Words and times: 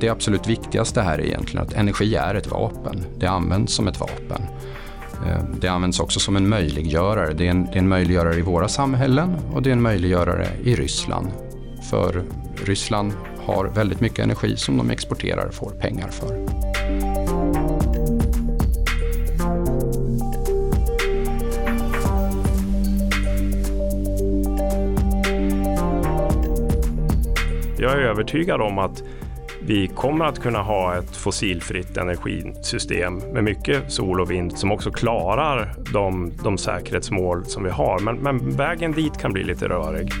Det 0.00 0.08
absolut 0.08 0.46
viktigaste 0.46 1.02
här 1.02 1.18
är 1.18 1.24
egentligen 1.24 1.66
att 1.66 1.72
energi 1.72 2.14
är 2.14 2.34
ett 2.34 2.46
vapen. 2.46 3.04
Det 3.18 3.26
används 3.26 3.74
som 3.74 3.88
ett 3.88 4.00
vapen. 4.00 4.42
Eh, 5.26 5.44
det 5.60 5.68
används 5.68 6.00
också 6.00 6.20
som 6.20 6.36
en 6.36 6.48
möjliggörare. 6.48 7.32
Det 7.32 7.46
är 7.46 7.50
en, 7.50 7.64
det 7.64 7.74
är 7.74 7.78
en 7.78 7.88
möjliggörare 7.88 8.38
i 8.38 8.42
våra 8.42 8.68
samhällen 8.68 9.36
och 9.52 9.62
det 9.62 9.70
är 9.70 9.72
en 9.72 9.82
möjliggörare 9.82 10.46
i 10.64 10.74
Ryssland. 10.74 11.28
För 11.90 12.24
Ryssland 12.64 13.12
har 13.38 13.64
väldigt 13.64 14.00
mycket 14.00 14.18
energi 14.18 14.56
som 14.56 14.76
de 14.76 14.90
exporterar 14.90 15.46
och 15.46 15.54
får 15.54 15.70
pengar 15.70 16.08
för. 16.08 17.09
Jag 27.82 27.92
är 27.92 27.98
övertygad 27.98 28.60
om 28.60 28.78
att 28.78 29.02
vi 29.62 29.86
kommer 29.88 30.24
att 30.24 30.38
kunna 30.38 30.62
ha 30.62 30.98
ett 30.98 31.16
fossilfritt 31.16 31.96
energisystem 31.96 33.16
med 33.16 33.44
mycket 33.44 33.92
sol 33.92 34.20
och 34.20 34.30
vind 34.30 34.58
som 34.58 34.72
också 34.72 34.90
klarar 34.90 35.74
de, 35.92 36.32
de 36.44 36.58
säkerhetsmål 36.58 37.44
som 37.44 37.64
vi 37.64 37.70
har. 37.70 37.98
Men, 37.98 38.16
men 38.16 38.56
vägen 38.56 38.92
dit 38.92 39.18
kan 39.18 39.32
bli 39.32 39.44
lite 39.44 39.68
rörig. 39.68 40.12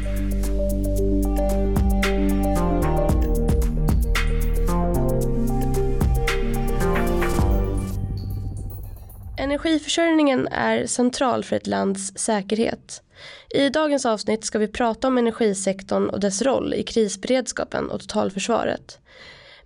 Energiförsörjningen 9.38 10.46
är 10.46 10.86
central 10.86 11.44
för 11.44 11.56
ett 11.56 11.66
lands 11.66 12.18
säkerhet. 12.18 13.02
I 13.50 13.68
dagens 13.68 14.06
avsnitt 14.06 14.44
ska 14.44 14.58
vi 14.58 14.68
prata 14.68 15.08
om 15.08 15.18
energisektorn 15.18 16.08
och 16.08 16.20
dess 16.20 16.42
roll 16.42 16.74
i 16.74 16.82
krisberedskapen 16.82 17.90
och 17.90 18.00
totalförsvaret. 18.00 18.98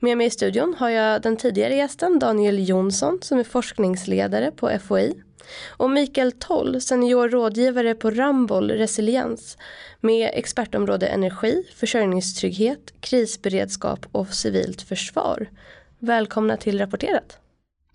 Med 0.00 0.18
mig 0.18 0.26
i 0.26 0.30
studion 0.30 0.74
har 0.78 0.88
jag 0.88 1.22
den 1.22 1.36
tidigare 1.36 1.74
gästen 1.74 2.18
Daniel 2.18 2.68
Jonsson 2.68 3.18
som 3.22 3.38
är 3.38 3.44
forskningsledare 3.44 4.50
på 4.50 4.78
FOI 4.88 5.22
och 5.68 5.90
Mikael 5.90 6.32
Toll, 6.32 6.80
senior 6.80 7.28
rådgivare 7.28 7.94
på 7.94 8.10
Ramboll 8.10 8.70
Resiliens 8.70 9.58
med 10.00 10.30
expertområde 10.34 11.06
energi, 11.06 11.62
försörjningstrygghet, 11.74 12.94
krisberedskap 13.00 14.06
och 14.12 14.28
civilt 14.28 14.82
försvar. 14.82 15.46
Välkomna 15.98 16.56
till 16.56 16.78
Rapporterat. 16.78 17.38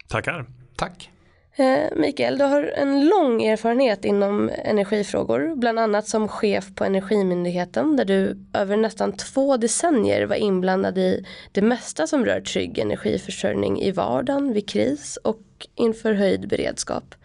Tackar. 0.07 0.45
Tack. 0.75 1.11
Eh, 1.59 1.89
Mikael, 1.95 2.37
du 2.37 2.43
har 2.43 2.63
en 2.63 3.07
lång 3.07 3.43
erfarenhet 3.43 4.05
inom 4.05 4.49
energifrågor, 4.49 5.55
bland 5.55 5.79
annat 5.79 6.07
som 6.07 6.27
chef 6.27 6.75
på 6.75 6.83
Energimyndigheten 6.83 7.95
där 7.95 8.05
du 8.05 8.37
över 8.53 8.77
nästan 8.77 9.11
två 9.11 9.57
decennier 9.57 10.25
var 10.25 10.35
inblandad 10.35 10.97
i 10.97 11.25
det 11.51 11.61
mesta 11.61 12.07
som 12.07 12.25
rör 12.25 12.41
trygg 12.41 12.79
energiförsörjning 12.79 13.81
i 13.81 13.91
vardagen, 13.91 14.53
vid 14.53 14.69
kris 14.69 15.17
och 15.23 15.41
inför 15.75 16.13
höjd 16.13 16.47
beredskap. 16.47 17.15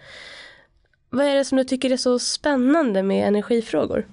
Vad 1.11 1.27
är 1.27 1.35
det 1.35 1.45
som 1.45 1.59
du 1.59 1.65
tycker 1.65 1.91
är 1.91 1.97
så 1.97 2.19
spännande 2.19 3.03
med 3.03 3.29
energifrågor? 3.29 4.07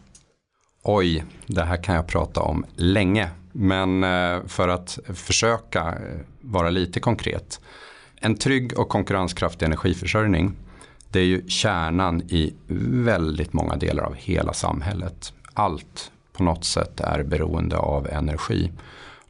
Oj, 0.84 1.24
det 1.48 1.64
här 1.64 1.84
kan 1.84 1.96
jag 1.96 2.08
prata 2.08 2.42
om 2.42 2.66
länge. 2.76 3.30
Men 3.52 4.04
eh, 4.04 4.46
för 4.48 4.68
att 4.68 5.00
försöka 5.14 5.80
eh, 5.80 6.20
vara 6.42 6.70
lite 6.70 7.00
konkret 7.00 7.60
en 8.22 8.36
trygg 8.36 8.80
och 8.80 8.90
konkurrenskraftig 8.90 9.66
energiförsörjning 9.66 10.56
det 11.12 11.20
är 11.20 11.26
ju 11.26 11.48
kärnan 11.48 12.22
i 12.22 12.54
väldigt 13.06 13.54
många 13.54 13.76
delar 13.76 14.04
av 14.04 14.16
hela 14.16 14.54
samhället. 14.54 15.34
Allt 15.54 16.12
på 16.34 16.44
något 16.44 16.66
sätt 16.66 17.00
är 17.00 17.24
beroende 17.24 17.78
av 17.78 18.08
energi. 18.08 18.72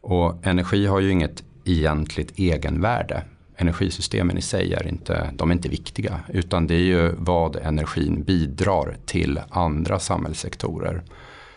Och 0.02 0.48
energi 0.48 0.86
har 0.86 1.00
ju 1.00 1.12
inget 1.12 1.44
egentligt 1.66 2.40
egenvärde. 2.40 3.24
Energisystemen 3.56 4.38
i 4.38 4.42
sig 4.42 4.74
är 4.74 4.88
inte, 4.88 5.30
de 5.34 5.50
är 5.50 5.54
inte 5.54 5.70
viktiga. 5.70 6.20
Utan 6.30 6.68
det 6.68 6.76
är 6.76 6.80
ju 6.80 7.12
vad 7.18 7.56
energin 7.56 8.24
bidrar 8.24 8.98
till 9.06 9.40
andra 9.50 10.00
samhällssektorer. 10.00 11.04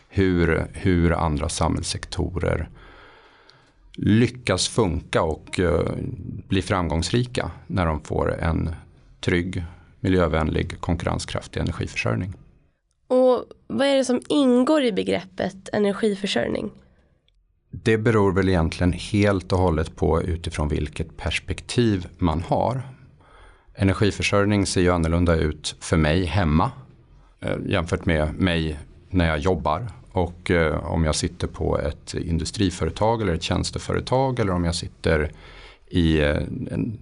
Hur, 0.09 0.67
hur 0.73 1.13
andra 1.13 1.49
samhällssektorer 1.49 2.69
lyckas 3.97 4.69
funka 4.69 5.23
och 5.23 5.59
uh, 5.59 5.91
bli 6.49 6.63
framgångsrika 6.63 7.51
när 7.67 7.87
de 7.87 8.01
får 8.01 8.41
en 8.41 8.71
trygg, 9.21 9.65
miljövänlig, 10.01 10.81
konkurrenskraftig 10.81 11.61
energiförsörjning. 11.61 12.35
Och 13.07 13.45
vad 13.67 13.87
är 13.87 13.97
det 13.97 14.05
som 14.05 14.21
ingår 14.29 14.83
i 14.83 14.93
begreppet 14.93 15.69
energiförsörjning? 15.73 16.71
Det 17.71 17.99
beror 17.99 18.33
väl 18.33 18.49
egentligen 18.49 18.93
helt 18.93 19.53
och 19.53 19.59
hållet 19.59 19.97
på 19.97 20.23
utifrån 20.23 20.69
vilket 20.69 21.17
perspektiv 21.17 22.07
man 22.19 22.43
har. 22.43 22.83
Energiförsörjning 23.75 24.67
ser 24.67 24.81
ju 24.81 24.91
annorlunda 24.91 25.37
ut 25.37 25.77
för 25.81 25.97
mig 25.97 26.25
hemma 26.25 26.71
eh, 27.41 27.57
jämfört 27.67 28.07
med 28.07 28.35
mig 28.35 28.79
när 29.11 29.27
jag 29.27 29.39
jobbar 29.39 29.89
och 30.15 30.51
eh, 30.51 30.85
om 30.85 31.05
jag 31.05 31.15
sitter 31.15 31.47
på 31.47 31.79
ett 31.79 32.15
industriföretag 32.15 33.23
eller 33.23 33.35
ett 33.35 33.43
tjänsteföretag 33.43 34.39
eller 34.39 34.53
om 34.53 34.65
jag 34.65 34.75
sitter 34.75 35.31
i 35.89 36.21
eh, 36.21 36.37
en, 36.71 36.99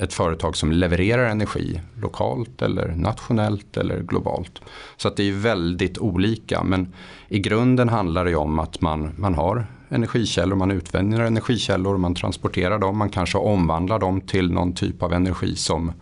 ett 0.00 0.12
företag 0.12 0.56
som 0.56 0.72
levererar 0.72 1.24
energi 1.24 1.80
lokalt 1.94 2.62
eller 2.62 2.88
nationellt 2.88 3.76
eller 3.76 4.02
globalt. 4.02 4.60
Så 4.96 5.08
att 5.08 5.16
det 5.16 5.28
är 5.28 5.32
väldigt 5.32 5.98
olika 5.98 6.64
men 6.64 6.92
i 7.28 7.38
grunden 7.38 7.88
handlar 7.88 8.24
det 8.24 8.36
om 8.36 8.58
att 8.58 8.80
man, 8.80 9.14
man 9.16 9.34
har 9.34 9.66
energikällor, 9.88 10.56
man 10.56 10.70
utvinner 10.70 11.20
energikällor, 11.20 11.96
man 11.96 12.14
transporterar 12.14 12.78
dem, 12.78 12.96
man 12.96 13.10
kanske 13.10 13.38
omvandlar 13.38 13.98
dem 13.98 14.20
till 14.20 14.52
någon 14.52 14.72
typ 14.72 15.02
av 15.02 15.12
energi 15.12 15.56
som 15.56 15.92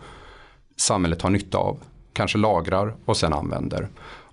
samhället 0.77 1.21
har 1.21 1.29
nytta 1.29 1.57
av. 1.57 1.79
Kanske 2.13 2.37
lagrar 2.37 2.95
och 3.05 3.17
sen 3.17 3.33
använder. 3.33 3.87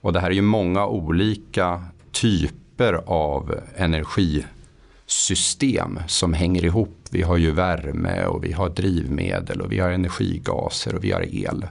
Och 0.04 0.12
det 0.12 0.20
här 0.20 0.30
är 0.30 0.34
ju 0.34 0.42
många 0.42 0.86
olika 0.86 1.82
typer 2.14 3.00
av 3.06 3.60
energisystem 3.76 6.00
som 6.06 6.32
hänger 6.32 6.64
ihop. 6.64 6.98
Vi 7.10 7.22
har 7.22 7.36
ju 7.36 7.50
värme 7.50 8.24
och 8.24 8.44
vi 8.44 8.52
har 8.52 8.68
drivmedel 8.68 9.60
och 9.60 9.72
vi 9.72 9.78
har 9.78 9.90
energigaser 9.90 10.94
och 10.94 11.04
vi 11.04 11.12
har 11.12 11.34
el. 11.34 11.66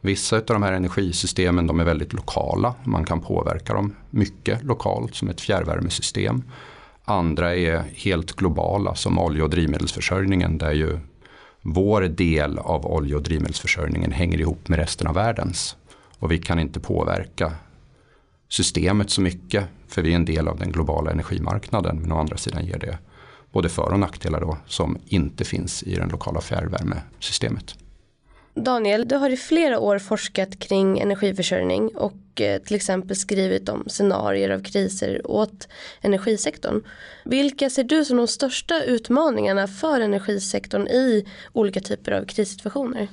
Vissa 0.00 0.36
av 0.36 0.42
de 0.46 0.62
här 0.62 0.72
energisystemen 0.72 1.66
de 1.66 1.80
är 1.80 1.84
väldigt 1.84 2.12
lokala. 2.12 2.74
Man 2.84 3.04
kan 3.04 3.20
påverka 3.20 3.74
dem 3.74 3.94
mycket 4.10 4.64
lokalt 4.64 5.14
som 5.14 5.28
ett 5.28 5.40
fjärrvärmesystem. 5.40 6.42
Andra 7.04 7.56
är 7.56 7.82
helt 7.94 8.32
globala 8.32 8.94
som 8.94 9.18
olje 9.18 9.42
och 9.42 9.50
drivmedelsförsörjningen 9.50 10.58
där 10.58 10.72
ju 10.72 10.98
vår 11.62 12.00
del 12.00 12.58
av 12.58 12.86
olje 12.86 13.16
och 13.16 13.22
drivmedelsförsörjningen 13.22 14.12
hänger 14.12 14.40
ihop 14.40 14.68
med 14.68 14.78
resten 14.78 15.06
av 15.06 15.14
världens. 15.14 15.76
Och 16.18 16.32
vi 16.32 16.38
kan 16.38 16.58
inte 16.58 16.80
påverka 16.80 17.52
systemet 18.48 19.10
så 19.10 19.20
mycket. 19.20 19.64
För 19.88 20.02
vi 20.02 20.10
är 20.10 20.16
en 20.16 20.24
del 20.24 20.48
av 20.48 20.58
den 20.58 20.72
globala 20.72 21.10
energimarknaden. 21.10 22.00
Men 22.00 22.12
å 22.12 22.18
andra 22.18 22.36
sidan 22.36 22.66
ger 22.66 22.78
det 22.78 22.98
både 23.52 23.68
för 23.68 23.92
och 23.92 24.00
nackdelar 24.00 24.40
då, 24.40 24.58
som 24.66 24.98
inte 25.06 25.44
finns 25.44 25.82
i 25.82 25.94
det 25.94 26.06
lokala 26.06 26.40
fjärrvärmesystemet. 26.40 27.74
Daniel, 28.54 29.08
du 29.08 29.16
har 29.16 29.30
i 29.30 29.36
flera 29.36 29.78
år 29.78 29.98
forskat 29.98 30.58
kring 30.58 30.98
energiförsörjning 30.98 31.88
och 31.88 32.40
eh, 32.40 32.62
till 32.62 32.76
exempel 32.76 33.16
skrivit 33.16 33.68
om 33.68 33.84
scenarier 33.86 34.50
av 34.50 34.62
kriser 34.62 35.30
åt 35.30 35.68
energisektorn. 36.00 36.82
Vilka 37.24 37.70
ser 37.70 37.84
du 37.84 38.04
som 38.04 38.16
de 38.16 38.26
största 38.26 38.84
utmaningarna 38.84 39.68
för 39.68 40.00
energisektorn 40.00 40.86
i 40.88 41.26
olika 41.52 41.80
typer 41.80 42.12
av 42.12 42.24
krissituationer? 42.24 43.08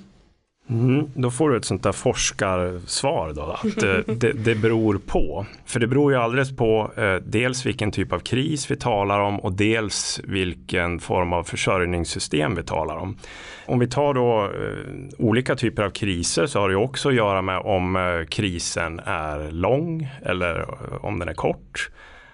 Mm, 0.70 1.10
då 1.14 1.32
får 1.32 1.50
du 1.50 1.58
ett 1.58 1.66
sånt 1.66 1.84
där 1.84 1.92
forskarsvar 1.92 3.34
då, 3.34 3.42
att 3.42 3.84
eh, 3.84 4.16
det, 4.16 4.32
det 4.32 4.56
beror 4.56 4.98
på. 5.06 5.46
För 5.66 5.80
det 5.80 5.88
beror 5.88 6.12
ju 6.12 6.18
alldeles 6.18 6.56
på 6.56 6.92
eh, 6.98 7.16
dels 7.16 7.66
vilken 7.66 7.92
typ 7.92 8.14
av 8.14 8.20
kris 8.20 8.72
vi 8.72 8.76
talar 8.76 9.20
om 9.20 9.40
och 9.40 9.54
dels 9.54 10.22
vilken 10.24 11.00
form 11.00 11.34
av 11.34 11.44
försörjningssystem 11.44 12.56
vi 12.56 12.64
talar 12.64 12.96
om. 12.96 13.18
Om 13.66 13.80
vi 13.80 13.88
tar 13.88 14.14
då 14.14 14.44
eh, 14.44 15.26
olika 15.26 15.56
typer 15.56 15.84
av 15.84 15.90
kriser 15.90 16.46
så 16.46 16.60
har 16.60 16.70
det 16.70 16.76
också 16.76 17.10
att 17.10 17.16
göra 17.16 17.42
med 17.42 17.58
om 17.58 17.96
eh, 17.96 18.26
krisen 18.30 19.00
är 19.06 19.52
lång 19.52 20.10
eller 20.22 20.60
eh, 20.60 21.06
om 21.06 21.20
den 21.20 21.30
är 21.30 21.34
kort. 21.34 21.90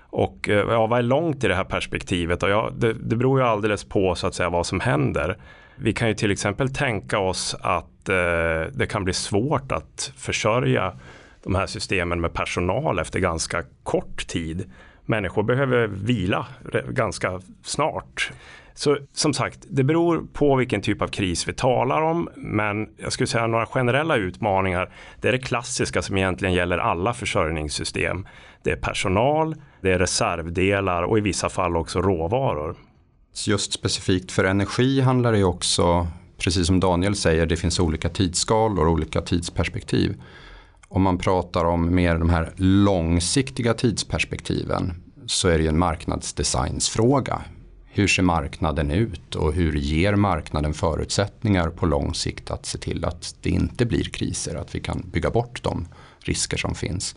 Och 0.10 0.50
eh, 0.50 0.66
ja, 0.70 0.88
vad 0.88 1.00
är 1.00 1.04
långt 1.04 1.44
i 1.44 1.48
det 1.48 1.56
här 1.56 1.64
perspektivet? 1.64 2.44
Och 2.44 2.50
ja, 2.50 2.70
det, 2.78 2.94
det 2.94 3.16
beror 3.16 3.40
ju 3.40 3.46
alldeles 3.46 3.84
på 3.84 4.16
så 4.16 4.28
att 4.28 4.36
säga 4.36 4.50
vad 4.50 4.66
som 4.66 4.80
händer. 4.80 5.38
Vi 5.76 5.94
kan 5.94 6.08
ju 6.08 6.14
till 6.14 6.32
exempel 6.32 6.74
tänka 6.74 7.20
oss 7.20 7.56
att 7.62 7.91
eh, 8.10 8.74
det 8.74 8.88
kan 8.90 9.04
bli 9.04 9.14
svårt 9.14 9.72
att 9.72 10.14
försörja 10.18 10.94
de 11.44 11.56
här 11.56 11.68
systemen 11.68 12.22
med 12.22 12.34
personal 12.34 13.00
efter 13.00 13.20
ganska 13.20 13.64
kort 13.84 14.28
tid. 14.28 14.72
Människor 15.06 15.44
behöver 15.44 15.88
vila 15.88 16.46
ganska 16.90 17.42
snart. 17.64 18.32
Så 18.74 18.98
som 19.14 19.34
sagt, 19.34 19.60
det 19.70 19.84
beror 19.84 20.24
på 20.34 20.56
vilken 20.56 20.82
typ 20.82 21.02
av 21.02 21.08
kris 21.08 21.48
vi 21.48 21.54
talar 21.54 22.02
om. 22.02 22.30
Men 22.36 22.90
jag 22.98 23.14
skulle 23.14 23.28
säga 23.28 23.48
några 23.48 23.66
generella 23.66 24.16
utmaningar. 24.16 24.94
Det 25.22 25.28
är 25.28 25.32
det 25.32 25.40
klassiska 25.40 26.02
som 26.02 26.18
egentligen 26.18 26.54
gäller 26.54 26.78
alla 26.78 27.14
försörjningssystem. 27.14 28.28
det 28.64 28.72
är 28.72 28.76
personal, 28.76 29.56
det 29.82 29.92
är 29.92 30.00
reservdelar 30.00 31.04
och 31.04 31.18
i 31.18 31.22
vissa 31.22 31.50
fall 31.50 31.78
också 31.78 32.02
råvaror. 32.02 32.76
Just 33.48 33.74
specifikt 33.74 34.32
för 34.32 34.44
energi 34.44 35.02
handlar 35.02 35.32
det 35.32 35.44
också, 35.44 36.08
precis 36.42 36.68
som 36.68 36.80
Daniel 36.80 37.16
säger, 37.16 37.46
det 37.46 37.58
finns 37.58 37.80
olika 37.80 38.10
tidsskalor 38.10 38.86
och 38.86 38.92
olika 38.92 39.22
tidsperspektiv. 39.22 40.22
Om 40.88 41.02
man 41.02 41.18
pratar 41.18 41.66
om 41.66 41.96
mer 41.96 42.16
de 42.16 42.30
här 42.30 42.54
långsiktiga 42.58 43.74
tidsperspektiven 43.74 44.94
så 45.26 45.48
är 45.48 45.58
det 45.58 45.64
ju 45.64 45.70
en 45.70 45.80
marknadsdesignsfråga. 45.80 47.42
Hur 47.86 48.08
ser 48.08 48.24
marknaden 48.24 48.92
ut 48.92 49.36
och 49.36 49.54
hur 49.54 49.74
ger 49.74 50.16
marknaden 50.16 50.74
förutsättningar 50.74 51.70
på 51.70 51.86
lång 51.86 52.14
sikt 52.14 52.52
att 52.52 52.66
se 52.66 52.78
till 52.78 53.06
att 53.06 53.36
det 53.42 53.50
inte 53.50 53.86
blir 53.86 54.04
kriser, 54.04 54.56
att 54.56 54.76
vi 54.76 54.80
kan 54.80 55.04
bygga 55.12 55.30
bort 55.30 55.64
de 55.64 55.88
risker 56.20 56.58
som 56.58 56.76
finns. 56.76 57.16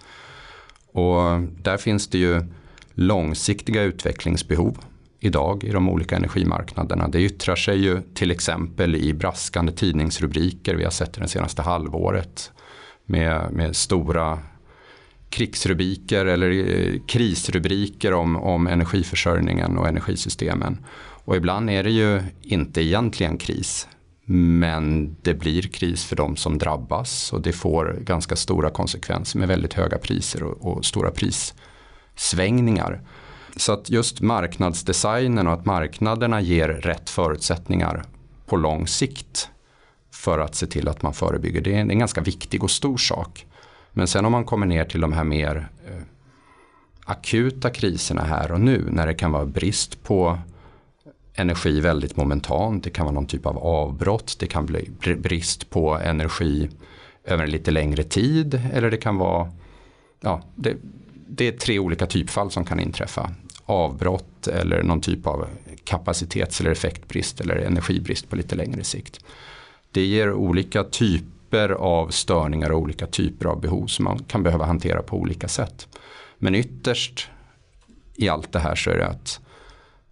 Och 0.92 1.40
där 1.62 1.76
finns 1.76 2.08
det 2.08 2.18
ju 2.18 2.42
långsiktiga 2.94 3.82
utvecklingsbehov 3.82 4.78
idag 5.24 5.64
i 5.64 5.70
de 5.70 5.88
olika 5.88 6.16
energimarknaderna. 6.16 7.08
Det 7.08 7.20
yttrar 7.20 7.56
sig 7.56 7.78
ju 7.78 8.02
till 8.14 8.30
exempel 8.30 8.96
i 8.96 9.14
braskande 9.14 9.72
tidningsrubriker 9.72 10.74
vi 10.74 10.84
har 10.84 10.90
sett 10.90 11.12
det 11.12 11.28
senaste 11.28 11.62
halvåret 11.62 12.52
med, 13.06 13.52
med 13.52 13.76
stora 13.76 14.38
krigsrubriker 15.28 16.26
eller 16.26 16.50
eh, 16.50 17.00
krisrubriker 17.06 18.12
om, 18.12 18.36
om 18.36 18.66
energiförsörjningen 18.66 19.78
och 19.78 19.88
energisystemen. 19.88 20.78
Och 21.24 21.36
ibland 21.36 21.70
är 21.70 21.82
det 21.82 21.90
ju 21.90 22.22
inte 22.42 22.82
egentligen 22.82 23.38
kris. 23.38 23.88
Men 24.26 25.16
det 25.22 25.34
blir 25.34 25.62
kris 25.62 26.04
för 26.04 26.16
de 26.16 26.36
som 26.36 26.58
drabbas 26.58 27.32
och 27.32 27.42
det 27.42 27.52
får 27.52 27.98
ganska 28.00 28.36
stora 28.36 28.70
konsekvenser 28.70 29.38
med 29.38 29.48
väldigt 29.48 29.74
höga 29.74 29.98
priser 29.98 30.42
och, 30.42 30.76
och 30.76 30.84
stora 30.84 31.10
prissvängningar. 31.10 33.00
Så 33.56 33.72
att 33.72 33.90
just 33.90 34.20
marknadsdesignen 34.20 35.46
och 35.46 35.52
att 35.52 35.64
marknaderna 35.64 36.40
ger 36.40 36.68
rätt 36.68 37.10
förutsättningar 37.10 38.04
på 38.46 38.56
lång 38.56 38.86
sikt 38.86 39.48
för 40.10 40.38
att 40.38 40.54
se 40.54 40.66
till 40.66 40.88
att 40.88 41.02
man 41.02 41.14
förebygger. 41.14 41.60
Det 41.60 41.74
är 41.74 41.80
en, 41.80 41.98
ganska 41.98 42.20
viktig 42.20 42.64
och 42.64 42.70
stor 42.70 42.96
sak. 42.96 43.46
Men 43.92 44.06
sen 44.06 44.24
om 44.24 44.32
man 44.32 44.44
kommer 44.44 44.66
ner 44.66 44.84
till 44.84 45.00
de 45.00 45.12
här 45.12 45.24
mer 45.24 45.68
eh, 45.86 46.02
akuta 47.04 47.70
kriserna 47.70 48.22
här 48.22 48.52
och 48.52 48.60
nu 48.60 48.84
när 48.90 49.06
det 49.06 49.14
kan 49.14 49.32
vara 49.32 49.46
brist 49.46 50.02
på 50.02 50.38
energi 51.34 51.80
väldigt 51.80 52.16
momentant. 52.16 52.84
Det 52.84 52.90
kan 52.90 53.04
vara 53.04 53.14
någon 53.14 53.26
typ 53.26 53.46
av 53.46 53.58
avbrott. 53.58 54.36
Det 54.38 54.46
kan 54.46 54.66
bli 54.66 54.90
brist 55.16 55.70
på 55.70 55.98
energi 55.98 56.70
över 57.24 57.44
en 57.44 57.50
lite 57.50 57.70
längre 57.70 58.02
tid. 58.02 58.62
Eller 58.72 58.90
det 58.90 58.96
kan 58.96 59.16
vara, 59.18 59.52
ja, 60.20 60.42
det, 60.54 60.76
det 61.28 61.48
är 61.48 61.52
tre 61.52 61.78
olika 61.78 62.06
typfall 62.06 62.50
som 62.50 62.64
kan 62.64 62.80
inträffa. 62.80 63.30
Avbrott 63.66 64.46
eller 64.46 64.82
någon 64.82 65.00
typ 65.00 65.26
av 65.26 65.46
kapacitets 65.84 66.60
eller 66.60 66.70
effektbrist 66.70 67.40
eller 67.40 67.56
energibrist 67.56 68.30
på 68.30 68.36
lite 68.36 68.56
längre 68.56 68.84
sikt. 68.84 69.24
Det 69.92 70.04
ger 70.04 70.32
olika 70.32 70.84
typer 70.84 71.68
av 71.68 72.08
störningar 72.08 72.70
och 72.70 72.80
olika 72.80 73.06
typer 73.06 73.46
av 73.46 73.60
behov 73.60 73.86
som 73.86 74.04
man 74.04 74.18
kan 74.18 74.42
behöva 74.42 74.64
hantera 74.64 75.02
på 75.02 75.16
olika 75.16 75.48
sätt. 75.48 75.88
Men 76.38 76.54
ytterst 76.54 77.28
i 78.16 78.28
allt 78.28 78.52
det 78.52 78.58
här 78.58 78.74
så 78.74 78.90
är 78.90 78.98
det 78.98 79.06
att 79.06 79.40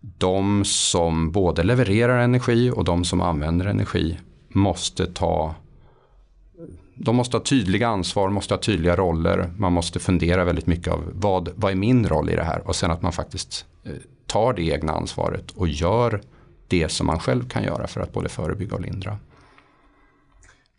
de 0.00 0.64
som 0.64 1.32
både 1.32 1.62
levererar 1.62 2.18
energi 2.18 2.70
och 2.70 2.84
de 2.84 3.04
som 3.04 3.20
använder 3.20 3.66
energi 3.66 4.18
måste 4.48 5.06
ta 5.06 5.54
de 7.04 7.16
måste 7.16 7.36
ha 7.36 7.44
tydliga 7.44 7.88
ansvar, 7.88 8.28
måste 8.28 8.54
ha 8.54 8.58
tydliga 8.58 8.96
roller. 8.96 9.50
Man 9.56 9.72
måste 9.72 10.00
fundera 10.00 10.44
väldigt 10.44 10.66
mycket 10.66 10.92
av 10.92 11.04
vad, 11.12 11.48
vad 11.54 11.72
är 11.72 11.76
min 11.76 12.08
roll 12.08 12.30
i 12.30 12.36
det 12.36 12.44
här? 12.44 12.68
Och 12.68 12.76
sen 12.76 12.90
att 12.90 13.02
man 13.02 13.12
faktiskt 13.12 13.66
eh, 13.84 13.92
tar 14.26 14.52
det 14.52 14.62
egna 14.62 14.92
ansvaret 14.92 15.50
och 15.50 15.68
gör 15.68 16.20
det 16.68 16.88
som 16.88 17.06
man 17.06 17.18
själv 17.18 17.48
kan 17.48 17.64
göra 17.64 17.86
för 17.86 18.00
att 18.00 18.12
både 18.12 18.28
förebygga 18.28 18.74
och 18.74 18.80
lindra. 18.80 19.18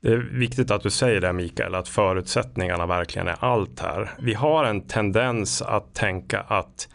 Det 0.02 0.14
är 0.14 0.18
viktigt 0.18 0.72
att 0.72 0.84
du 0.84 0.90
säger 0.90 1.22
det 1.22 1.34
Mikael, 1.34 1.76
att 1.76 1.88
förutsättningarna 1.88 2.86
verkligen 2.86 3.28
är 3.28 3.38
allt 3.40 3.80
här. 3.80 4.12
Vi 4.20 4.34
har 4.34 4.66
en 4.66 4.82
tendens 4.82 5.62
att 5.62 5.94
tänka 5.94 6.40
att 6.40 6.88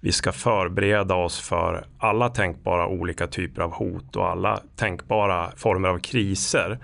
vi 0.00 0.12
ska 0.12 0.32
förbereda 0.32 1.14
oss 1.14 1.40
för 1.40 1.86
alla 1.98 2.28
tänkbara 2.28 2.86
olika 2.86 3.26
typer 3.26 3.62
av 3.62 3.72
hot 3.72 4.16
och 4.16 4.28
alla 4.28 4.60
tänkbara 4.76 5.50
former 5.56 5.88
av 5.88 5.98
kriser. 5.98 6.78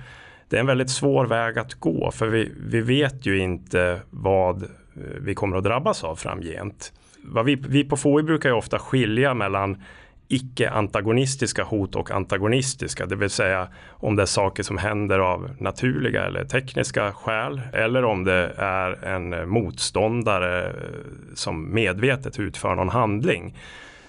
Det 0.48 0.56
är 0.56 0.60
en 0.60 0.66
väldigt 0.66 0.90
svår 0.90 1.26
väg 1.26 1.58
att 1.58 1.74
gå 1.74 2.10
för 2.10 2.28
vi, 2.28 2.52
vi 2.66 2.80
vet 2.80 3.26
ju 3.26 3.38
inte 3.38 4.00
vad 4.10 4.62
eh, 4.62 4.68
vi 5.20 5.34
kommer 5.34 5.56
att 5.56 5.64
drabbas 5.64 6.04
av 6.04 6.16
framgent. 6.16 6.92
Vad 7.24 7.44
vi, 7.44 7.54
vi 7.54 7.84
på 7.84 7.96
FOI 7.96 8.22
brukar 8.22 8.48
ju 8.48 8.54
ofta 8.54 8.78
skilja 8.78 9.34
mellan 9.34 9.82
icke-antagonistiska 10.28 11.64
hot 11.64 11.96
och 11.96 12.10
antagonistiska, 12.10 13.06
det 13.06 13.16
vill 13.16 13.30
säga 13.30 13.68
om 13.90 14.16
det 14.16 14.22
är 14.22 14.26
saker 14.26 14.62
som 14.62 14.78
händer 14.78 15.18
av 15.18 15.50
naturliga 15.58 16.24
eller 16.24 16.44
tekniska 16.44 17.12
skäl 17.12 17.60
eller 17.72 18.04
om 18.04 18.24
det 18.24 18.54
är 18.56 19.04
en 19.04 19.48
motståndare 19.48 20.66
eh, 20.66 20.72
som 21.34 21.74
medvetet 21.74 22.40
utför 22.40 22.74
någon 22.74 22.88
handling. 22.88 23.54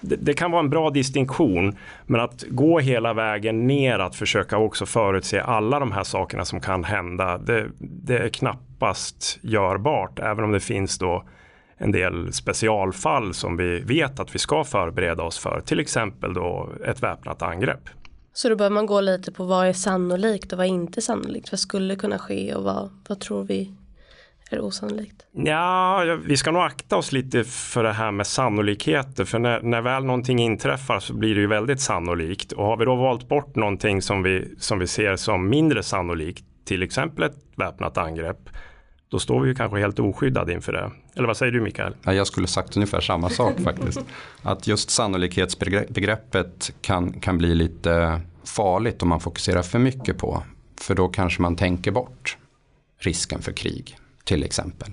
Det, 0.00 0.16
det, 0.16 0.34
kan 0.34 0.50
vara 0.50 0.60
en 0.60 0.70
bra 0.70 0.90
distinktion, 0.90 1.76
men 2.06 2.20
att 2.20 2.44
gå 2.48 2.78
hela 2.78 3.12
vägen 3.12 3.66
ner 3.66 3.98
att 3.98 4.16
försöka 4.16 4.58
också 4.58 4.86
förutse 4.86 5.40
alla 5.40 5.78
de 5.78 5.92
här 5.92 6.04
sakerna 6.04 6.44
som 6.44 6.60
kan 6.60 6.84
hända, 6.84 7.38
det, 7.38 7.66
det 7.78 8.18
är 8.18 8.28
knappast 8.28 9.38
görbart, 9.42 10.18
även 10.18 10.44
om 10.44 10.52
det 10.52 10.60
finns 10.60 10.98
då 10.98 11.24
en 11.76 11.92
del 11.92 12.32
specialfall 12.32 13.34
som 13.34 13.56
vi 13.56 13.80
vet 13.80 14.20
att 14.20 14.34
vi 14.34 14.38
ska 14.38 14.64
förbereda 14.64 15.22
oss 15.22 15.38
för, 15.38 15.60
till 15.60 15.80
exempel 15.80 16.34
då 16.34 16.68
ett 16.86 17.02
väpnat 17.02 17.42
angrepp. 17.42 17.88
Så 18.32 18.48
då 18.48 18.56
bör 18.56 18.70
man 18.70 18.86
gå 18.86 19.00
lite 19.00 19.32
på 19.32 19.44
vad 19.44 19.66
är 19.66 19.72
sannolikt 19.72 20.52
och 20.52 20.58
vad 20.58 20.66
är 20.66 20.70
inte 20.70 21.00
sannolikt? 21.00 21.52
Vad 21.52 21.58
skulle 21.58 21.96
kunna 21.96 22.18
ske 22.18 22.54
och 22.54 22.64
vad, 22.64 22.90
vad 23.08 23.20
tror 23.20 23.44
vi 23.44 23.74
är 24.50 24.60
osannolikt? 24.60 25.26
Ja, 25.32 26.18
vi 26.24 26.36
ska 26.36 26.50
nog 26.50 26.62
akta 26.62 26.96
oss 26.96 27.12
lite 27.12 27.44
för 27.44 27.82
det 27.82 27.92
här 27.92 28.10
med 28.10 28.26
sannolikheter. 28.26 29.24
För 29.24 29.38
när, 29.38 29.62
när 29.62 29.80
väl 29.80 30.04
någonting 30.04 30.38
inträffar 30.38 31.00
så 31.00 31.14
blir 31.14 31.34
det 31.34 31.40
ju 31.40 31.46
väldigt 31.46 31.80
sannolikt. 31.80 32.52
Och 32.52 32.64
har 32.64 32.76
vi 32.76 32.84
då 32.84 32.96
valt 32.96 33.28
bort 33.28 33.56
någonting 33.56 34.02
som 34.02 34.22
vi, 34.22 34.54
som 34.58 34.78
vi 34.78 34.86
ser 34.86 35.16
som 35.16 35.48
mindre 35.48 35.82
sannolikt, 35.82 36.44
till 36.64 36.82
exempel 36.82 37.24
ett 37.24 37.36
väpnat 37.56 37.98
angrepp, 37.98 38.48
då 39.08 39.18
står 39.18 39.40
vi 39.40 39.48
ju 39.48 39.54
kanske 39.54 39.78
helt 39.78 39.98
oskyddade 39.98 40.52
inför 40.52 40.72
det. 40.72 40.90
Eller 41.16 41.26
vad 41.26 41.36
säger 41.36 41.52
du 41.52 41.60
Mikael? 41.60 41.94
Ja, 42.02 42.12
jag 42.12 42.26
skulle 42.26 42.46
sagt 42.46 42.76
ungefär 42.76 43.00
samma 43.00 43.28
sak 43.28 43.60
faktiskt. 43.64 44.00
Att 44.42 44.66
just 44.66 44.90
sannolikhetsbegreppet 44.90 46.72
kan, 46.80 47.12
kan 47.12 47.38
bli 47.38 47.54
lite 47.54 48.20
farligt 48.44 49.02
om 49.02 49.08
man 49.08 49.20
fokuserar 49.20 49.62
för 49.62 49.78
mycket 49.78 50.18
på. 50.18 50.42
För 50.80 50.94
då 50.94 51.08
kanske 51.08 51.42
man 51.42 51.56
tänker 51.56 51.90
bort 51.90 52.36
risken 52.98 53.42
för 53.42 53.52
krig 53.52 53.96
till 54.30 54.44
exempel. 54.44 54.88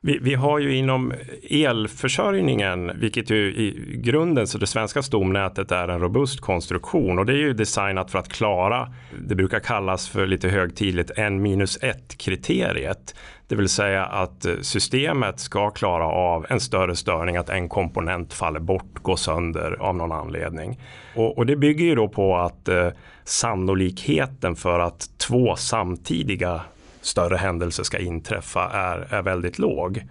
Vi, 0.00 0.18
vi, 0.22 0.34
har 0.34 0.58
ju 0.58 0.76
inom 0.76 1.12
elförsörjningen, 1.50 2.92
vilket 3.00 3.30
ju 3.30 3.36
i 3.36 3.96
grunden 4.04 4.46
så 4.46 4.58
det 4.58 4.66
svenska 4.66 5.02
stomnätet 5.02 5.72
är 5.72 5.88
en 5.88 6.00
robust 6.00 6.40
konstruktion 6.40 7.18
och 7.18 7.26
det 7.26 7.32
är 7.32 7.36
ju 7.36 7.52
designat 7.52 8.10
för 8.10 8.18
att 8.18 8.28
klara, 8.28 8.92
det 9.26 9.34
brukar 9.34 9.60
kallas 9.60 10.08
för 10.08 10.26
lite 10.26 10.48
högtidligt 10.48 11.10
n 11.16 11.42
minus 11.42 11.78
1 11.82 12.18
kriteriet. 12.18 13.14
Det 13.48 13.54
vill 13.54 13.68
säga 13.68 14.04
att 14.04 14.46
eh, 14.46 14.54
systemet 14.60 15.40
ska 15.40 15.70
klara 15.70 16.06
av 16.06 16.46
en 16.48 16.60
större 16.60 16.96
störning, 16.96 17.36
att 17.36 17.48
en 17.48 17.68
komponent 17.68 18.34
faller 18.34 18.60
bort, 18.60 19.02
går 19.02 19.16
sönder 19.16 19.76
av 19.80 19.96
någon 19.96 20.12
anledning. 20.12 20.80
Och, 21.14 21.38
och 21.38 21.46
det 21.46 21.56
bygger 21.56 21.84
ju 21.84 21.94
då 21.94 22.08
på 22.08 22.36
att 22.36 22.68
eh, 22.68 22.88
sannolikheten 23.24 24.56
för 24.56 24.78
att 24.78 25.18
två 25.18 25.56
samtidiga 25.56 26.60
större 27.00 27.36
händelser 27.36 27.82
ska 27.82 27.98
inträffa 27.98 28.70
är, 28.70 29.14
är 29.14 29.22
väldigt 29.22 29.58
låg. 29.58 30.02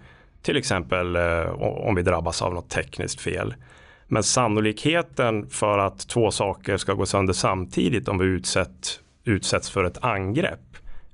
Till 0.42 0.56
exempel 0.56 1.16
eh, 1.16 1.50
om 1.60 1.94
vi 1.94 2.02
drabbas 2.02 2.42
av 2.42 2.54
något 2.54 2.70
tekniskt 2.70 3.20
fel. 3.20 3.54
Men 4.06 4.22
sannolikheten 4.22 5.48
för 5.50 5.78
att 5.78 6.08
två 6.08 6.30
saker 6.30 6.76
ska 6.76 6.92
gå 6.94 7.06
sönder 7.06 7.32
samtidigt 7.32 8.08
om 8.08 8.18
vi 8.18 8.24
utsätt, 8.24 9.00
utsätts 9.24 9.70
för 9.70 9.84
ett 9.84 10.04
angrepp 10.04 10.60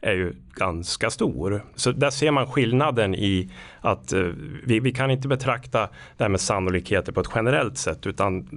är 0.04 0.12
ju 0.12 0.32
ganska 0.54 1.10
stor. 1.10 1.64
Så 1.74 1.92
där 1.92 2.10
ser 2.10 2.30
man 2.30 2.46
skillnaden 2.46 3.14
i 3.14 3.50
att 3.80 4.12
eh, 4.12 4.20
vi, 4.64 4.80
vi, 4.80 4.92
kan 4.92 5.10
inte 5.10 5.28
betrakta 5.28 5.88
det 6.16 6.24
här 6.24 6.28
med 6.28 6.40
sannolikheter 6.40 7.12
på 7.12 7.20
ett 7.20 7.30
generellt 7.34 7.78
sätt 7.78 8.06
utan 8.06 8.48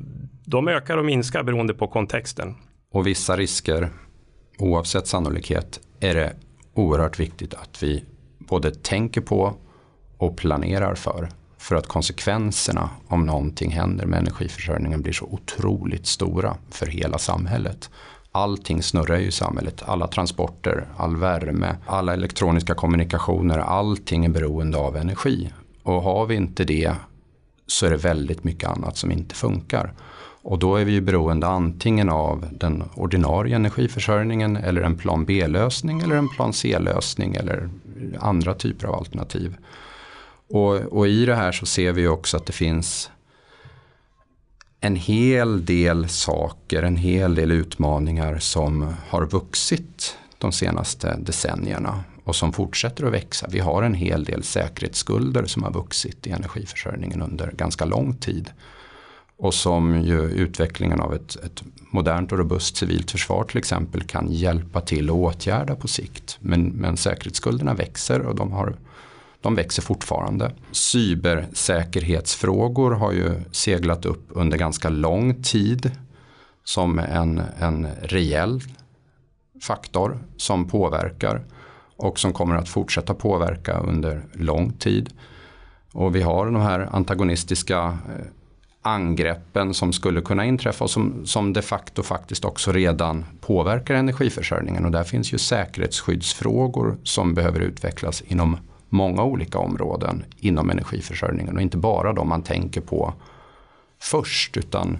de 0.45 0.67
ökar 0.67 0.97
och 0.97 1.05
minskar 1.05 1.43
beroende 1.43 1.73
på 1.73 1.87
kontexten. 1.87 2.55
Och 2.91 3.07
vissa 3.07 3.37
risker, 3.37 3.89
oavsett 4.57 5.07
sannolikhet, 5.07 5.79
är 5.99 6.15
det 6.15 6.33
oerhört 6.77 7.19
viktigt 7.19 7.53
att 7.53 7.83
vi 7.83 8.03
både 8.37 8.71
tänker 8.71 9.21
på 9.21 9.53
och 10.17 10.37
planerar 10.37 10.95
för. 10.95 11.29
För 11.57 11.75
att 11.75 11.87
konsekvenserna 11.87 12.89
om 13.07 13.25
någonting 13.25 13.71
händer 13.71 14.05
med 14.05 14.19
energiförsörjningen 14.19 15.01
blir 15.01 15.13
så 15.13 15.25
otroligt 15.25 16.07
stora 16.07 16.57
för 16.69 16.85
hela 16.85 17.17
samhället. 17.17 17.89
Allting 18.31 18.83
snurrar 18.83 19.17
ju 19.17 19.27
i 19.27 19.31
samhället. 19.31 19.83
Alla 19.85 20.07
transporter, 20.07 20.87
all 20.97 21.15
värme, 21.15 21.75
alla 21.85 22.13
elektroniska 22.13 22.75
kommunikationer. 22.75 23.57
Allting 23.57 24.25
är 24.25 24.29
beroende 24.29 24.77
av 24.77 24.97
energi. 24.97 25.51
Och 25.83 26.01
har 26.01 26.25
vi 26.25 26.35
inte 26.35 26.63
det 26.63 26.93
så 27.67 27.85
är 27.85 27.89
det 27.89 27.97
väldigt 27.97 28.43
mycket 28.43 28.69
annat 28.69 28.97
som 28.97 29.11
inte 29.11 29.35
funkar. 29.35 29.93
Och 30.47 30.59
då 30.59 30.75
är 30.75 30.85
vi 30.85 30.91
ju 30.91 31.01
beroende 31.01 31.47
antingen 31.47 32.09
av 32.09 32.47
den 32.51 32.83
ordinarie 32.95 33.55
energiförsörjningen 33.55 34.57
eller 34.57 34.81
en 34.81 34.97
plan 34.97 35.25
B-lösning 35.25 36.01
eller 36.01 36.15
en 36.15 36.29
plan 36.29 36.53
C-lösning 36.53 37.35
eller 37.35 37.69
andra 38.19 38.53
typer 38.53 38.87
av 38.87 38.95
alternativ. 38.95 39.57
Och, 40.49 40.75
och, 40.75 41.07
i 41.07 41.25
det 41.25 41.35
här 41.35 41.51
så 41.51 41.65
ser 41.65 41.91
vi 41.91 42.07
också 42.07 42.37
att 42.37 42.45
det 42.45 42.53
finns 42.53 43.11
en 44.79 44.95
hel 44.95 45.65
del 45.65 46.09
saker, 46.09 46.83
en 46.83 46.97
hel 46.97 47.35
del 47.35 47.51
utmaningar 47.51 48.39
som 48.39 48.93
har 49.09 49.25
vuxit 49.25 50.17
de 50.37 50.51
senaste 50.51 51.17
decennierna 51.17 52.03
och 52.23 52.35
som 52.35 52.53
fortsätter 52.53 53.05
att 53.05 53.13
växa. 53.13 53.47
Vi 53.51 53.59
har 53.59 53.83
en 53.83 53.93
hel 53.93 54.23
del 54.23 54.43
säkerhetsskulder 54.43 55.45
som 55.45 55.63
har 55.63 55.71
vuxit 55.71 56.27
i 56.27 56.31
energiförsörjningen 56.31 57.21
under 57.21 57.51
ganska 57.51 57.85
lång 57.85 58.13
tid. 58.15 58.51
Och 59.37 59.53
som 59.53 60.01
ju 60.01 60.21
utvecklingen 60.21 60.99
av 60.99 61.13
ett, 61.13 61.35
ett, 61.35 61.63
modernt 61.91 62.31
och 62.31 62.37
robust 62.37 62.77
civilt 62.77 63.11
försvar 63.11 63.43
till 63.43 63.57
exempel 63.57 64.03
kan 64.03 64.31
hjälpa 64.31 64.81
till 64.81 65.09
att 65.09 65.15
åtgärda 65.15 65.75
på 65.75 65.87
sikt. 65.87 66.37
Men, 66.39 66.63
men 66.63 66.97
säkerhetsskulderna 66.97 67.73
växer 67.73 68.21
och 68.21 68.35
de, 68.35 68.51
har, 68.51 68.75
de 69.41 69.55
växer 69.55 69.81
fortfarande. 69.81 70.51
Cybersäkerhetsfrågor 70.71 72.91
har 72.91 73.11
ju 73.11 73.41
seglat 73.51 74.05
upp 74.05 74.27
under 74.29 74.57
ganska 74.57 74.89
lång 74.89 75.43
tid 75.43 75.91
som 76.63 76.99
en, 76.99 77.41
en 77.59 77.87
reell 78.01 78.61
faktor 79.61 80.19
som 80.37 80.67
påverkar 80.67 81.43
och 81.97 82.19
som 82.19 82.33
kommer 82.33 82.55
att 82.55 82.69
fortsätta 82.69 83.13
påverka 83.13 83.79
under 83.79 84.25
lång 84.33 84.73
tid. 84.73 85.09
Och 85.93 86.15
vi 86.15 86.21
har 86.21 86.45
de 86.45 86.55
här 86.55 86.89
antagonistiska 86.91 87.83
eh, 87.85 88.25
angreppen 88.87 89.73
som 89.73 89.93
skulle 89.93 90.21
kunna 90.21 90.45
inträffa 90.45 90.83
och 90.83 90.89
som, 90.89 91.25
som 91.25 91.53
de 91.53 91.61
facto 91.61 92.03
faktiskt 92.03 92.45
också 92.45 92.71
redan 92.71 93.25
påverkar 93.41 93.95
energiförsörjningen. 93.95 94.85
Och 94.85 94.91
där 94.91 95.03
finns 95.03 95.33
ju 95.33 95.37
säkerhetsskyddsfrågor 95.37 96.97
som 97.03 97.33
behöver 97.33 97.59
utvecklas 97.59 98.21
inom 98.21 98.57
många 98.89 99.23
olika 99.23 99.59
områden 99.59 100.23
inom 100.39 100.69
energiförsörjningen 100.69 101.55
och 101.55 101.61
inte 101.61 101.77
bara 101.77 102.13
de 102.13 102.29
man 102.29 102.41
tänker 102.41 102.81
på 102.81 103.13
först 103.99 104.57
utan 104.57 104.97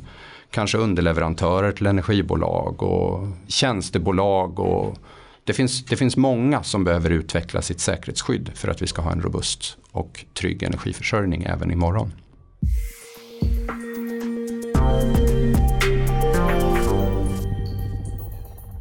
kanske 0.52 0.78
underleverantörer 0.78 1.72
till 1.72 1.88
energibolag 1.88 2.84
och 2.84 3.28
tjänstebolag 3.48 4.60
och 4.60 4.98
det 5.44 5.54
finns, 5.54 5.86
det 5.86 5.96
finns 5.96 6.18
många 6.18 6.64
som 6.64 6.84
behöver 6.84 7.10
utveckla 7.10 7.62
sitt 7.62 7.80
säkerhetsskydd 7.80 8.52
för 8.56 8.68
att 8.68 8.82
vi 8.82 8.88
ska 8.88 9.02
ha 9.02 9.12
en 9.12 9.22
robust 9.22 9.78
och 9.92 10.26
trygg 10.34 10.64
energiförsörjning 10.64 11.44
även 11.44 11.72
imorgon. 11.72 12.12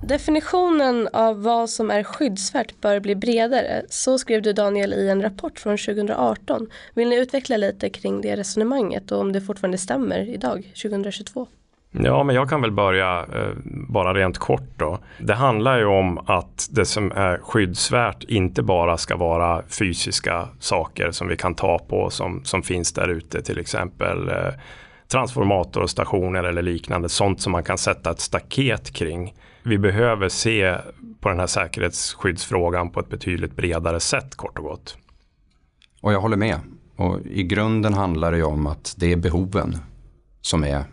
Definitionen 0.09 1.09
av 1.13 1.43
vad 1.43 1.71
som 1.71 1.91
är 1.91 2.03
skyddsvärt 2.03 2.81
bör 2.81 3.01
bli 3.01 3.17
bredare. 3.17 3.83
Så 3.89 4.19
skrev 4.19 4.43
du 4.43 4.53
Daniel 4.53 4.93
i 4.93 5.09
en 5.09 5.23
rapport 5.23 5.59
från 5.59 5.77
2018. 5.79 6.67
Vill 6.95 7.09
ni 7.09 7.17
utveckla 7.17 7.57
lite 7.57 7.91
kring 7.91 8.21
det 8.21 8.37
resonemanget 8.37 9.13
och 9.13 9.21
om 9.21 9.33
det 9.33 9.41
fortfarande 9.41 9.79
stämmer 9.79 10.29
idag, 10.29 10.73
2022? 10.83 11.47
Ja, 11.91 12.25
men 12.25 12.35
jag 12.35 12.49
kan 12.49 12.63
väl 12.63 12.71
börja 12.71 13.19
eh, 13.19 13.53
bara 13.89 14.15
rent 14.15 14.39
kort 14.39 14.71
då. 14.77 14.99
Det 15.19 15.35
handlar 15.35 15.79
ju 15.79 15.87
om 15.87 16.19
att 16.19 16.69
det 16.71 16.85
som 16.85 17.13
är 17.13 17.39
skyddsvärt 17.39 18.25
inte 18.25 18.63
bara 18.63 18.97
ska 18.97 19.17
vara 19.17 19.63
fysiska 19.79 20.49
saker 20.59 21.11
som 21.11 21.29
vi 21.29 21.37
kan 21.37 21.55
ta 21.55 21.79
på 21.79 22.11
som, 22.11 22.45
som 22.45 22.63
finns 22.63 22.93
där 22.93 23.09
ute, 23.09 23.43
till 23.43 23.59
exempel 23.59 24.29
eh, 24.29 24.53
transformatorstationer 25.09 26.45
eller 26.45 26.63
liknande, 26.63 27.09
sånt 27.09 27.41
som 27.41 27.53
man 27.53 27.65
kan 27.65 27.79
sätta 27.79 28.11
ett 28.11 28.21
staket 28.21 28.93
kring. 28.93 29.35
Vi 29.63 29.79
behöver 29.79 30.29
se 30.29 30.77
på 31.21 31.29
den 31.29 31.39
här 31.39 31.47
säkerhetsskyddsfrågan 31.47 32.91
på 32.91 33.01
ett 33.01 33.09
betydligt 33.09 33.57
bredare 33.57 34.01
sätt 34.01 34.35
kort 34.35 34.59
och 34.59 34.65
gott. 34.65 34.97
Och 36.01 36.13
jag 36.13 36.21
håller 36.21 36.37
med. 36.37 36.61
Och 36.97 37.21
I 37.27 37.43
grunden 37.43 37.95
handlar 37.95 38.33
det 38.33 38.43
om 38.43 38.67
att 38.67 38.95
det 38.97 39.13
är 39.13 39.17
behoven 39.17 39.79
som 40.41 40.65
är 40.65 40.85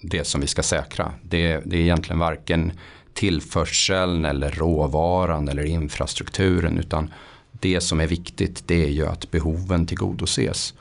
det 0.00 0.24
som 0.24 0.40
vi 0.40 0.46
ska 0.46 0.62
säkra. 0.62 1.12
Det, 1.22 1.60
det 1.64 1.76
är 1.76 1.80
egentligen 1.80 2.18
varken 2.18 2.72
tillförseln 3.14 4.24
eller 4.24 4.50
råvaran 4.50 5.48
eller 5.48 5.64
infrastrukturen 5.64 6.78
utan 6.78 7.10
det 7.52 7.80
som 7.80 8.00
är 8.00 8.06
viktigt 8.06 8.68
det 8.68 8.84
är 8.84 8.90
ju 8.90 9.06
att 9.06 9.30
behoven 9.30 9.86
tillgodoses. 9.86 10.74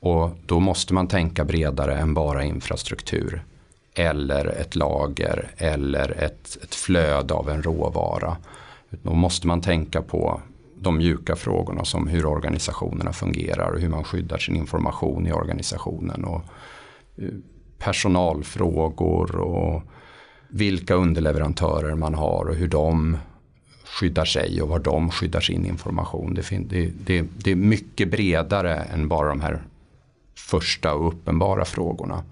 Och 0.00 0.30
då 0.46 0.60
måste 0.60 0.94
man 0.94 1.08
tänka 1.08 1.44
bredare 1.44 1.96
än 1.96 2.14
bara 2.14 2.44
infrastruktur 2.44 3.44
eller 3.94 4.46
ett 4.46 4.76
lager 4.76 5.50
eller 5.56 6.10
ett, 6.10 6.58
ett 6.62 6.74
flöde 6.74 7.34
av 7.34 7.50
en 7.50 7.62
råvara. 7.62 8.36
Då 8.90 9.14
måste 9.14 9.46
man 9.46 9.60
tänka 9.60 10.02
på 10.02 10.40
de 10.80 10.96
mjuka 10.96 11.36
frågorna 11.36 11.84
som 11.84 12.06
hur 12.06 12.26
organisationerna 12.26 13.12
fungerar 13.12 13.70
och 13.70 13.80
hur 13.80 13.88
man 13.88 14.04
skyddar 14.04 14.38
sin 14.38 14.56
information 14.56 15.26
i 15.26 15.32
organisationen. 15.32 16.24
Och 16.24 16.42
eh, 17.16 17.28
personalfrågor 17.78 19.36
och 19.36 19.82
vilka 20.48 20.94
underleverantörer 20.94 21.94
man 21.94 22.14
har 22.14 22.44
och 22.48 22.54
hur 22.54 22.68
de 22.68 23.18
skyddar 23.84 24.24
sig 24.24 24.62
och 24.62 24.68
var 24.68 24.78
de 24.78 25.10
skyddar 25.10 25.40
sin 25.40 25.66
information. 25.66 26.34
Det, 26.34 26.50
det, 26.50 26.90
det, 27.06 27.26
det, 27.38 27.50
är 27.50 27.56
mycket 27.56 28.10
bredare 28.10 28.74
än 28.74 29.08
bara 29.08 29.28
de 29.28 29.40
här 29.40 29.62
första 30.36 30.94
och 30.94 31.08
uppenbara 31.08 31.64
frågorna. 31.64 32.24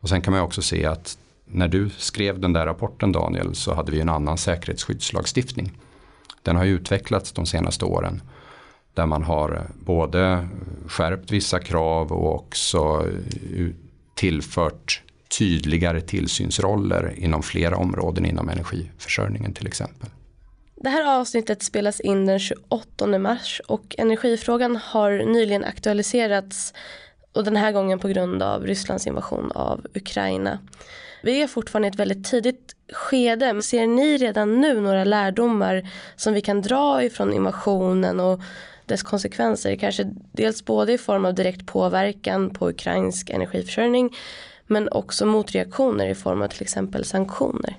Och 0.00 0.08
sen 0.08 0.20
kan 0.20 0.32
man 0.32 0.42
också 0.42 0.62
se 0.62 0.86
att 0.86 1.18
när 1.44 1.68
du 1.68 1.90
skrev 1.90 2.40
den 2.40 2.52
där 2.52 2.66
rapporten 2.66 3.12
Daniel 3.12 3.54
så 3.54 3.74
hade 3.74 3.92
vi 3.92 4.00
en 4.00 4.08
annan 4.08 4.38
säkerhetsskyddslagstiftning. 4.38 5.72
Den 6.42 6.56
har 6.56 6.64
utvecklats 6.64 7.32
de 7.32 7.46
senaste 7.46 7.84
åren. 7.84 8.22
Där 8.94 9.06
man 9.06 9.22
har 9.22 9.62
både 9.74 10.48
skärpt 10.86 11.30
vissa 11.30 11.58
krav 11.58 12.12
och 12.12 12.34
också 12.34 13.06
eh, 13.56 13.66
tillfört 14.14 15.02
tydligare 15.38 16.00
tillsynsroller 16.00 17.14
inom 17.16 17.42
flera 17.42 17.76
områden 17.76 18.26
inom 18.26 18.48
energiförsörjningen 18.48 19.52
till 19.54 19.66
exempel. 19.66 20.08
Det 20.76 20.88
här 20.88 21.20
avsnittet 21.20 21.62
spelas 21.62 22.00
in 22.00 22.26
den 22.26 22.38
28 22.38 23.18
mars 23.18 23.60
och 23.66 23.94
energifrågan 23.98 24.76
har 24.76 25.10
nyligen 25.10 25.64
aktualiserats 25.64 26.74
och 27.32 27.44
den 27.44 27.56
här 27.56 27.72
gången 27.72 27.98
på 27.98 28.08
grund 28.08 28.42
av 28.42 28.66
Rysslands 28.66 29.06
invasion 29.06 29.52
av 29.52 29.86
Ukraina. 29.94 30.58
Vi 31.22 31.42
är 31.42 31.46
fortfarande 31.46 31.88
i 31.88 31.90
ett 31.90 31.98
väldigt 31.98 32.24
tidigt 32.24 32.76
skede. 32.92 33.62
Ser 33.62 33.86
ni 33.86 34.16
redan 34.16 34.60
nu 34.60 34.80
några 34.80 35.04
lärdomar 35.04 35.88
som 36.16 36.34
vi 36.34 36.40
kan 36.40 36.62
dra 36.62 37.04
ifrån 37.04 37.32
invasionen 37.32 38.20
och 38.20 38.40
dess 38.86 39.02
konsekvenser? 39.02 39.76
Kanske 39.76 40.10
dels 40.32 40.64
både 40.64 40.92
i 40.92 40.98
form 40.98 41.24
av 41.24 41.34
direkt 41.34 41.66
påverkan 41.66 42.50
på 42.50 42.70
ukrainsk 42.70 43.30
energiförsörjning 43.30 44.10
men 44.66 44.88
också 44.88 45.26
motreaktioner 45.26 46.06
i 46.08 46.14
form 46.14 46.42
av 46.42 46.48
till 46.48 46.62
exempel 46.62 47.04
sanktioner. 47.04 47.76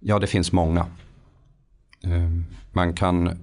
Ja, 0.00 0.18
det 0.18 0.26
finns 0.26 0.52
många. 0.52 0.80
Eh, 2.04 2.30
man 2.72 2.94
kan 2.94 3.38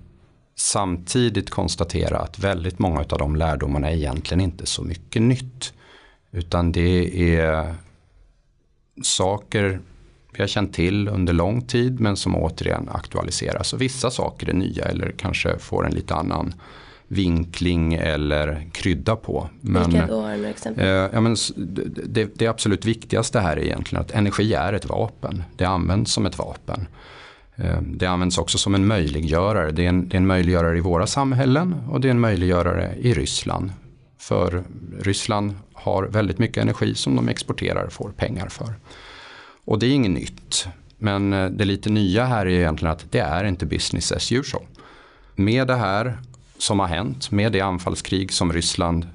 samtidigt 0.55 1.49
konstatera 1.49 2.17
att 2.17 2.39
väldigt 2.39 2.79
många 2.79 2.99
av 2.99 3.19
de 3.19 3.35
lärdomarna 3.35 3.89
är 3.89 3.95
egentligen 3.95 4.41
inte 4.41 4.65
så 4.65 4.83
mycket 4.83 5.21
nytt. 5.21 5.73
Utan 6.31 6.71
det 6.71 7.35
är 7.37 7.75
saker 9.03 9.79
vi 10.31 10.41
har 10.41 10.47
känt 10.47 10.73
till 10.73 11.07
under 11.07 11.33
lång 11.33 11.61
tid 11.61 11.99
men 11.99 12.15
som 12.15 12.35
återigen 12.35 12.89
aktualiseras. 12.91 13.73
Och 13.73 13.81
vissa 13.81 14.11
saker 14.11 14.49
är 14.49 14.53
nya 14.53 14.85
eller 14.85 15.11
kanske 15.17 15.59
får 15.59 15.85
en 15.85 15.93
lite 15.93 16.15
annan 16.15 16.53
vinkling 17.07 17.93
eller 17.93 18.67
krydda 18.71 19.15
på. 19.15 19.49
Men, 19.61 19.89
Vilka 19.89 20.07
då 20.07 20.21
har 20.21 20.45
exempel? 20.45 20.85
Eh, 20.85 21.09
ja, 21.13 21.21
men 21.21 21.35
det, 22.05 22.29
det, 22.35 22.47
absolut 22.47 22.85
viktigaste 22.85 23.39
här 23.39 23.57
är 23.57 23.63
egentligen 23.63 24.01
att 24.01 24.11
energi 24.11 24.53
är 24.53 24.73
ett 24.73 24.85
vapen. 24.85 25.43
Det 25.57 25.65
används 25.65 26.11
som 26.11 26.25
ett 26.25 26.37
vapen. 26.37 26.87
Eh, 27.55 27.81
det 27.81 28.05
används 28.05 28.37
också 28.37 28.57
som 28.57 28.75
en 28.75 28.87
möjliggörare. 28.87 29.71
Det 29.71 29.85
är 29.85 29.89
en, 29.89 30.09
det 30.09 30.15
är 30.15 30.17
en 30.17 30.27
möjliggörare 30.27 30.77
i 30.77 30.81
våra 30.81 31.07
samhällen 31.07 31.75
och 31.89 32.01
det 32.01 32.07
är 32.07 32.11
en 32.11 32.19
möjliggörare 32.19 32.95
i 32.95 33.13
Ryssland. 33.13 33.71
För 34.19 34.63
Ryssland 34.99 35.55
har 35.73 36.03
väldigt 36.03 36.39
mycket 36.39 36.57
energi 36.57 36.95
som 36.95 37.15
de 37.15 37.29
exporterar 37.29 37.85
och 37.85 37.93
får 37.93 38.09
pengar 38.09 38.47
för. 38.47 38.73
Och 39.65 39.79
det 39.79 39.85
är 39.85 39.91
inget 39.91 40.11
nytt. 40.11 40.67
Men 40.97 41.33
eh, 41.33 41.49
det 41.49 41.65
lite 41.65 41.89
nya 41.89 42.25
här 42.25 42.45
är 42.45 42.49
egentligen 42.49 42.91
att 42.91 43.05
det 43.11 43.19
är 43.19 43.43
inte 43.43 43.65
business 43.65 44.11
as 44.11 44.31
usual. 44.31 44.63
Med 45.35 45.67
det 45.67 45.75
här 45.75 46.17
som 46.57 46.79
har 46.79 46.87
hänt, 46.87 47.31
med 47.31 47.51
det 47.51 47.61
anfallskrig 47.61 48.33
som 48.33 48.53
Ryssland 48.53 49.07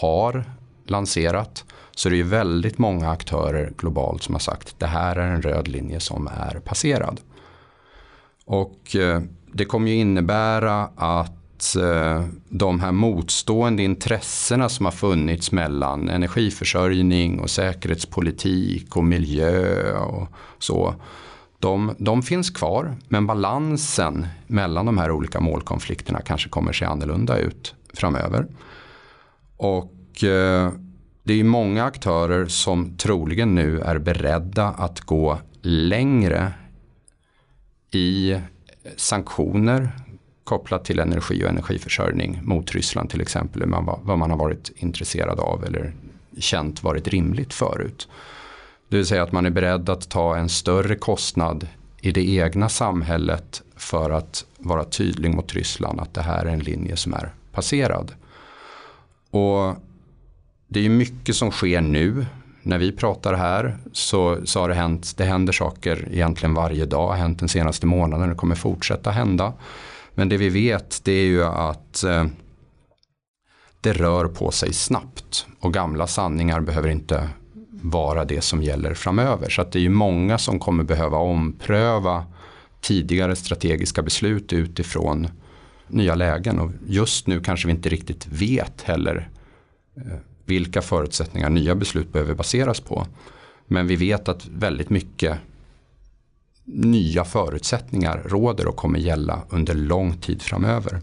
har 0.00 0.44
lanserat 0.86 1.64
så 1.94 2.08
är 2.08 2.10
det 2.10 2.16
ju 2.16 2.22
väldigt 2.22 2.78
många 2.78 3.10
aktörer 3.10 3.72
globalt 3.78 4.22
som 4.22 4.34
har 4.34 4.40
sagt 4.40 4.74
det 4.78 4.86
här 4.86 5.16
är 5.16 5.30
en 5.30 5.42
röd 5.42 5.68
linje 5.68 6.00
som 6.00 6.26
är 6.26 6.60
passerad. 6.60 7.20
Och 8.46 8.96
eh, 8.96 9.22
det 9.52 9.64
kommer 9.64 9.90
ju 9.90 9.96
innebära 9.96 10.82
att 10.96 11.76
eh, 11.76 12.24
de 12.48 12.80
här 12.80 12.92
motstående 12.92 13.82
intressena 13.82 14.68
som 14.68 14.84
har 14.84 14.92
funnits 14.92 15.52
mellan 15.52 16.08
energiförsörjning 16.08 17.40
och 17.40 17.50
säkerhetspolitik 17.50 18.96
och 18.96 19.04
miljö 19.04 19.92
och 19.98 20.28
så. 20.58 20.94
De, 21.58 21.94
de 21.98 22.22
finns 22.22 22.50
kvar 22.50 22.96
men 23.08 23.26
balansen 23.26 24.26
mellan 24.46 24.86
de 24.86 24.98
här 24.98 25.10
olika 25.10 25.40
målkonflikterna 25.40 26.20
kanske 26.20 26.48
kommer 26.48 26.72
se 26.72 26.84
annorlunda 26.84 27.38
ut 27.38 27.74
framöver. 27.94 28.46
Och 29.56 30.24
eh, 30.24 30.72
det 31.22 31.40
är 31.40 31.44
många 31.44 31.84
aktörer 31.84 32.46
som 32.46 32.96
troligen 32.96 33.54
nu 33.54 33.80
är 33.80 33.98
beredda 33.98 34.64
att 34.68 35.00
gå 35.00 35.38
längre 35.62 36.52
i 37.90 38.32
eh, 38.32 38.40
sanktioner 38.96 39.90
kopplat 40.44 40.84
till 40.84 41.00
energi 41.00 41.44
och 41.44 41.48
energiförsörjning 41.48 42.40
mot 42.42 42.72
Ryssland 42.72 43.10
till 43.10 43.20
exempel. 43.20 43.70
Vad 44.02 44.18
man 44.18 44.30
har 44.30 44.38
varit 44.38 44.72
intresserad 44.76 45.40
av 45.40 45.64
eller 45.64 45.94
känt 46.38 46.82
varit 46.82 47.08
rimligt 47.08 47.54
förut. 47.54 48.08
Det 48.88 48.96
vill 48.96 49.06
säga 49.06 49.22
att 49.22 49.32
man 49.32 49.46
är 49.46 49.50
beredd 49.50 49.88
att 49.88 50.08
ta 50.08 50.36
en 50.36 50.48
större 50.48 50.96
kostnad 50.96 51.68
i 52.00 52.12
det 52.12 52.28
egna 52.28 52.68
samhället 52.68 53.62
för 53.76 54.10
att 54.10 54.44
vara 54.58 54.84
tydlig 54.84 55.34
mot 55.34 55.54
Ryssland 55.54 56.00
att 56.00 56.14
det 56.14 56.22
här 56.22 56.44
är 56.44 56.52
en 56.52 56.58
linje 56.58 56.96
som 56.96 57.14
är 57.14 57.34
passerad. 57.52 58.12
Och 59.30 59.76
det 60.68 60.80
är 60.80 60.88
mycket 60.88 61.36
som 61.36 61.50
sker 61.50 61.80
nu. 61.80 62.26
När 62.66 62.78
vi 62.78 62.92
pratar 62.92 63.34
här 63.34 63.76
så, 63.92 64.38
så 64.44 64.60
har 64.60 64.68
det 64.68 64.74
hänt, 64.74 65.16
det 65.16 65.24
händer 65.24 65.52
saker 65.52 66.08
egentligen 66.12 66.54
varje 66.54 66.86
dag, 66.86 67.08
har 67.08 67.14
hänt 67.14 67.38
den 67.38 67.48
senaste 67.48 67.86
månaden, 67.86 68.28
det 68.28 68.34
kommer 68.34 68.54
fortsätta 68.54 69.10
hända. 69.10 69.52
Men 70.14 70.28
det 70.28 70.36
vi 70.36 70.48
vet 70.48 71.00
det 71.04 71.12
är 71.12 71.26
ju 71.26 71.44
att 71.44 72.04
eh, 72.04 72.26
det 73.80 73.92
rör 73.92 74.28
på 74.28 74.50
sig 74.50 74.72
snabbt 74.72 75.46
och 75.60 75.74
gamla 75.74 76.06
sanningar 76.06 76.60
behöver 76.60 76.88
inte 76.88 77.28
vara 77.70 78.24
det 78.24 78.40
som 78.40 78.62
gäller 78.62 78.94
framöver. 78.94 79.50
Så 79.50 79.62
att 79.62 79.72
det 79.72 79.78
är 79.78 79.82
ju 79.82 79.88
många 79.88 80.38
som 80.38 80.58
kommer 80.58 80.84
behöva 80.84 81.18
ompröva 81.18 82.26
tidigare 82.80 83.36
strategiska 83.36 84.02
beslut 84.02 84.52
utifrån 84.52 85.28
nya 85.88 86.14
lägen. 86.14 86.58
Och 86.58 86.70
just 86.86 87.26
nu 87.26 87.40
kanske 87.40 87.66
vi 87.66 87.72
inte 87.72 87.88
riktigt 87.88 88.26
vet 88.26 88.82
heller 88.82 89.28
eh, 89.96 90.18
vilka 90.46 90.82
förutsättningar 90.82 91.50
nya 91.50 91.74
beslut 91.74 92.12
behöver 92.12 92.34
baseras 92.34 92.80
på. 92.80 93.06
Men 93.66 93.86
vi 93.86 93.96
vet 93.96 94.28
att 94.28 94.46
väldigt 94.46 94.90
mycket 94.90 95.38
nya 96.64 97.24
förutsättningar 97.24 98.22
råder 98.24 98.66
och 98.66 98.76
kommer 98.76 98.98
gälla 98.98 99.42
under 99.50 99.74
lång 99.74 100.16
tid 100.16 100.42
framöver. 100.42 101.00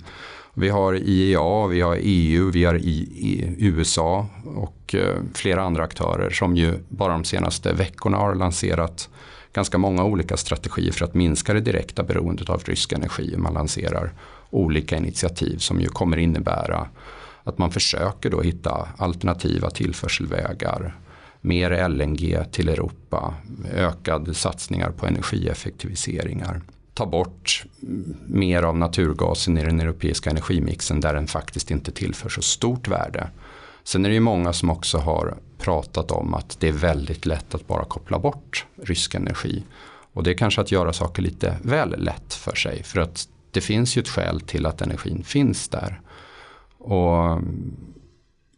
Vi 0.53 0.69
har 0.69 0.93
IEA, 0.93 1.67
vi 1.67 1.81
har 1.81 1.97
EU, 2.01 2.51
vi 2.51 2.63
har 2.63 2.75
I, 2.75 3.55
USA 3.59 4.27
och 4.55 4.95
eh, 4.95 5.15
flera 5.33 5.63
andra 5.63 5.83
aktörer 5.83 6.29
som 6.29 6.57
ju 6.57 6.73
bara 6.89 7.13
de 7.13 7.23
senaste 7.23 7.73
veckorna 7.73 8.17
har 8.17 8.35
lanserat 8.35 9.09
ganska 9.53 9.77
många 9.77 10.03
olika 10.03 10.38
strategier 10.38 10.91
för 10.91 11.05
att 11.05 11.13
minska 11.13 11.53
det 11.53 11.59
direkta 11.59 12.03
beroendet 12.03 12.50
av 12.50 12.63
rysk 12.65 12.91
energi. 12.91 13.35
Man 13.38 13.53
lanserar 13.53 14.13
olika 14.50 14.97
initiativ 14.97 15.57
som 15.57 15.81
ju 15.81 15.88
kommer 15.88 16.17
innebära 16.17 16.88
att 17.43 17.57
man 17.57 17.71
försöker 17.71 18.29
då 18.29 18.41
hitta 18.41 18.88
alternativa 18.97 19.69
tillförselvägar, 19.69 20.95
mer 21.41 21.88
LNG 21.89 22.43
till 22.51 22.69
Europa, 22.69 23.33
ökade 23.73 24.33
satsningar 24.33 24.91
på 24.91 25.05
energieffektiviseringar. 25.05 26.62
Ta 26.93 27.05
bort 27.05 27.65
mer 28.27 28.63
av 28.63 28.77
naturgasen 28.77 29.57
i 29.57 29.63
den 29.63 29.79
europeiska 29.79 30.29
energimixen 30.29 31.00
där 31.00 31.13
den 31.13 31.27
faktiskt 31.27 31.71
inte 31.71 31.91
tillför 31.91 32.29
så 32.29 32.41
stort 32.41 32.88
värde. 32.88 33.29
Sen 33.83 34.05
är 34.05 34.09
det 34.09 34.15
ju 34.15 34.21
många 34.21 34.53
som 34.53 34.69
också 34.69 34.97
har 34.97 35.35
pratat 35.57 36.12
om 36.12 36.33
att 36.33 36.57
det 36.59 36.67
är 36.67 36.73
väldigt 36.73 37.25
lätt 37.25 37.55
att 37.55 37.67
bara 37.67 37.85
koppla 37.85 38.19
bort 38.19 38.65
rysk 38.84 39.15
energi. 39.15 39.63
Och 40.13 40.23
det 40.23 40.32
är 40.32 40.38
kanske 40.38 40.62
att 40.62 40.71
göra 40.71 40.93
saker 40.93 41.21
lite 41.21 41.58
väl 41.62 41.95
lätt 42.03 42.34
för 42.34 42.56
sig. 42.56 42.84
För 42.84 42.99
att 42.99 43.27
det 43.51 43.62
finns 43.62 43.97
ju 43.97 43.99
ett 44.01 44.10
skäl 44.10 44.41
till 44.41 44.65
att 44.65 44.82
energin 44.82 45.23
finns 45.23 45.69
där. 45.69 46.01
Och 46.84 47.41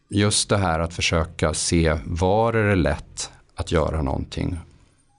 just 0.09 0.49
det 0.49 0.57
här 0.57 0.79
att 0.79 0.93
försöka 0.93 1.53
se 1.53 1.97
var 2.05 2.53
är 2.53 2.69
det 2.69 2.75
lätt 2.75 3.31
att 3.55 3.71
göra 3.71 4.01
någonting 4.01 4.57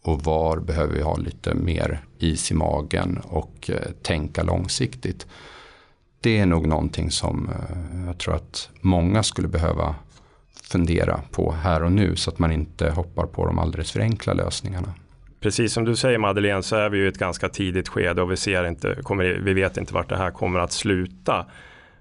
och 0.03 0.25
var 0.25 0.57
behöver 0.57 0.95
vi 0.95 1.03
ha 1.03 1.17
lite 1.17 1.55
mer 1.55 2.01
is 2.19 2.51
i 2.51 2.55
magen 2.55 3.21
och 3.25 3.71
eh, 3.71 3.91
tänka 4.03 4.43
långsiktigt. 4.43 5.27
Det 6.21 6.39
är 6.39 6.47
nog 6.47 6.67
någonting 6.67 7.11
som 7.11 7.49
eh, 7.49 8.07
jag 8.07 8.19
tror 8.19 8.35
att 8.35 8.69
många 8.81 9.23
skulle 9.23 9.49
behöva 9.49 9.95
fundera 10.63 11.21
på 11.31 11.53
här 11.53 11.83
och 11.83 11.93
nu 11.93 12.17
så 12.17 12.31
att 12.31 12.39
man 12.39 12.53
inte 12.53 12.91
hoppar 12.91 13.27
på 13.27 13.47
de 13.47 13.59
alldeles 13.59 13.93
för 13.93 14.01
enkla 14.01 14.33
lösningarna. 14.33 14.95
Precis 15.41 15.73
som 15.73 15.85
du 15.85 15.97
säger 15.97 16.19
Madeleine 16.19 16.63
så 16.63 16.77
är 16.77 16.89
vi 16.89 16.99
ju 16.99 17.05
i 17.05 17.09
ett 17.09 17.19
ganska 17.19 17.49
tidigt 17.49 17.89
skede 17.89 18.23
och 18.23 18.33
vi, 18.33 18.37
ser 18.37 18.67
inte, 18.67 18.99
kommer, 19.03 19.25
vi 19.25 19.55
vet 19.55 19.77
inte 19.77 19.95
vart 19.95 20.09
det 20.09 20.17
här 20.17 20.31
kommer 20.31 20.59
att 20.59 20.73
sluta. 20.73 21.47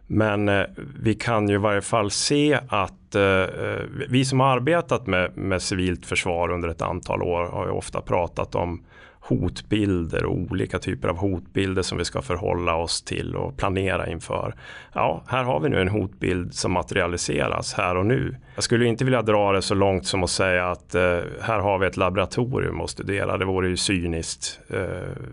Men 0.07 0.49
eh, 0.49 0.65
vi 0.99 1.13
kan 1.13 1.49
ju 1.49 1.55
i 1.55 1.57
varje 1.57 1.81
fall 1.81 2.11
se 2.11 2.59
att 2.67 3.15
eh, 3.15 3.23
eh, 3.23 3.81
vi 4.09 4.25
som 4.25 4.39
har 4.39 4.47
arbetat 4.47 5.07
med, 5.07 5.37
med 5.37 5.61
civilt 5.61 6.05
försvar 6.05 6.51
under 6.51 6.69
ett 6.69 6.81
antal 6.81 7.21
år 7.21 7.43
har 7.43 7.65
ju 7.65 7.71
ofta 7.71 8.01
pratat 8.01 8.55
om 8.55 8.81
hotbilder 9.27 10.25
och 10.25 10.37
olika 10.37 10.79
typer 10.79 11.07
av 11.07 11.17
hotbilder 11.17 11.81
som 11.81 11.97
vi 11.97 12.05
ska 12.05 12.21
förhålla 12.21 12.75
oss 12.75 13.01
till 13.01 13.35
och 13.35 13.57
planera 13.57 14.09
inför. 14.09 14.55
Ja, 14.93 15.23
här 15.27 15.43
har 15.43 15.59
vi 15.59 15.69
nu 15.69 15.81
en 15.81 15.87
hotbild 15.87 16.53
som 16.53 16.71
materialiseras 16.71 17.73
här 17.73 17.97
och 17.97 18.05
nu. 18.05 18.35
Jag 18.55 18.63
skulle 18.63 18.85
inte 18.85 19.03
vilja 19.03 19.21
dra 19.21 19.51
det 19.51 19.61
så 19.61 19.75
långt 19.75 20.07
som 20.07 20.23
att 20.23 20.29
säga 20.29 20.71
att 20.71 20.95
eh, 20.95 21.19
här 21.41 21.59
har 21.59 21.77
vi 21.77 21.87
ett 21.87 21.97
laboratorium 21.97 22.81
att 22.81 22.89
studera. 22.89 23.37
Det 23.37 23.45
vore 23.45 23.67
ju 23.67 23.77
cyniskt. 23.77 24.59
Eh, 24.69 24.77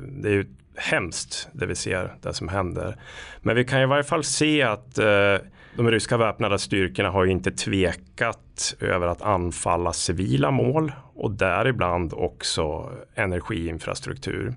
det 0.08 0.28
är 0.28 0.32
ju 0.32 0.46
hemskt 0.76 1.48
det 1.52 1.66
vi 1.66 1.74
ser, 1.74 2.14
det 2.20 2.34
som 2.34 2.48
händer. 2.48 2.96
Men 3.40 3.56
vi 3.56 3.64
kan 3.64 3.80
i 3.80 3.86
varje 3.86 4.04
fall 4.04 4.24
se 4.24 4.62
att 4.62 4.98
eh, 4.98 5.36
de 5.76 5.90
ryska 5.90 6.16
väpnade 6.16 6.58
styrkorna 6.58 7.10
har 7.10 7.26
inte 7.26 7.50
tvekat 7.50 8.74
över 8.80 9.06
att 9.06 9.22
anfalla 9.22 9.92
civila 9.92 10.50
mål 10.50 10.92
och 11.14 11.30
däribland 11.30 12.12
också 12.12 12.90
energiinfrastruktur. 13.14 14.54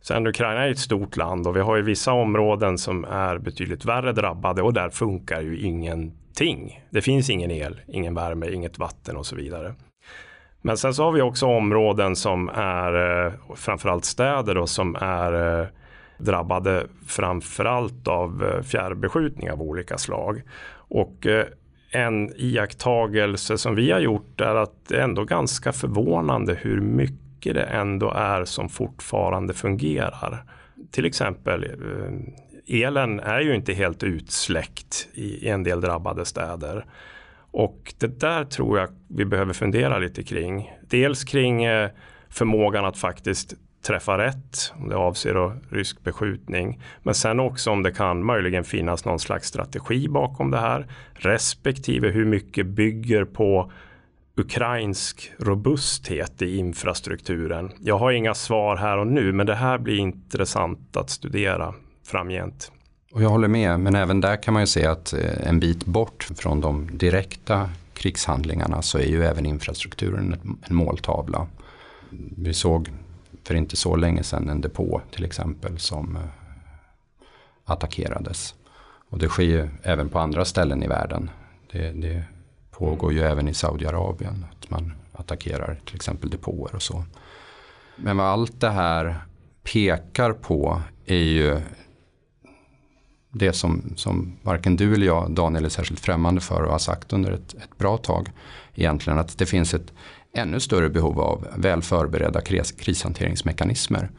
Sen 0.00 0.26
Ukraina 0.26 0.64
är 0.64 0.70
ett 0.70 0.78
stort 0.78 1.16
land 1.16 1.46
och 1.46 1.56
vi 1.56 1.60
har 1.60 1.76
ju 1.76 1.82
vissa 1.82 2.12
områden 2.12 2.78
som 2.78 3.04
är 3.04 3.38
betydligt 3.38 3.84
värre 3.84 4.12
drabbade 4.12 4.62
och 4.62 4.72
där 4.72 4.90
funkar 4.90 5.40
ju 5.40 5.60
ingenting. 5.60 6.84
Det 6.90 7.02
finns 7.02 7.30
ingen 7.30 7.50
el, 7.50 7.80
ingen 7.88 8.14
värme, 8.14 8.50
inget 8.50 8.78
vatten 8.78 9.16
och 9.16 9.26
så 9.26 9.36
vidare. 9.36 9.74
Men 10.66 10.76
sen 10.76 10.94
så 10.94 11.04
har 11.04 11.12
vi 11.12 11.22
också 11.22 11.46
områden 11.46 12.16
som 12.16 12.48
är, 12.54 13.24
eh, 13.26 13.32
framförallt 13.54 14.04
städer 14.04 14.54
då, 14.54 14.66
som 14.66 14.96
är 14.96 15.60
eh, 15.60 15.66
drabbade 16.18 16.86
framförallt 17.06 18.08
av 18.08 18.44
eh, 18.44 18.62
fjärrbeskjutning 18.62 19.50
av 19.50 19.62
olika 19.62 19.98
slag. 19.98 20.42
Och 20.76 21.26
eh, 21.26 21.46
en 21.90 22.32
iakttagelse 22.36 23.58
som 23.58 23.74
vi 23.74 23.90
har 23.90 24.00
gjort 24.00 24.40
är 24.40 24.54
att 24.54 24.88
det 24.88 24.96
är 24.96 25.02
ändå 25.04 25.24
ganska 25.24 25.72
förvånande 25.72 26.54
hur 26.54 26.80
mycket 26.80 27.54
det 27.54 27.64
ändå 27.64 28.10
är 28.10 28.44
som 28.44 28.68
fortfarande 28.68 29.54
fungerar. 29.54 30.44
Till 30.90 31.04
exempel 31.04 31.64
eh, 31.64 32.82
elen 32.82 33.20
är 33.20 33.40
ju 33.40 33.54
inte 33.54 33.72
helt 33.72 34.02
utsläckt 34.02 35.08
i 35.14 35.48
en 35.48 35.62
del 35.62 35.80
drabbade 35.80 36.24
städer. 36.24 36.84
Och 37.56 37.94
det 37.98 38.20
där 38.20 38.44
tror 38.44 38.78
jag 38.78 38.88
vi 39.08 39.24
behöver 39.24 39.52
fundera 39.52 39.98
lite 39.98 40.22
kring. 40.22 40.72
Dels 40.88 41.24
kring 41.24 41.64
eh, 41.64 41.90
förmågan 42.28 42.84
att 42.84 42.98
faktiskt 42.98 43.54
träffa 43.86 44.18
rätt 44.18 44.72
om 44.74 44.88
det 44.88 44.96
avser 44.96 45.74
rysk 45.74 46.02
beskjutning. 46.02 46.80
Men 47.02 47.14
sen 47.14 47.40
också 47.40 47.70
om 47.70 47.82
det 47.82 47.92
kan 47.92 48.24
möjligen 48.24 48.64
finnas 48.64 49.04
någon 49.04 49.18
slags 49.18 49.48
strategi 49.48 50.08
bakom 50.08 50.50
det 50.50 50.58
här. 50.58 50.86
Respektive 51.12 52.08
hur 52.08 52.24
mycket 52.24 52.66
bygger 52.66 53.24
på 53.24 53.72
ukrainsk 54.36 55.32
robusthet 55.38 56.42
i 56.42 56.56
infrastrukturen. 56.56 57.72
Jag 57.80 57.98
har 57.98 58.12
inga 58.12 58.34
svar 58.34 58.76
här 58.76 58.98
och 58.98 59.06
nu 59.06 59.32
men 59.32 59.46
det 59.46 59.54
här 59.54 59.78
blir 59.78 59.98
intressant 59.98 60.96
att 60.96 61.10
studera 61.10 61.74
framgent. 62.06 62.72
Och 63.14 63.22
jag 63.22 63.28
håller 63.28 63.48
med, 63.48 63.80
men 63.80 63.94
även 63.94 64.20
där 64.20 64.36
kan 64.36 64.54
man 64.54 64.62
ju 64.62 64.66
se 64.66 64.86
att 64.86 65.12
eh, 65.12 65.48
en 65.48 65.60
bit 65.60 65.84
bort 65.84 66.28
från 66.36 66.60
de 66.60 66.98
direkta 66.98 67.70
krigshandlingarna 67.92 68.82
så 68.82 68.98
är 68.98 69.06
ju 69.06 69.24
även 69.24 69.46
infrastrukturen 69.46 70.56
en 70.62 70.74
måltavla. 70.76 71.46
Vi 72.36 72.54
såg 72.54 72.90
för 73.44 73.54
inte 73.54 73.76
så 73.76 73.96
länge 73.96 74.22
sedan 74.22 74.48
en 74.48 74.60
depå 74.60 75.00
till 75.10 75.24
exempel 75.24 75.78
som 75.78 76.16
eh, 76.16 76.22
attackerades. 77.64 78.54
Och 79.08 79.18
det 79.18 79.28
sker 79.28 79.42
ju 79.42 79.68
även 79.82 80.08
på 80.08 80.18
andra 80.18 80.44
ställen 80.44 80.82
i 80.82 80.88
världen. 80.88 81.30
Det, 81.72 81.90
det 81.90 82.24
pågår 82.70 83.12
ju 83.12 83.20
även 83.20 83.48
i 83.48 83.54
Saudiarabien 83.54 84.46
att 84.52 84.70
man 84.70 84.92
attackerar 85.12 85.80
till 85.84 85.96
exempel 85.96 86.30
depåer 86.30 86.74
och 86.74 86.82
så. 86.82 87.04
Men 87.96 88.16
vad 88.16 88.26
allt 88.26 88.60
det 88.60 88.70
här 88.70 89.16
pekar 89.62 90.32
på 90.32 90.82
är 91.06 91.14
ju 91.14 91.60
det 93.34 93.52
som, 93.52 93.92
som 93.96 94.36
varken 94.42 94.76
du 94.76 94.94
eller 94.94 95.06
jag, 95.06 95.30
Daniel, 95.30 95.64
är 95.64 95.68
särskilt 95.68 96.00
främmande 96.00 96.40
för 96.40 96.62
och 96.62 96.72
har 96.72 96.78
sagt 96.78 97.12
under 97.12 97.32
ett, 97.32 97.54
ett 97.54 97.78
bra 97.78 97.96
tag. 97.96 98.30
Egentligen 98.74 99.18
att 99.18 99.38
det 99.38 99.46
finns 99.46 99.74
ett 99.74 99.92
ännu 100.34 100.60
större 100.60 100.88
behov 100.88 101.20
av 101.20 101.46
väl 101.56 101.82
förberedda 101.82 102.40
kris, 102.40 102.72
krishanteringsmekanismer. 102.72 104.10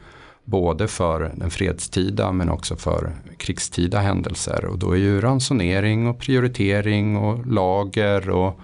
Både 0.44 0.88
för 0.88 1.32
den 1.36 1.50
fredstida 1.50 2.32
men 2.32 2.50
också 2.50 2.76
för 2.76 3.12
krigstida 3.36 3.98
händelser. 3.98 4.64
Och 4.64 4.78
då 4.78 4.92
är 4.92 4.96
ju 4.96 5.20
ransonering 5.20 6.08
och 6.08 6.18
prioritering 6.18 7.16
och 7.16 7.46
lager 7.46 8.30
och 8.30 8.60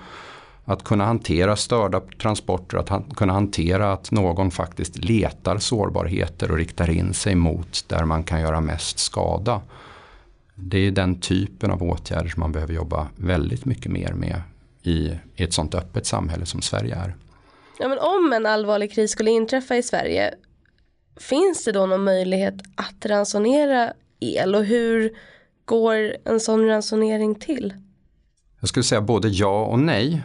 att 0.64 0.84
kunna 0.84 1.04
hantera 1.04 1.56
störda 1.56 2.00
transporter, 2.00 2.78
att 2.78 2.88
han, 2.88 3.02
kunna 3.16 3.32
hantera 3.32 3.92
att 3.92 4.10
någon 4.10 4.50
faktiskt 4.50 5.04
letar 5.04 5.58
sårbarheter 5.58 6.50
och 6.50 6.56
riktar 6.56 6.90
in 6.90 7.14
sig 7.14 7.34
mot 7.34 7.84
där 7.88 8.04
man 8.04 8.24
kan 8.24 8.40
göra 8.40 8.60
mest 8.60 8.98
skada. 8.98 9.60
Det 10.64 10.78
är 10.78 10.90
den 10.90 11.20
typen 11.20 11.70
av 11.70 11.82
åtgärder 11.82 12.28
som 12.28 12.40
man 12.40 12.52
behöver 12.52 12.74
jobba 12.74 13.08
väldigt 13.16 13.64
mycket 13.64 13.92
mer 13.92 14.12
med 14.12 14.42
i, 14.82 15.18
i 15.36 15.42
ett 15.42 15.52
sånt 15.52 15.74
öppet 15.74 16.06
samhälle 16.06 16.46
som 16.46 16.62
Sverige 16.62 16.94
är. 16.94 17.16
Ja, 17.78 17.88
men 17.88 17.98
om 17.98 18.32
en 18.32 18.46
allvarlig 18.46 18.92
kris 18.92 19.10
skulle 19.10 19.30
inträffa 19.30 19.76
i 19.76 19.82
Sverige, 19.82 20.34
finns 21.16 21.64
det 21.64 21.72
då 21.72 21.86
någon 21.86 22.04
möjlighet 22.04 22.54
att 22.74 23.06
ransonera 23.06 23.92
el 24.20 24.54
och 24.54 24.64
hur 24.64 25.16
går 25.64 26.16
en 26.24 26.40
sån 26.40 26.66
ransonering 26.66 27.34
till? 27.34 27.74
Jag 28.60 28.68
skulle 28.68 28.84
säga 28.84 29.00
både 29.00 29.28
ja 29.28 29.64
och 29.64 29.78
nej. 29.78 30.22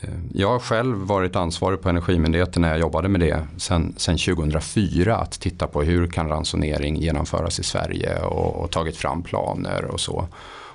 Eh, 0.00 0.08
jag 0.34 0.48
har 0.48 0.58
själv 0.58 0.96
varit 0.96 1.36
ansvarig 1.36 1.80
på 1.80 1.88
Energimyndigheten 1.88 2.62
när 2.62 2.68
jag 2.68 2.78
jobbade 2.78 3.08
med 3.08 3.20
det 3.20 3.46
sen, 3.56 3.94
sen 3.96 4.18
2004 4.18 5.16
att 5.16 5.40
titta 5.40 5.66
på 5.66 5.82
hur 5.82 6.06
kan 6.06 6.28
ransonering 6.28 6.96
genomföras 6.96 7.60
i 7.60 7.62
Sverige 7.62 8.18
och, 8.22 8.56
och 8.56 8.70
tagit 8.70 8.96
fram 8.96 9.22
planer 9.22 9.84
och 9.84 10.00
så. 10.00 10.28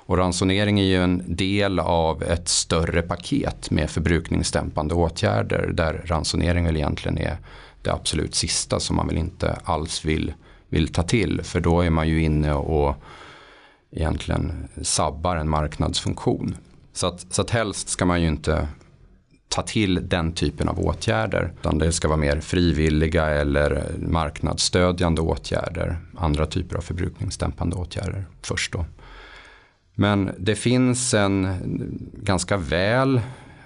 Och 0.04 0.18
ransonering 0.18 0.80
är 0.80 0.84
ju 0.84 1.02
en 1.02 1.22
del 1.36 1.78
av 1.78 2.22
ett 2.22 2.48
större 2.48 3.02
paket 3.02 3.70
med 3.70 3.90
förbrukningsdämpande 3.90 4.94
åtgärder 4.94 5.70
där 5.74 6.02
ransonering 6.04 6.64
väl 6.64 6.76
egentligen 6.76 7.18
är 7.18 7.36
det 7.82 7.90
absolut 7.90 8.34
sista 8.34 8.80
som 8.80 8.96
man 8.96 9.06
väl 9.06 9.18
inte 9.18 9.58
alls 9.64 10.04
vill, 10.04 10.34
vill 10.68 10.88
ta 10.88 11.02
till. 11.02 11.40
För 11.42 11.60
då 11.60 11.80
är 11.80 11.90
man 11.90 12.08
ju 12.08 12.22
inne 12.22 12.54
och 12.54 12.96
egentligen 13.90 14.68
sabbar 14.82 15.36
en 15.36 15.48
marknadsfunktion. 15.48 16.56
Så 16.92 17.06
att, 17.06 17.26
så 17.30 17.42
att 17.42 17.50
helst 17.50 17.88
ska 17.88 18.04
man 18.04 18.22
ju 18.22 18.28
inte 18.28 18.68
ta 19.52 19.62
till 19.62 20.08
den 20.08 20.32
typen 20.32 20.68
av 20.68 20.80
åtgärder. 20.80 21.52
Utan 21.60 21.78
det 21.78 21.92
ska 21.92 22.08
vara 22.08 22.18
mer 22.18 22.40
frivilliga 22.40 23.26
eller 23.26 23.84
marknadsstödjande 23.98 25.20
åtgärder. 25.20 25.98
Andra 26.16 26.46
typer 26.46 26.76
av 26.76 26.80
förbrukningsdämpande 26.80 27.76
åtgärder 27.76 28.24
först 28.42 28.72
då. 28.72 28.84
Men 29.94 30.30
det 30.38 30.54
finns 30.54 31.14
en 31.14 31.56
ganska 32.14 32.56
väl 32.56 33.20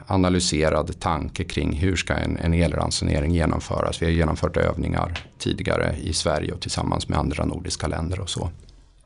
analyserad 0.06 1.00
tanke 1.00 1.44
kring 1.44 1.72
hur 1.72 1.96
ska 1.96 2.14
en, 2.14 2.36
en 2.36 2.54
elransonering 2.54 3.34
genomföras. 3.34 4.02
Vi 4.02 4.06
har 4.06 4.12
genomfört 4.12 4.56
övningar 4.56 5.18
tidigare 5.38 5.96
i 6.02 6.12
Sverige 6.12 6.52
och 6.52 6.60
tillsammans 6.60 7.08
med 7.08 7.18
andra 7.18 7.44
nordiska 7.44 7.86
länder 7.86 8.20
och 8.20 8.30
så. 8.30 8.50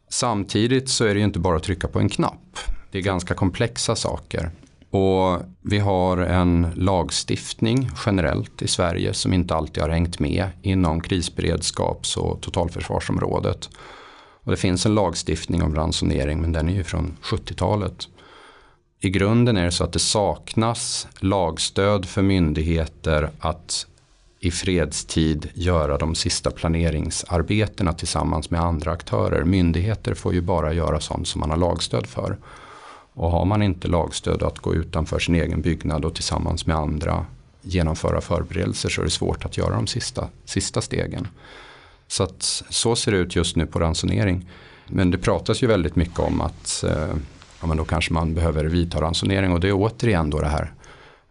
Samtidigt 0.08 0.88
så 0.88 1.04
är 1.04 1.14
det 1.14 1.18
ju 1.18 1.24
inte 1.24 1.38
bara 1.38 1.56
att 1.56 1.62
trycka 1.62 1.88
på 1.88 1.98
en 1.98 2.08
knapp. 2.08 2.58
Det 2.90 2.98
är 2.98 3.02
ganska 3.02 3.34
komplexa 3.34 3.96
saker. 3.96 4.50
Och 4.90 5.38
vi 5.62 5.78
har 5.78 6.16
en 6.16 6.66
lagstiftning 6.74 7.90
generellt 8.06 8.62
i 8.62 8.68
Sverige 8.68 9.14
som 9.14 9.32
inte 9.32 9.54
alltid 9.54 9.82
har 9.82 9.90
hängt 9.90 10.18
med 10.18 10.48
inom 10.62 11.00
krisberedskaps 11.00 12.16
och 12.16 12.40
totalförsvarsområdet. 12.40 13.68
Och 14.44 14.50
det 14.50 14.56
finns 14.56 14.86
en 14.86 14.94
lagstiftning 14.94 15.62
om 15.62 15.74
ransonering 15.74 16.40
men 16.40 16.52
den 16.52 16.68
är 16.68 16.74
ju 16.74 16.84
från 16.84 17.16
70-talet. 17.22 18.08
I 19.00 19.10
grunden 19.10 19.56
är 19.56 19.64
det 19.64 19.72
så 19.72 19.84
att 19.84 19.92
det 19.92 19.98
saknas 19.98 21.08
lagstöd 21.20 22.06
för 22.06 22.22
myndigheter 22.22 23.30
att 23.40 23.86
i 24.40 24.50
fredstid 24.50 25.48
göra 25.54 25.98
de 25.98 26.14
sista 26.14 26.50
planeringsarbetena 26.50 27.92
tillsammans 27.92 28.50
med 28.50 28.60
andra 28.60 28.92
aktörer. 28.92 29.44
Myndigheter 29.44 30.14
får 30.14 30.34
ju 30.34 30.40
bara 30.40 30.72
göra 30.72 31.00
sånt 31.00 31.28
som 31.28 31.40
man 31.40 31.50
har 31.50 31.56
lagstöd 31.56 32.06
för. 32.06 32.36
Och 33.14 33.30
har 33.30 33.44
man 33.44 33.62
inte 33.62 33.88
lagstöd 33.88 34.42
att 34.42 34.58
gå 34.58 34.74
utanför 34.74 35.18
sin 35.18 35.34
egen 35.34 35.60
byggnad 35.60 36.04
och 36.04 36.14
tillsammans 36.14 36.66
med 36.66 36.76
andra 36.76 37.26
genomföra 37.62 38.20
förberedelser 38.20 38.88
så 38.88 39.00
är 39.00 39.04
det 39.04 39.10
svårt 39.10 39.44
att 39.44 39.56
göra 39.56 39.74
de 39.74 39.86
sista, 39.86 40.28
sista 40.44 40.80
stegen. 40.80 41.28
Så 42.08 42.22
att 42.22 42.42
så 42.68 42.96
ser 42.96 43.12
det 43.12 43.18
ut 43.18 43.36
just 43.36 43.56
nu 43.56 43.66
på 43.66 43.78
ransonering. 43.78 44.48
Men 44.86 45.10
det 45.10 45.18
pratas 45.18 45.62
ju 45.62 45.66
väldigt 45.66 45.96
mycket 45.96 46.18
om 46.18 46.40
att 46.40 46.84
eh, 46.84 47.14
ja, 47.60 47.66
men 47.66 47.76
då 47.76 47.84
kanske 47.84 48.12
man 48.12 48.34
behöver 48.34 48.64
vidta 48.64 49.00
ransonering 49.00 49.52
och 49.52 49.60
det 49.60 49.68
är 49.68 49.72
återigen 49.72 50.30
då 50.30 50.40
det 50.40 50.48
här 50.48 50.72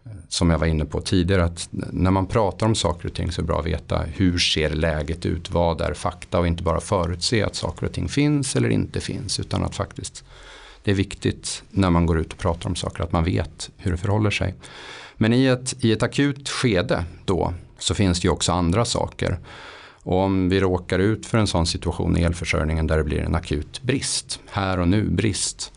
eh, 0.04 0.12
som 0.28 0.50
jag 0.50 0.58
var 0.58 0.66
inne 0.66 0.84
på 0.84 1.00
tidigare 1.00 1.44
att 1.44 1.68
när 1.70 2.10
man 2.10 2.26
pratar 2.26 2.66
om 2.66 2.74
saker 2.74 3.08
och 3.08 3.14
ting 3.14 3.32
så 3.32 3.40
är 3.40 3.42
det 3.42 3.46
bra 3.46 3.60
att 3.60 3.66
veta 3.66 4.02
hur 4.02 4.38
ser 4.38 4.70
läget 4.70 5.26
ut, 5.26 5.50
vad 5.50 5.80
är 5.80 5.94
fakta 5.94 6.38
och 6.38 6.46
inte 6.46 6.62
bara 6.62 6.80
förutse 6.80 7.42
att 7.42 7.54
saker 7.54 7.86
och 7.86 7.92
ting 7.92 8.08
finns 8.08 8.56
eller 8.56 8.68
inte 8.68 9.00
finns 9.00 9.40
utan 9.40 9.64
att 9.64 9.74
faktiskt 9.74 10.24
det 10.84 10.90
är 10.90 10.94
viktigt 10.94 11.62
när 11.70 11.90
man 11.90 12.06
går 12.06 12.18
ut 12.18 12.32
och 12.32 12.38
pratar 12.38 12.68
om 12.68 12.76
saker 12.76 13.02
att 13.02 13.12
man 13.12 13.24
vet 13.24 13.70
hur 13.76 13.90
det 13.90 13.96
förhåller 13.96 14.30
sig. 14.30 14.54
Men 15.16 15.32
i 15.32 15.46
ett, 15.46 15.84
i 15.84 15.92
ett 15.92 16.02
akut 16.02 16.48
skede 16.48 17.04
då 17.24 17.54
så 17.78 17.94
finns 17.94 18.20
det 18.20 18.24
ju 18.26 18.32
också 18.32 18.52
andra 18.52 18.84
saker. 18.84 19.38
Och 20.02 20.18
om 20.18 20.48
vi 20.48 20.60
råkar 20.60 20.98
ut 20.98 21.26
för 21.26 21.38
en 21.38 21.46
sån 21.46 21.66
situation 21.66 22.16
i 22.18 22.22
elförsörjningen 22.22 22.86
där 22.86 22.96
det 22.96 23.04
blir 23.04 23.20
en 23.20 23.34
akut 23.34 23.82
brist, 23.82 24.40
här 24.50 24.78
och 24.80 24.88
nu 24.88 25.10
brist, 25.10 25.72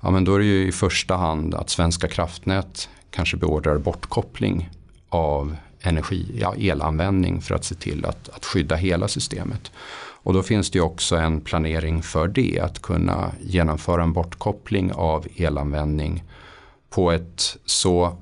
ja 0.00 0.10
men 0.10 0.24
då 0.24 0.34
är 0.34 0.38
det 0.38 0.44
ju 0.44 0.68
i 0.68 0.72
första 0.72 1.16
hand 1.16 1.54
att 1.54 1.70
Svenska 1.70 2.08
kraftnät 2.08 2.88
kanske 3.10 3.36
beordrar 3.36 3.78
bortkoppling 3.78 4.70
av 5.08 5.56
energi, 5.80 6.38
ja, 6.40 6.54
elanvändning 6.54 7.40
för 7.40 7.54
att 7.54 7.64
se 7.64 7.74
till 7.74 8.04
att, 8.04 8.28
att 8.28 8.44
skydda 8.44 8.76
hela 8.76 9.08
systemet. 9.08 9.72
Och 10.24 10.32
då 10.32 10.42
finns 10.42 10.70
det 10.70 10.80
också 10.80 11.16
en 11.16 11.40
planering 11.40 12.02
för 12.02 12.28
det, 12.28 12.60
att 12.60 12.82
kunna 12.82 13.32
genomföra 13.40 14.02
en 14.02 14.12
bortkoppling 14.12 14.92
av 14.92 15.26
elanvändning 15.36 16.24
på 16.90 17.12
ett 17.12 17.56
så 17.64 18.16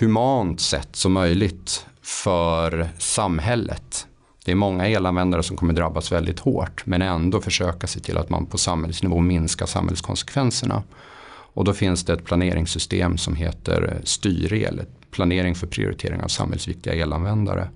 humant 0.00 0.60
sätt 0.60 0.88
som 0.92 1.12
möjligt 1.12 1.86
för 2.02 2.88
samhället. 2.98 4.06
Det 4.44 4.50
är 4.52 4.56
många 4.56 4.88
elanvändare 4.88 5.42
som 5.42 5.56
kommer 5.56 5.72
drabbas 5.72 6.12
väldigt 6.12 6.38
hårt 6.38 6.86
men 6.86 7.02
ändå 7.02 7.40
försöka 7.40 7.86
se 7.86 8.00
till 8.00 8.18
att 8.18 8.30
man 8.30 8.46
på 8.46 8.58
samhällsnivå 8.58 9.20
minskar 9.20 9.66
samhällskonsekvenserna. 9.66 10.82
Och 11.30 11.64
då 11.64 11.72
finns 11.72 12.04
det 12.04 12.12
ett 12.12 12.24
planeringssystem 12.24 13.18
som 13.18 13.36
heter 13.36 14.00
styrel, 14.04 14.82
planering 15.10 15.54
för 15.54 15.66
prioritering 15.66 16.20
av 16.20 16.28
samhällsviktiga 16.28 16.94
elanvändare. 16.94 17.68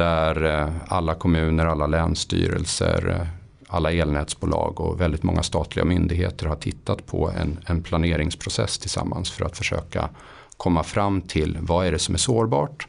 Där 0.00 0.44
eh, 0.44 0.68
alla 0.88 1.14
kommuner, 1.14 1.66
alla 1.66 1.86
länsstyrelser, 1.86 3.08
eh, 3.08 3.26
alla 3.68 3.92
elnätsbolag 3.92 4.80
och 4.80 5.00
väldigt 5.00 5.22
många 5.22 5.42
statliga 5.42 5.84
myndigheter 5.84 6.46
har 6.46 6.56
tittat 6.56 7.06
på 7.06 7.30
en, 7.30 7.58
en 7.66 7.82
planeringsprocess 7.82 8.78
tillsammans 8.78 9.30
för 9.30 9.44
att 9.44 9.56
försöka 9.56 10.08
komma 10.56 10.82
fram 10.82 11.20
till 11.20 11.58
vad 11.60 11.86
är 11.86 11.92
det 11.92 11.98
som 11.98 12.14
är 12.14 12.18
sårbart, 12.18 12.88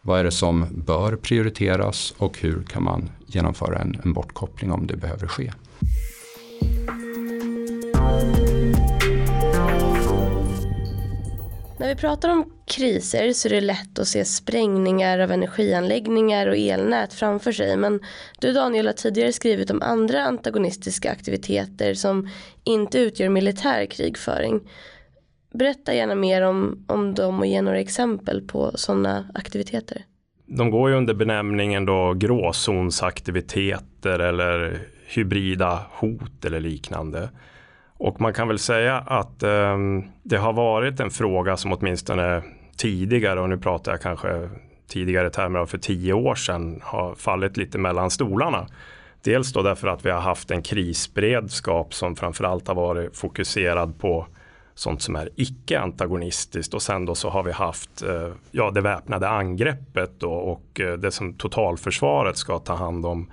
vad 0.00 0.20
är 0.20 0.24
det 0.24 0.30
som 0.30 0.66
bör 0.70 1.16
prioriteras 1.16 2.14
och 2.18 2.38
hur 2.38 2.62
kan 2.62 2.82
man 2.82 3.10
genomföra 3.26 3.78
en, 3.78 4.00
en 4.04 4.12
bortkoppling 4.12 4.72
om 4.72 4.86
det 4.86 4.96
behöver 4.96 5.26
ske. 5.26 5.52
När 11.82 11.88
vi 11.88 11.96
pratar 11.96 12.28
om 12.28 12.52
kriser 12.66 13.32
så 13.32 13.48
är 13.48 13.52
det 13.52 13.60
lätt 13.60 13.98
att 13.98 14.08
se 14.08 14.24
sprängningar 14.24 15.18
av 15.18 15.30
energianläggningar 15.30 16.46
och 16.46 16.56
elnät 16.56 17.14
framför 17.14 17.52
sig. 17.52 17.76
Men 17.76 18.00
du 18.40 18.52
Daniel 18.52 18.86
har 18.86 18.92
tidigare 18.92 19.32
skrivit 19.32 19.70
om 19.70 19.82
andra 19.82 20.24
antagonistiska 20.24 21.12
aktiviteter 21.12 21.94
som 21.94 22.28
inte 22.64 22.98
utgör 22.98 23.28
militär 23.28 23.86
krigföring. 23.86 24.60
Berätta 25.54 25.94
gärna 25.94 26.14
mer 26.14 26.42
om, 26.42 26.84
om 26.88 27.14
dem 27.14 27.38
och 27.38 27.46
ge 27.46 27.62
några 27.62 27.80
exempel 27.80 28.42
på 28.42 28.72
sådana 28.74 29.30
aktiviteter. 29.34 30.04
De 30.46 30.70
går 30.70 30.90
ju 30.90 30.96
under 30.96 31.14
benämningen 31.14 31.84
då 31.84 32.14
gråzonsaktiviteter 32.14 34.18
eller 34.18 34.78
hybrida 35.06 35.86
hot 35.90 36.44
eller 36.44 36.60
liknande. 36.60 37.28
Och 38.02 38.20
man 38.20 38.32
kan 38.32 38.48
väl 38.48 38.58
säga 38.58 38.98
att 38.98 39.42
eh, 39.42 39.78
det 40.22 40.36
har 40.36 40.52
varit 40.52 41.00
en 41.00 41.10
fråga 41.10 41.56
som 41.56 41.72
åtminstone 41.72 42.42
tidigare, 42.76 43.40
och 43.40 43.48
nu 43.48 43.58
pratar 43.58 43.92
jag 43.92 44.00
kanske 44.00 44.50
tidigare 44.88 45.30
termer 45.30 45.58
av 45.58 45.66
för 45.66 45.78
tio 45.78 46.12
år 46.12 46.34
sedan, 46.34 46.80
har 46.82 47.14
fallit 47.14 47.56
lite 47.56 47.78
mellan 47.78 48.10
stolarna. 48.10 48.66
Dels 49.24 49.52
då 49.52 49.62
därför 49.62 49.88
att 49.88 50.06
vi 50.06 50.10
har 50.10 50.20
haft 50.20 50.50
en 50.50 50.62
krisberedskap 50.62 51.94
som 51.94 52.16
framförallt 52.16 52.68
har 52.68 52.74
varit 52.74 53.16
fokuserad 53.16 53.98
på 53.98 54.26
sånt 54.74 55.02
som 55.02 55.16
är 55.16 55.28
icke 55.36 55.80
antagonistiskt 55.80 56.74
och 56.74 56.82
sen 56.82 57.04
då 57.04 57.14
så 57.14 57.28
har 57.28 57.42
vi 57.42 57.52
haft 57.52 58.02
eh, 58.02 58.32
ja, 58.50 58.70
det 58.70 58.80
väpnade 58.80 59.28
angreppet 59.28 60.10
då 60.18 60.32
och 60.32 60.80
eh, 60.80 60.92
det 60.92 61.10
som 61.10 61.34
totalförsvaret 61.34 62.36
ska 62.36 62.58
ta 62.58 62.74
hand 62.74 63.06
om 63.06 63.30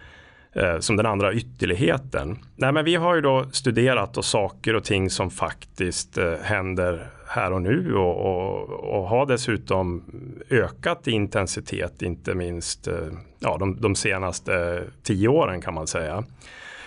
Eh, 0.53 0.79
som 0.79 0.95
den 0.95 1.05
andra 1.05 1.33
ytterligheten. 1.33 2.37
Nej, 2.55 2.71
men 2.71 2.85
vi 2.85 2.95
har 2.95 3.15
ju 3.15 3.21
då 3.21 3.45
studerat 3.51 4.17
och 4.17 4.25
saker 4.25 4.75
och 4.75 4.83
ting 4.83 5.09
som 5.09 5.29
faktiskt 5.29 6.17
eh, 6.17 6.33
händer 6.41 7.09
här 7.27 7.53
och 7.53 7.61
nu 7.61 7.95
och, 7.95 8.15
och, 8.25 8.69
och, 8.69 9.07
har 9.09 9.25
dessutom 9.25 10.03
ökat 10.49 11.07
i 11.07 11.11
intensitet, 11.11 12.01
inte 12.01 12.35
minst 12.35 12.87
eh, 12.87 12.95
ja, 13.39 13.57
de, 13.59 13.81
de 13.81 13.95
senaste 13.95 14.83
tio 15.03 15.27
åren 15.27 15.61
kan 15.61 15.73
man 15.73 15.87
säga. 15.87 16.23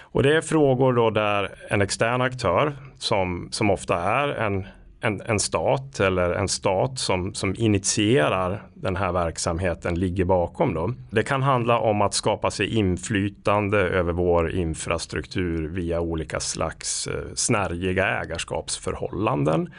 Och 0.00 0.22
det 0.22 0.36
är 0.36 0.40
frågor 0.40 0.92
då 0.92 1.10
där 1.10 1.54
en 1.68 1.82
extern 1.82 2.20
aktör 2.20 2.72
som, 2.98 3.48
som 3.50 3.70
ofta 3.70 3.96
är 4.02 4.28
en 4.28 4.66
en, 5.02 5.20
en 5.20 5.40
stat 5.40 6.00
eller 6.00 6.32
en 6.32 6.48
stat 6.48 6.98
som, 6.98 7.34
som 7.34 7.54
initierar 7.58 8.62
den 8.74 8.96
här 8.96 9.12
verksamheten 9.12 9.94
ligger 10.00 10.24
bakom. 10.24 10.74
Då. 10.74 10.94
Det 11.10 11.22
kan 11.22 11.42
handla 11.42 11.78
om 11.78 12.02
att 12.02 12.14
skapa 12.14 12.50
sig 12.50 12.74
inflytande 12.74 13.78
över 13.78 14.12
vår 14.12 14.50
infrastruktur 14.50 15.68
via 15.68 16.00
olika 16.00 16.40
slags 16.40 17.06
eh, 17.06 17.14
snärjiga 17.34 18.06
ägarskapsförhållanden. 18.06 19.72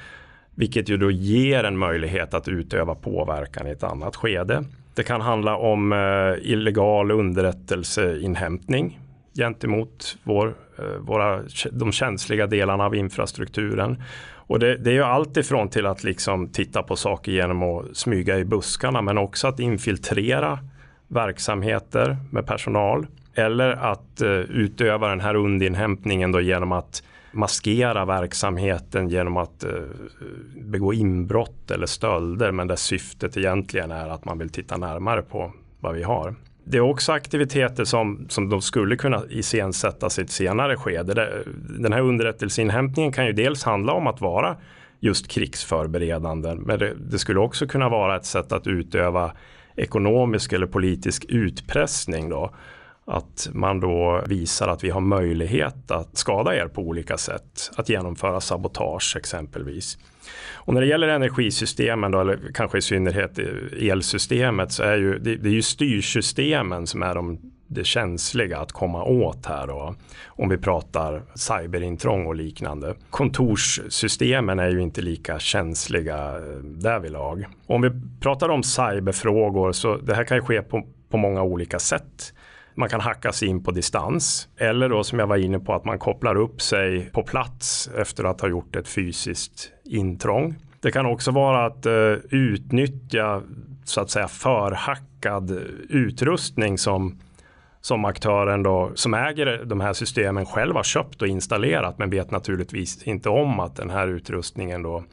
Vilket 0.55 0.89
ju 0.89 0.97
då 0.97 1.11
ger 1.11 1.63
en 1.63 1.77
möjlighet 1.77 2.33
att 2.33 2.47
utöva 2.47 2.95
påverkan 2.95 3.67
i 3.67 3.69
ett 3.69 3.83
annat 3.83 4.15
skede. 4.15 4.63
Det 4.95 5.03
kan 5.03 5.21
handla 5.21 5.57
om 5.57 5.93
eh, 5.93 6.51
illegal 6.51 7.11
underrättelseinhämtning 7.11 8.99
gentemot 9.37 10.17
vår, 10.23 10.55
eh, 10.77 10.85
våra, 10.99 11.41
de 11.71 11.91
känsliga 11.91 12.47
delarna 12.47 12.85
av 12.85 12.95
infrastrukturen. 12.95 14.03
Och 14.47 14.59
det, 14.59 14.77
det 14.77 14.89
är 14.89 14.93
ju 14.93 15.03
allt 15.03 15.37
ifrån 15.37 15.69
till 15.69 15.85
att 15.85 16.03
liksom 16.03 16.47
titta 16.47 16.83
på 16.83 16.95
saker 16.95 17.31
genom 17.31 17.63
att 17.63 17.97
smyga 17.97 18.39
i 18.39 18.45
buskarna 18.45 19.01
men 19.01 19.17
också 19.17 19.47
att 19.47 19.59
infiltrera 19.59 20.59
verksamheter 21.07 22.17
med 22.31 22.45
personal. 22.45 23.07
Eller 23.35 23.71
att 23.71 24.21
uh, 24.21 24.29
utöva 24.29 25.07
den 25.07 25.19
här 25.19 25.35
undinhämtningen 25.35 26.31
då 26.31 26.41
genom 26.41 26.71
att 26.71 27.03
maskera 27.31 28.05
verksamheten 28.05 29.09
genom 29.09 29.37
att 29.37 29.65
uh, 29.65 29.81
begå 30.55 30.93
inbrott 30.93 31.71
eller 31.71 31.85
stölder 31.85 32.51
men 32.51 32.67
där 32.67 32.75
syftet 32.75 33.37
egentligen 33.37 33.91
är 33.91 34.09
att 34.09 34.25
man 34.25 34.37
vill 34.37 34.49
titta 34.49 34.77
närmare 34.77 35.21
på 35.21 35.53
vad 35.79 35.95
vi 35.95 36.03
har. 36.03 36.35
Det 36.63 36.77
är 36.77 36.81
också 36.81 37.11
aktiviteter 37.11 37.85
som, 37.85 38.25
som 38.29 38.49
de 38.49 38.61
skulle 38.61 38.95
kunna 38.95 39.23
iscensättas 39.29 40.19
i 40.19 40.21
ett 40.21 40.31
senare 40.31 40.75
skede. 40.75 41.43
Den 41.79 41.93
här 41.93 42.01
underrättelseinhämtningen 42.01 43.11
kan 43.11 43.25
ju 43.25 43.33
dels 43.33 43.63
handla 43.63 43.93
om 43.93 44.07
att 44.07 44.21
vara 44.21 44.57
just 44.99 45.27
krigsförberedande. 45.27 46.55
Men 46.55 46.79
det, 46.79 46.93
det, 47.11 47.19
skulle 47.19 47.39
också 47.39 47.67
kunna 47.67 47.89
vara 47.89 48.15
ett 48.15 48.25
sätt 48.25 48.51
att 48.51 48.67
utöva 48.67 49.31
ekonomisk 49.75 50.53
eller 50.53 50.67
politisk 50.67 51.25
utpressning. 51.29 52.29
Då. 52.29 52.51
Att 53.05 53.49
man 53.53 53.79
då 53.79 54.23
visar 54.27 54.67
att 54.67 54.83
vi 54.83 54.89
har 54.89 55.01
möjlighet 55.01 55.91
att 55.91 56.17
skada 56.17 56.55
er 56.55 56.67
på 56.67 56.81
olika 56.81 57.17
sätt. 57.17 57.71
Att 57.75 57.89
genomföra 57.89 58.41
sabotage 58.41 59.15
exempelvis. 59.17 59.97
Och 60.53 60.73
när 60.73 60.81
det 60.81 60.87
gäller 60.87 61.07
energisystemen 61.07 62.11
då, 62.11 62.21
eller 62.21 62.39
kanske 62.53 62.77
i 62.77 62.81
synnerhet 62.81 63.39
elsystemet 63.81 64.71
så 64.71 64.83
är 64.83 64.97
ju 64.97 65.19
det, 65.19 65.35
det 65.35 65.49
är 65.49 65.53
ju 65.53 65.61
styrsystemen 65.61 66.87
som 66.87 67.03
är 67.03 67.15
de 67.15 67.39
det 67.73 67.83
känsliga 67.83 68.59
att 68.59 68.71
komma 68.71 69.03
åt 69.03 69.45
här 69.45 69.67
då. 69.67 69.95
Om 70.25 70.49
vi 70.49 70.57
pratar 70.57 71.23
cyberintrång 71.35 72.25
och 72.25 72.35
liknande. 72.35 72.95
Kontorssystemen 73.09 74.59
är 74.59 74.69
ju 74.69 74.81
inte 74.81 75.01
lika 75.01 75.39
känsliga 75.39 76.17
eh, 76.17 76.57
därvidlag. 76.63 77.45
Om 77.67 77.81
vi 77.81 77.89
pratar 78.19 78.49
om 78.49 78.63
cyberfrågor 78.63 79.71
så 79.71 79.97
det 79.97 80.15
här 80.15 80.23
kan 80.23 80.37
ju 80.37 80.43
ske 80.43 80.61
på, 80.61 80.87
på 81.09 81.17
många 81.17 81.43
olika 81.43 81.79
sätt. 81.79 82.33
Man 82.75 82.89
kan 82.89 83.01
hacka 83.01 83.31
sig 83.31 83.47
in 83.47 83.63
på 83.63 83.71
distans 83.71 84.47
eller 84.57 84.89
då 84.89 85.03
som 85.03 85.19
jag 85.19 85.27
var 85.27 85.37
inne 85.37 85.59
på 85.59 85.73
att 85.73 85.85
man 85.85 85.99
kopplar 85.99 86.35
upp 86.35 86.61
sig 86.61 87.09
på 87.13 87.23
plats 87.23 87.89
efter 87.97 88.23
att 88.23 88.41
ha 88.41 88.47
gjort 88.47 88.75
ett 88.75 88.87
fysiskt 88.87 89.71
intrång. 89.83 90.55
Det 90.79 90.91
kan 90.91 91.05
också 91.05 91.31
vara 91.31 91.65
att 91.65 91.85
eh, 91.85 92.13
utnyttja 92.29 93.41
så 93.83 94.01
att 94.01 94.09
säga 94.09 94.27
förhackad 94.27 95.51
utrustning 95.89 96.77
som 96.77 97.19
som 97.81 98.05
aktören 98.05 98.63
då, 98.63 98.91
som 98.95 99.13
äger 99.13 99.65
de 99.65 99.81
här 99.81 99.93
systemen 99.93 100.45
själv 100.45 100.75
har 100.75 100.83
köpt 100.83 101.21
och 101.21 101.27
installerat 101.27 101.97
men 101.97 102.09
vet 102.09 102.31
naturligtvis 102.31 103.03
inte 103.03 103.29
om 103.29 103.59
att 103.59 103.75
den 103.75 103.89
här 103.89 104.07
utrustningen 104.07 104.83
då 104.83 105.03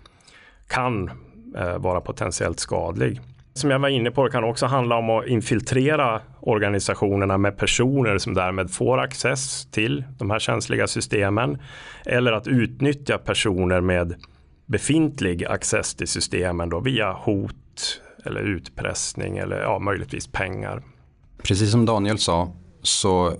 kan 0.68 1.11
eh, 1.57 1.79
vara 1.79 2.01
potentiellt 2.01 2.61
skadlig. 2.61 3.20
Som 3.54 3.70
jag 3.70 3.78
var 3.78 3.88
inne 3.88 4.10
på, 4.10 4.24
det 4.24 4.30
kan 4.30 4.44
också 4.44 4.66
handla 4.66 4.96
om 4.96 5.10
att 5.10 5.26
infiltrera 5.26 6.20
organisationerna 6.40 7.38
med 7.38 7.56
personer 7.58 8.18
som 8.18 8.34
därmed 8.34 8.70
får 8.70 8.98
access 8.98 9.66
till 9.70 10.04
de 10.18 10.30
här 10.30 10.38
känsliga 10.38 10.86
systemen. 10.86 11.58
Eller 12.06 12.32
att 12.32 12.48
utnyttja 12.48 13.18
personer 13.18 13.80
med 13.80 14.14
befintlig 14.66 15.44
access 15.44 15.94
till 15.94 16.08
systemen 16.08 16.68
då 16.68 16.80
via 16.80 17.12
hot 17.12 18.00
eller 18.24 18.40
utpressning 18.40 19.38
eller 19.38 19.60
ja, 19.60 19.78
möjligtvis 19.78 20.26
pengar. 20.26 20.82
Precis 21.42 21.70
som 21.70 21.86
Daniel 21.86 22.18
sa 22.18 22.52
så 22.82 23.32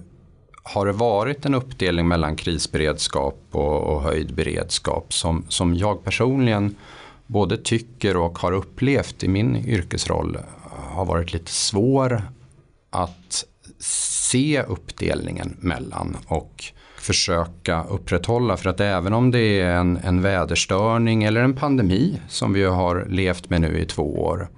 har 0.62 0.87
det 0.87 0.92
varit 0.92 1.46
en 1.46 1.55
uppdelning 1.55 2.09
mellan 2.09 2.37
krisberedskap 2.37 3.38
och, 3.51 3.83
och 3.83 4.03
höjd 4.03 4.35
beredskap 4.35 5.12
som, 5.12 5.44
som 5.49 5.75
jag 5.75 6.05
personligen 6.05 6.77
både 7.31 7.57
tycker 7.57 8.16
och 8.16 8.38
har 8.38 8.53
upplevt 8.53 9.23
i 9.23 9.29
min 9.29 9.57
yrkesroll 9.57 10.38
har 10.71 11.05
varit 11.05 11.33
lite 11.33 11.51
svår 11.51 12.23
att 12.90 13.45
se 13.79 14.62
uppdelningen 14.62 15.57
mellan 15.61 16.16
och 16.27 16.64
försöka 16.99 17.85
upprätthålla. 17.85 18.57
För 18.57 18.71
att 18.71 18.81
även 18.81 19.12
om 19.12 19.31
det 19.31 19.61
är 19.61 19.75
en, 19.75 19.97
en 19.97 20.23
väderstörning 20.23 21.25
eller 21.25 21.40
en 21.40 21.55
pandemi 21.55 22.21
som 22.29 22.53
vi 22.53 22.64
har 22.64 23.07
levt 23.09 23.51
med 23.51 23.61
nu 23.61 23.79
i 23.79 23.87
två 23.87 24.23
år 24.23 24.49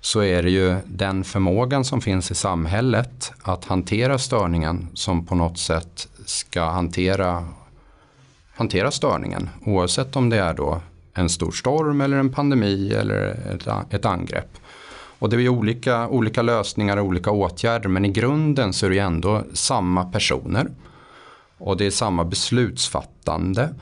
så 0.00 0.22
är 0.22 0.42
det 0.42 0.50
ju 0.50 0.76
den 0.84 1.24
förmågan 1.24 1.84
som 1.84 2.00
finns 2.00 2.30
i 2.30 2.34
samhället 2.34 3.32
att 3.42 3.64
hantera 3.64 4.18
störningen 4.18 4.88
som 4.94 5.26
på 5.26 5.34
något 5.34 5.58
sätt 5.58 6.08
ska 6.24 6.64
hantera, 6.64 7.48
hantera 8.54 8.90
störningen. 8.90 9.48
Oavsett 9.64 10.16
om 10.16 10.30
det 10.30 10.38
är 10.38 10.54
då 10.54 10.80
en 11.16 11.28
stor 11.28 11.50
storm 11.50 12.00
eller 12.00 12.16
en 12.16 12.32
pandemi 12.32 12.92
eller 12.92 13.16
ett, 13.54 13.94
ett 13.94 14.04
angrepp. 14.04 14.58
Och 15.18 15.30
det 15.30 15.36
är 15.36 15.48
olika, 15.48 16.08
olika 16.08 16.42
lösningar 16.42 16.96
och 16.96 17.04
olika 17.04 17.30
åtgärder 17.30 17.88
men 17.88 18.04
i 18.04 18.08
grunden 18.08 18.72
så 18.72 18.86
är 18.86 18.90
det 18.90 18.98
ändå 18.98 19.44
samma 19.52 20.04
personer. 20.04 20.68
Och 21.58 21.76
det 21.76 21.86
är 21.86 21.90
samma 21.90 22.24
beslutsfattande. 22.24 23.74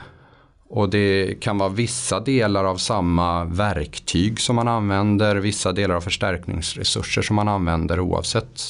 Och 0.69 0.89
det 0.89 1.41
kan 1.41 1.57
vara 1.57 1.69
vissa 1.69 2.19
delar 2.19 2.65
av 2.65 2.77
samma 2.77 3.45
verktyg 3.45 4.39
som 4.39 4.55
man 4.55 4.67
använder, 4.67 5.35
vissa 5.35 5.71
delar 5.71 5.95
av 5.95 6.01
förstärkningsresurser 6.01 7.21
som 7.21 7.35
man 7.35 7.47
använder 7.47 7.99
oavsett 7.99 8.61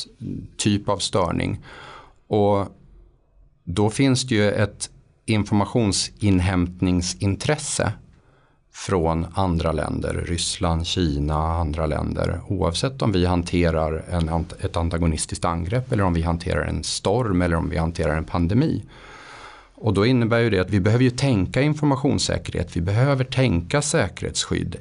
typ 0.57 0.89
av 0.89 0.97
störning. 0.97 1.63
Och 2.27 2.67
då 3.63 3.89
finns 3.89 4.23
det 4.23 4.35
ju 4.35 4.51
ett 4.51 4.89
informationsinhämtningsintresse 5.25 7.93
från 8.75 9.25
andra 9.33 9.71
länder, 9.71 10.23
Ryssland, 10.27 10.87
Kina, 10.87 11.35
andra 11.35 11.85
länder. 11.85 12.41
Oavsett 12.47 13.01
om 13.01 13.11
vi 13.11 13.25
hanterar 13.25 14.03
en, 14.09 14.45
ett 14.61 14.77
antagonistiskt 14.77 15.45
angrepp 15.45 15.91
eller 15.91 16.03
om 16.03 16.13
vi 16.13 16.21
hanterar 16.21 16.61
en 16.61 16.83
storm 16.83 17.41
eller 17.41 17.55
om 17.55 17.69
vi 17.69 17.77
hanterar 17.77 18.17
en 18.17 18.23
pandemi. 18.23 18.83
Och 19.75 19.93
då 19.93 20.05
innebär 20.05 20.39
ju 20.39 20.49
det 20.49 20.59
att 20.59 20.69
vi 20.69 20.79
behöver 20.79 21.03
ju 21.03 21.09
tänka 21.09 21.61
informationssäkerhet, 21.61 22.75
vi 22.75 22.81
behöver 22.81 23.23
tänka 23.23 23.81
säkerhetsskydd 23.81 24.75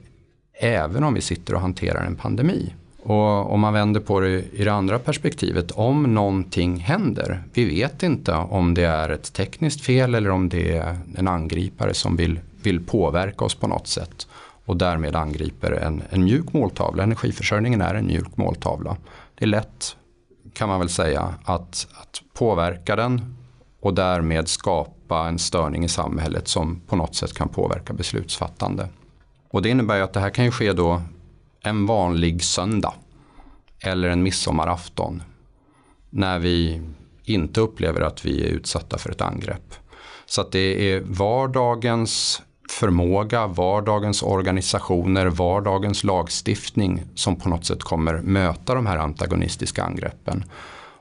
även 0.61 1.05
om 1.05 1.15
vi 1.15 1.21
sitter 1.21 1.55
och 1.55 1.61
hanterar 1.61 2.05
en 2.05 2.17
pandemi. 2.17 2.75
Och 3.03 3.53
om 3.53 3.61
man 3.61 3.73
vänder 3.73 4.01
på 4.01 4.21
det 4.21 4.45
i 4.53 4.65
det 4.65 4.73
andra 4.73 4.99
perspektivet, 4.99 5.71
om 5.71 6.15
någonting 6.15 6.77
händer, 6.77 7.43
vi 7.53 7.65
vet 7.65 8.03
inte 8.03 8.35
om 8.35 8.75
det 8.75 8.85
är 8.85 9.09
ett 9.09 9.33
tekniskt 9.33 9.81
fel 9.81 10.15
eller 10.15 10.31
om 10.31 10.49
det 10.49 10.77
är 10.77 10.97
en 11.17 11.29
angripare 11.29 11.95
som 11.95 12.17
vill 12.17 12.41
vill 12.67 12.87
påverka 12.87 13.45
oss 13.45 13.55
på 13.55 13.67
något 13.67 13.87
sätt 13.87 14.29
och 14.65 14.77
därmed 14.77 15.17
angriper 15.17 15.73
en, 15.73 16.03
en 16.11 16.25
mjuk 16.25 16.53
måltavla. 16.53 17.03
Energiförsörjningen 17.03 17.81
är 17.81 17.95
en 17.95 18.07
mjuk 18.07 18.37
måltavla. 18.37 18.97
Det 19.35 19.45
är 19.45 19.49
lätt 19.49 19.97
kan 20.53 20.69
man 20.69 20.79
väl 20.79 20.89
säga 20.89 21.35
att, 21.45 21.87
att 21.95 22.23
påverka 22.33 22.97
den 22.97 23.37
och 23.81 23.95
därmed 23.95 24.49
skapa 24.49 25.29
en 25.29 25.39
störning 25.39 25.85
i 25.85 25.89
samhället 25.89 26.49
som 26.49 26.81
på 26.81 26.97
något 26.97 27.15
sätt 27.15 27.35
kan 27.35 27.49
påverka 27.49 27.93
beslutsfattande. 27.93 28.89
Och 29.51 29.63
det 29.63 29.69
innebär 29.69 29.97
ju 29.97 30.03
att 30.03 30.13
det 30.13 30.21
här 30.21 30.31
kan 30.31 30.45
ju 30.45 30.51
ske 30.51 30.73
då 30.73 31.03
en 31.61 31.87
vanlig 31.87 32.45
söndag 32.45 32.95
eller 33.81 34.09
en 34.09 34.23
midsommarafton 34.23 35.23
när 36.11 36.39
vi 36.39 36.83
inte 37.25 37.61
upplever 37.61 38.01
att 38.01 38.25
vi 38.25 38.45
är 38.45 38.49
utsatta 38.49 38.99
för 38.99 39.11
ett 39.11 39.21
angrepp. 39.21 39.75
Så 40.27 40.41
att 40.41 40.53
det 40.53 40.93
är 40.93 41.01
vardagens 41.01 42.43
förmåga, 42.81 43.47
vardagens 43.47 44.23
organisationer, 44.23 45.27
vardagens 45.27 46.05
lagstiftning 46.05 47.03
som 47.15 47.37
på 47.37 47.49
något 47.49 47.65
sätt 47.65 47.83
kommer 47.83 48.15
möta 48.15 48.75
de 48.75 48.87
här 48.87 48.99
antagonistiska 48.99 49.85
angreppen. 49.85 50.45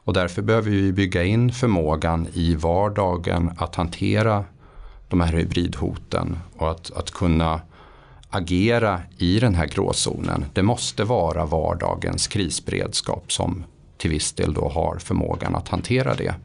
Och 0.04 0.14
därför 0.14 0.42
behöver 0.42 0.70
vi 0.70 0.92
bygga 0.94 1.24
in 1.24 1.52
förmågan 1.52 2.28
i 2.34 2.56
vardagen 2.56 3.52
att 3.58 3.76
hantera 3.76 4.46
de 5.08 5.22
här 5.22 5.34
hybridhoten 5.34 6.38
och 6.58 6.72
att, 6.72 6.92
att 6.92 7.12
kunna 7.12 7.62
agera 8.30 9.02
i 9.18 9.40
den 9.40 9.56
här 9.56 9.68
gråzonen. 9.68 10.46
Det 10.54 10.64
måste 10.64 11.04
vara 11.04 11.46
vardagens 11.46 12.28
krisberedskap 12.28 13.32
som 13.32 13.64
till 13.98 14.10
viss 14.10 14.34
del 14.34 14.54
då 14.54 14.70
har 14.70 14.98
förmågan 14.98 15.56
att 15.56 15.68
hantera 15.70 16.14
det. 16.14 16.36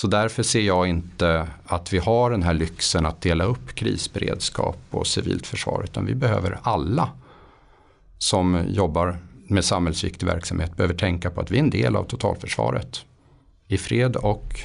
Så 0.00 0.06
därför 0.06 0.42
ser 0.42 0.60
jag 0.60 0.88
inte 0.88 1.48
att 1.64 1.92
vi 1.92 1.98
har 1.98 2.30
den 2.30 2.42
här 2.42 2.54
lyxen 2.54 3.06
att 3.06 3.20
dela 3.20 3.44
upp 3.44 3.74
krisberedskap 3.74 4.78
och 4.90 5.06
civilt 5.06 5.46
försvar 5.46 5.82
utan 5.84 6.06
vi 6.06 6.14
behöver 6.14 6.58
alla 6.62 7.10
som 8.18 8.64
jobbar 8.68 9.18
med 9.48 9.64
samhällsviktig 9.64 10.26
verksamhet 10.26 10.76
behöver 10.76 10.94
tänka 10.94 11.30
på 11.30 11.40
att 11.40 11.50
vi 11.50 11.56
är 11.56 11.62
en 11.62 11.70
del 11.70 11.96
av 11.96 12.04
totalförsvaret. 12.04 13.04
I 13.68 13.78
fred 13.78 14.16
och 14.16 14.60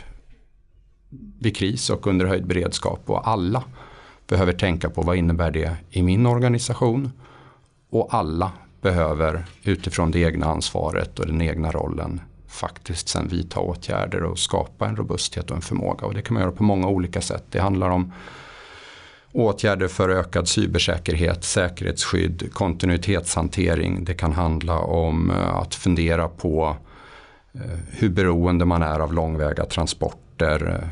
vid 1.39 1.55
kris 1.55 1.89
och 1.89 2.07
under 2.07 2.25
höjd 2.25 2.47
beredskap 2.47 3.01
och 3.05 3.27
alla 3.27 3.63
behöver 4.27 4.53
tänka 4.53 4.89
på 4.89 5.01
vad 5.01 5.15
innebär 5.15 5.51
det 5.51 5.77
i 5.89 6.03
min 6.03 6.25
organisation 6.25 7.11
och 7.89 8.13
alla 8.13 8.51
behöver 8.81 9.45
utifrån 9.63 10.11
det 10.11 10.19
egna 10.19 10.45
ansvaret 10.45 11.19
och 11.19 11.27
den 11.27 11.41
egna 11.41 11.71
rollen 11.71 12.21
faktiskt 12.53 13.07
sen 13.07 13.27
vidta 13.27 13.59
åtgärder 13.59 14.23
och 14.23 14.39
skapa 14.39 14.87
en 14.87 14.95
robusthet 14.95 15.49
och 15.51 15.55
en 15.55 15.61
förmåga. 15.61 16.07
Och 16.07 16.13
det 16.13 16.21
kan 16.21 16.33
man 16.33 16.43
göra 16.43 16.51
på 16.51 16.63
många 16.63 16.87
olika 16.87 17.21
sätt. 17.21 17.43
Det 17.49 17.59
handlar 17.59 17.89
om 17.89 18.11
åtgärder 19.33 19.87
för 19.87 20.09
ökad 20.09 20.47
cybersäkerhet, 20.47 21.43
säkerhetsskydd, 21.43 22.53
kontinuitetshantering. 22.53 24.03
Det 24.05 24.13
kan 24.13 24.33
handla 24.33 24.79
om 24.79 25.31
eh, 25.31 25.55
att 25.55 25.75
fundera 25.75 26.27
på 26.27 26.77
eh, 27.53 27.79
hur 27.91 28.09
beroende 28.09 28.65
man 28.65 28.83
är 28.83 28.99
av 28.99 29.13
långväga 29.13 29.65
transporter, 29.65 30.79
eh, 30.81 30.87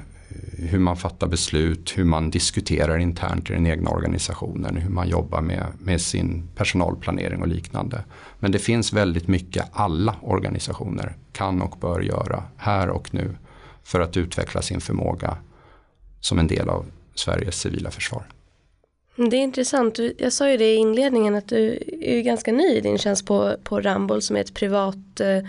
hur 0.70 0.80
man 0.80 0.98
fattar 0.98 1.28
beslut, 1.28 1.94
hur 1.98 2.04
man 2.04 2.30
diskuterar 2.30 2.98
internt 2.98 3.50
i 3.50 3.54
den 3.54 3.68
egna 3.68 3.90
organisationen, 3.90 4.78
hur 4.78 4.90
man 4.90 5.08
jobbar 5.08 5.42
med, 5.42 5.66
med 5.80 6.02
sin 6.02 6.48
personalplanering 6.56 7.42
och 7.42 7.48
liknande. 7.48 8.04
Men 8.42 8.52
det 8.52 8.60
finns 8.60 8.94
väldigt 8.94 9.28
mycket 9.28 9.66
alla 9.72 10.16
organisationer 10.22 11.16
kan 11.32 11.62
och 11.62 11.78
bör 11.82 12.02
göra 12.02 12.44
här 12.58 12.90
och 12.90 13.14
nu 13.14 13.36
för 13.84 14.00
att 14.00 14.18
utveckla 14.18 14.62
sin 14.62 14.82
förmåga 14.82 15.38
som 16.20 16.40
en 16.40 16.48
del 16.48 16.70
av 16.70 16.86
Sveriges 17.16 17.60
civila 17.60 17.92
försvar. 17.92 18.24
Mm, 19.18 19.30
det 19.30 19.38
är 19.38 19.42
intressant. 19.42 20.00
Jag 20.18 20.34
sa 20.34 20.50
ju 20.50 20.58
det 20.58 20.74
i 20.74 20.76
inledningen 20.76 21.36
att 21.36 21.48
du 21.48 21.84
är 22.02 22.22
ganska 22.22 22.52
ny 22.52 22.76
i 22.76 22.82
din 22.82 22.98
tjänst 22.98 23.26
på, 23.26 23.56
på 23.64 23.82
Ramboll 23.82 24.22
som 24.22 24.36
är 24.36 24.42
ett 24.42 24.54
privat 24.54 25.20
eh, 25.20 25.46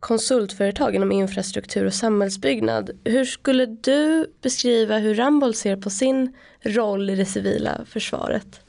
konsultföretag 0.00 0.94
inom 0.94 1.12
infrastruktur 1.12 1.86
och 1.86 1.94
samhällsbyggnad. 1.94 2.90
Hur 3.04 3.24
skulle 3.24 3.66
du 3.66 4.32
beskriva 4.42 4.98
hur 4.98 5.14
Ramboll 5.14 5.54
ser 5.54 5.76
på 5.76 5.90
sin 5.90 6.32
roll 6.60 7.10
i 7.10 7.16
det 7.16 7.26
civila 7.26 7.80
försvaret? 7.86 8.60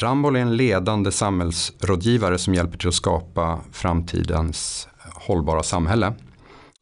Ramboll 0.00 0.36
är 0.36 0.40
en 0.40 0.56
ledande 0.56 1.12
samhällsrådgivare 1.12 2.38
som 2.38 2.54
hjälper 2.54 2.78
till 2.78 2.88
att 2.88 2.94
skapa 2.94 3.60
framtidens 3.72 4.88
hållbara 5.14 5.62
samhälle. 5.62 6.14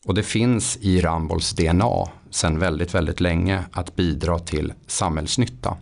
Och 0.07 0.15
det 0.15 0.23
finns 0.23 0.77
i 0.77 1.01
Rambolls 1.01 1.53
DNA 1.53 2.09
sedan 2.31 2.59
väldigt, 2.59 2.95
väldigt 2.95 3.21
länge 3.21 3.65
att 3.73 3.97
bidra 3.97 4.39
till 4.39 4.73
samhällsnytta. 4.87 5.77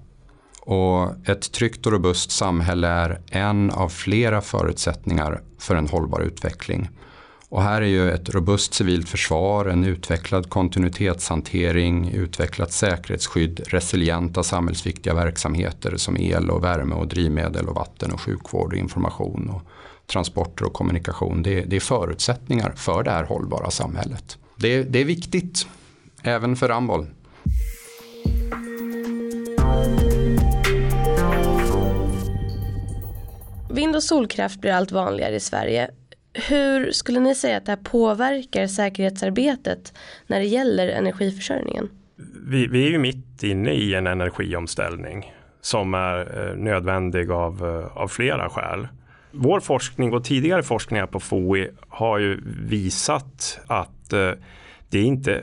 Och 0.61 1.29
ett 1.29 1.53
tryggt 1.53 1.87
och 1.87 1.93
robust 1.93 2.31
samhälle 2.31 2.89
är 2.89 3.21
en 3.31 3.71
av 3.71 3.89
flera 3.89 4.41
förutsättningar 4.41 5.43
för 5.59 5.77
en 5.77 5.89
hållbar 5.89 6.21
utveckling. 6.21 6.89
Och 7.55 7.63
här 7.63 7.83
är 7.83 7.87
ju 7.87 8.11
ett 8.11 8.29
robust 8.29 8.75
civilt 8.75 9.09
försvar, 9.09 9.67
en 9.67 9.85
utvecklad 9.85 10.49
kontinuitetshantering, 10.49 12.11
utvecklat 12.11 12.73
säkerhetsskydd, 12.73 13.61
resilienta 13.67 14.43
samhällsviktiga 14.43 15.15
verksamheter 15.15 15.97
som 15.97 16.17
el 16.17 16.51
och 16.51 16.65
värme 16.65 16.95
och 16.95 17.09
drivmedel 17.09 17.69
och 17.69 17.75
vatten 17.75 18.13
och 18.13 18.21
sjukvård 18.21 18.73
och 18.73 18.79
information 18.79 19.51
och 19.51 19.63
transporter 20.07 20.65
och 20.65 20.73
kommunikation. 20.73 21.43
Det, 21.43 21.61
det 21.61 21.77
är 21.77 21.81
förutsättningar 21.81 22.73
för 22.77 23.03
det 23.03 23.11
här 23.11 23.25
hållbara 23.25 23.71
samhället. 23.71 24.39
Det, 24.57 24.83
det 24.83 24.99
är 24.99 25.05
viktigt, 25.05 25.67
även 26.23 26.57
för 26.57 26.69
Ramboll. 26.69 27.07
Vind 33.71 33.97
och 33.97 34.03
solkraft 34.03 34.61
blir 34.61 34.73
allt 34.73 34.93
vanligare 34.93 35.35
i 35.35 35.41
Sverige. 35.41 35.91
Hur 36.35 36.91
skulle 36.91 37.21
ni 37.21 37.35
säga 37.35 37.57
att 37.57 37.67
det 37.67 37.73
här 37.73 37.77
påverkar 37.85 38.67
säkerhetsarbetet 38.67 39.93
när 40.27 40.41
det 40.41 40.47
gäller 40.47 40.89
energiförsörjningen? 40.89 41.89
Vi, 42.47 42.67
vi 42.67 42.87
är 42.87 42.91
ju 42.91 42.99
mitt 42.99 43.43
inne 43.43 43.73
i 43.73 43.95
en 43.95 44.07
energiomställning 44.07 45.33
som 45.61 45.95
är 45.95 46.49
eh, 46.49 46.57
nödvändig 46.57 47.31
av, 47.31 47.65
eh, 47.65 47.97
av 47.97 48.09
flera 48.09 48.49
skäl. 48.49 48.89
Vår 49.31 49.61
forskning 49.61 50.13
och 50.13 50.25
tidigare 50.25 50.63
forskningar 50.63 51.07
på 51.07 51.21
FOI 51.21 51.71
har 51.89 52.19
ju 52.19 52.41
visat 52.69 53.61
att 53.67 54.13
eh, 54.13 54.31
det 54.89 54.99
är 54.99 55.05
inte 55.05 55.43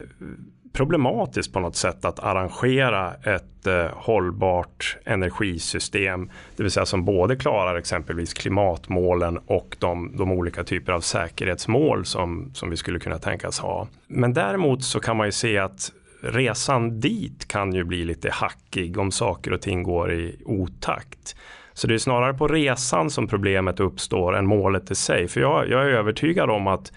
problematiskt 0.73 1.53
på 1.53 1.59
något 1.59 1.75
sätt 1.75 2.05
att 2.05 2.19
arrangera 2.19 3.13
ett 3.13 3.67
eh, 3.67 3.85
hållbart 3.93 4.97
energisystem. 5.05 6.29
Det 6.55 6.63
vill 6.63 6.71
säga 6.71 6.85
som 6.85 7.05
både 7.05 7.35
klarar 7.35 7.75
exempelvis 7.75 8.33
klimatmålen 8.33 9.37
och 9.37 9.75
de, 9.79 10.17
de 10.17 10.31
olika 10.31 10.63
typer 10.63 10.93
av 10.93 11.01
säkerhetsmål 11.01 12.05
som, 12.05 12.51
som 12.53 12.69
vi 12.69 12.77
skulle 12.77 12.99
kunna 12.99 13.17
tänkas 13.17 13.59
ha. 13.59 13.87
Men 14.07 14.33
däremot 14.33 14.83
så 14.83 14.99
kan 14.99 15.17
man 15.17 15.27
ju 15.27 15.31
se 15.31 15.57
att 15.57 15.91
resan 16.21 16.99
dit 16.99 17.47
kan 17.47 17.73
ju 17.73 17.83
bli 17.83 18.05
lite 18.05 18.29
hackig 18.31 18.97
om 18.97 19.11
saker 19.11 19.53
och 19.53 19.61
ting 19.61 19.83
går 19.83 20.13
i 20.13 20.35
otakt. 20.45 21.35
Så 21.73 21.87
det 21.87 21.93
är 21.93 21.97
snarare 21.97 22.33
på 22.33 22.47
resan 22.47 23.09
som 23.09 23.27
problemet 23.27 23.79
uppstår 23.79 24.35
än 24.35 24.47
målet 24.47 24.91
i 24.91 24.95
sig. 24.95 25.27
För 25.27 25.41
jag, 25.41 25.69
jag 25.69 25.81
är 25.81 25.89
övertygad 25.89 26.49
om 26.49 26.67
att 26.67 26.91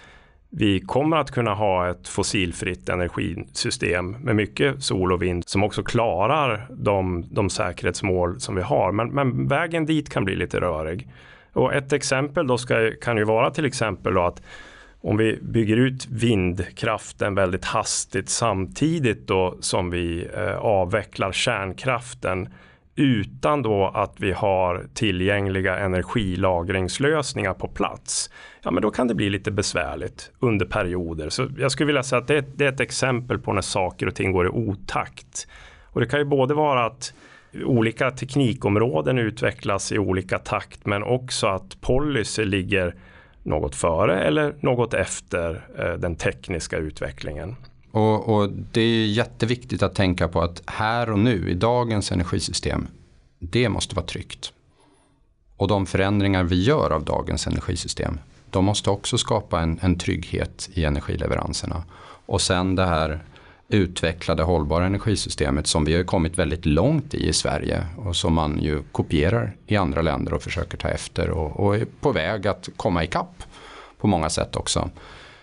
vi 0.57 0.81
kommer 0.81 1.17
att 1.17 1.31
kunna 1.31 1.55
ha 1.55 1.91
ett 1.91 2.09
fossilfritt 2.09 2.89
energisystem 2.89 4.11
med 4.11 4.37
mycket 4.37 4.83
sol 4.83 5.13
och 5.13 5.23
vind 5.23 5.49
som 5.49 5.65
också 5.65 5.83
klarar 5.83 6.67
de, 6.71 7.25
de 7.31 7.51
säkerhetsmål 7.51 8.41
som 8.41 8.55
vi 8.55 8.63
har. 8.63 8.93
Men, 8.93 9.09
men 9.09 9.49
vägen 9.49 9.87
dit 9.87 10.11
kan 10.11 10.25
bli 10.25 10.37
lite 10.37 10.61
rörig. 10.61 11.09
Och 11.53 11.75
ett 11.75 11.93
exempel 11.93 12.47
då 12.47 12.59
ska, 12.59 12.91
kan 13.03 13.17
ju 13.17 13.25
vara 13.25 13.51
till 13.51 13.65
exempel 13.65 14.19
att 14.19 14.43
om 15.01 15.17
vi 15.17 15.39
bygger 15.43 15.77
ut 15.77 16.07
vindkraften 16.07 17.35
väldigt 17.35 17.65
hastigt 17.65 18.29
samtidigt 18.29 19.27
då 19.27 19.57
som 19.61 19.91
vi 19.91 20.29
eh, 20.37 20.57
avvecklar 20.57 21.33
kärnkraften 21.33 22.49
utan 22.97 23.63
då 23.63 23.91
att 23.95 24.21
vi 24.21 24.33
har 24.33 24.87
tillgängliga 24.95 25.79
energilagringslösningar 25.79 27.55
på 27.55 27.69
plats, 27.69 28.31
ja 28.63 28.71
men 28.71 28.83
då 28.83 28.91
kan 28.91 29.09
det 29.09 29.15
bli 29.15 29.31
lite 29.31 29.51
besvärligt 29.51 30.33
under 30.41 30.67
perioder. 30.67 31.29
Så 31.29 31.49
jag 31.59 31.73
skulle 31.73 31.87
vilja 31.87 32.03
säga 32.03 32.21
att 32.21 32.29
det 32.29 32.37
är, 32.37 32.45
det 32.55 32.65
är 32.65 32.73
ett 32.73 32.81
exempel 32.81 33.39
på 33.39 33.53
när 33.53 33.63
saker 33.63 34.07
och 34.07 34.15
ting 34.15 34.33
går 34.33 34.47
i 34.47 34.49
otakt. 34.49 35.47
Och 35.85 36.01
det 36.01 36.07
kan 36.07 36.19
ju 36.19 36.25
både 36.25 36.55
vara 36.55 36.87
att 36.87 37.15
olika 37.65 38.11
teknikområden 38.11 39.19
utvecklas 39.19 39.93
i 39.93 39.99
olika 39.99 40.39
takt 40.39 40.87
men 40.87 41.03
också 41.03 41.47
att 41.47 41.81
policy 41.81 42.45
ligger 42.45 42.95
något 43.43 43.75
före 43.75 44.25
eller 44.25 44.55
något 44.61 44.95
efter 44.95 45.67
eh, 45.79 45.93
den 45.93 46.17
tekniska 46.17 46.77
utvecklingen. 46.77 47.57
Och, 47.95 48.29
och, 48.29 48.51
det 48.73 48.81
är 48.81 49.07
jätteviktigt 49.07 49.83
att 49.83 49.95
tänka 49.95 50.29
på 50.29 50.41
att 50.41 50.63
här 50.67 51.11
och 51.11 51.19
nu 51.19 51.51
i 51.51 51.55
dagens 51.55 52.13
energisystem, 52.13 52.87
det 53.39 53.69
måste 53.69 53.97
vara 53.97 54.07
tryggt. 54.07 54.53
Och 55.57 55.69
de 55.69 55.87
förändringar 55.87 56.45
vi 56.45 56.63
gör 56.63 56.91
av 56.91 57.05
dagens 57.05 57.47
energisystem, 57.47 58.19
de 58.51 58.65
måste 58.65 58.91
också 58.91 59.19
skapa 59.19 59.61
en, 59.61 59.79
en 59.83 59.99
trygghet 59.99 60.71
i 60.73 60.85
energileveranserna. 60.85 61.85
Och 62.27 62.41
sen 62.41 62.75
det 62.75 62.87
här 62.87 63.25
utvecklade 63.69 64.43
hållbara 64.43 64.87
energisystemet 64.87 65.67
som 65.67 65.85
vi 65.85 65.97
har 65.97 66.05
kommit 66.05 66.39
väldigt 66.39 66.67
långt 66.67 67.15
i 67.15 67.29
i 67.29 67.33
Sverige 67.33 67.87
och 67.97 68.17
som 68.17 68.35
man 68.35 68.59
ju 68.63 68.83
kopierar 68.93 69.57
i 69.67 69.77
andra 69.77 70.03
länder 70.03 70.35
och 70.35 70.43
försöker 70.43 70.79
ta 70.79 70.89
efter 70.89 71.31
och, 71.31 71.61
och 71.61 71.77
är 71.77 71.87
på 72.01 72.13
väg 72.13 72.47
att 72.47 72.69
komma 72.77 73.05
ikapp 73.05 73.43
på 73.99 74.07
många 74.07 74.31
sätt 74.31 74.57
också. 74.57 74.91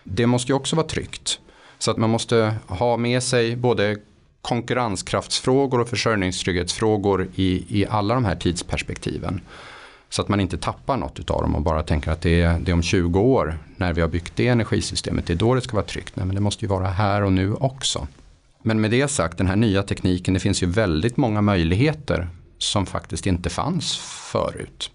Det 0.04 0.26
måste 0.26 0.52
ju 0.52 0.56
också 0.56 0.76
vara 0.76 0.88
tryggt. 0.88 1.40
Så 1.82 1.92
att 1.92 1.98
man 1.98 2.10
måste 2.10 2.56
ha 2.68 2.98
med 2.98 3.24
sig 3.24 3.56
både 3.56 3.98
konkurrenskraftsfrågor 4.42 5.80
och 5.80 5.90
försörjningstrygghetsfrågor 5.90 7.28
i, 7.36 7.66
i 7.80 7.86
alla 7.90 8.14
de 8.14 8.26
här 8.26 8.36
tidsperspektiven. 8.36 9.42
Så 10.10 10.22
att 10.22 10.28
man 10.28 10.40
inte 10.40 10.58
tappar 10.58 10.98
något 10.98 11.30
av 11.30 11.42
dem 11.42 11.56
och 11.56 11.62
bara 11.62 11.84
tänker 11.84 12.12
att 12.12 12.22
det 12.22 12.42
är, 12.42 12.60
det 12.60 12.72
är 12.72 12.74
om 12.74 12.84
20 12.84 13.20
år 13.20 13.58
när 13.78 13.94
vi 13.94 14.02
har 14.02 14.08
byggt 14.08 14.34
det 14.36 14.48
energisystemet, 14.48 15.26
det 15.26 15.34
är 15.34 15.38
då 15.38 15.56
det 15.56 15.62
ska 15.62 15.76
vara 15.76 15.86
tryggt. 15.86 16.16
Nej, 16.16 16.26
men 16.26 16.36
det 16.36 16.42
måste 16.42 16.66
ju 16.66 16.70
vara 16.70 16.88
här 16.88 17.22
och 17.22 17.34
nu 17.34 17.54
också. 17.54 18.08
Men 18.64 18.82
med 18.82 18.92
det 18.92 19.08
sagt, 19.08 19.38
den 19.38 19.48
här 19.48 19.56
nya 19.56 19.84
tekniken, 19.84 20.34
det 20.34 20.40
finns 20.40 20.64
ju 20.64 20.68
väldigt 20.68 21.18
många 21.18 21.42
möjligheter 21.42 22.28
som 22.58 22.86
faktiskt 22.86 23.28
inte 23.28 23.50
fanns 23.50 23.98
förut. 24.32 24.92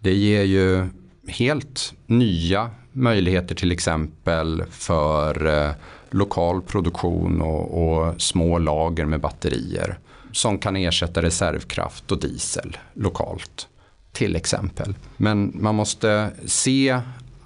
Det 0.00 0.14
ger 0.14 0.42
ju 0.42 0.86
helt 1.28 1.94
nya 2.06 2.70
möjligheter 2.92 3.54
till 3.54 3.72
exempel 3.72 4.64
för 4.70 5.46
eh, 5.46 5.72
lokal 6.10 6.62
produktion 6.62 7.42
och, 7.42 7.82
och, 7.82 8.22
små 8.22 8.58
lager 8.58 9.04
med 9.04 9.20
batterier 9.20 9.98
som 10.32 10.58
kan 10.58 10.76
ersätta 10.76 11.22
reservkraft 11.22 12.12
och 12.12 12.20
diesel 12.20 12.76
lokalt 12.94 13.68
till 14.12 14.36
exempel. 14.36 14.94
Men 15.16 15.52
man 15.54 15.74
måste 15.74 16.30
se 16.46 17.00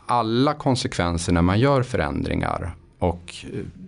alla 0.07 0.55
konsekvenser 0.55 1.33
när 1.33 1.43
man 1.43 1.61
gör 1.61 1.83
förändringar 1.83 2.75
och 2.99 3.35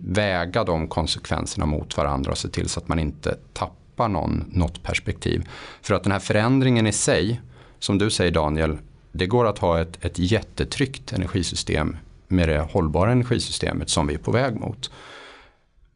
väga 0.01 0.63
de 0.63 0.87
konsekvenserna 0.87 1.65
mot 1.65 1.97
varandra 1.97 2.31
och 2.31 2.37
se 2.37 2.47
till 2.47 2.69
så 2.69 2.79
att 2.79 2.87
man 2.87 2.99
inte 2.99 3.37
tappar 3.53 4.07
någon, 4.07 4.43
något 4.47 4.83
perspektiv. 4.83 5.49
För 5.81 5.95
att 5.95 6.03
den 6.03 6.11
här 6.11 6.19
förändringen 6.19 6.87
i 6.87 6.91
sig, 6.91 7.41
som 7.79 7.97
du 7.97 8.09
säger 8.09 8.31
Daniel, 8.31 8.77
det 9.11 9.25
går 9.25 9.45
att 9.45 9.59
ha 9.59 9.81
ett, 9.81 10.05
ett 10.05 10.19
jättetryggt 10.19 11.13
energisystem 11.13 11.97
med 12.27 12.49
det 12.49 12.67
hållbara 12.71 13.11
energisystemet 13.11 13.89
som 13.89 14.07
vi 14.07 14.13
är 14.13 14.17
på 14.17 14.31
väg 14.31 14.55
mot. 14.55 14.91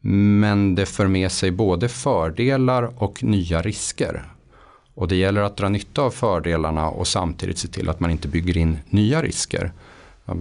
Men 0.00 0.74
det 0.74 0.86
för 0.86 1.06
med 1.06 1.32
sig 1.32 1.50
både 1.50 1.88
fördelar 1.88 3.02
och 3.02 3.24
nya 3.24 3.62
risker. 3.62 4.24
Och 4.94 5.08
det 5.08 5.16
gäller 5.16 5.42
att 5.42 5.56
dra 5.56 5.68
nytta 5.68 6.02
av 6.02 6.10
fördelarna 6.10 6.88
och 6.88 7.06
samtidigt 7.06 7.58
se 7.58 7.68
till 7.68 7.88
att 7.88 8.00
man 8.00 8.10
inte 8.10 8.28
bygger 8.28 8.56
in 8.56 8.78
nya 8.90 9.22
risker. 9.22 9.72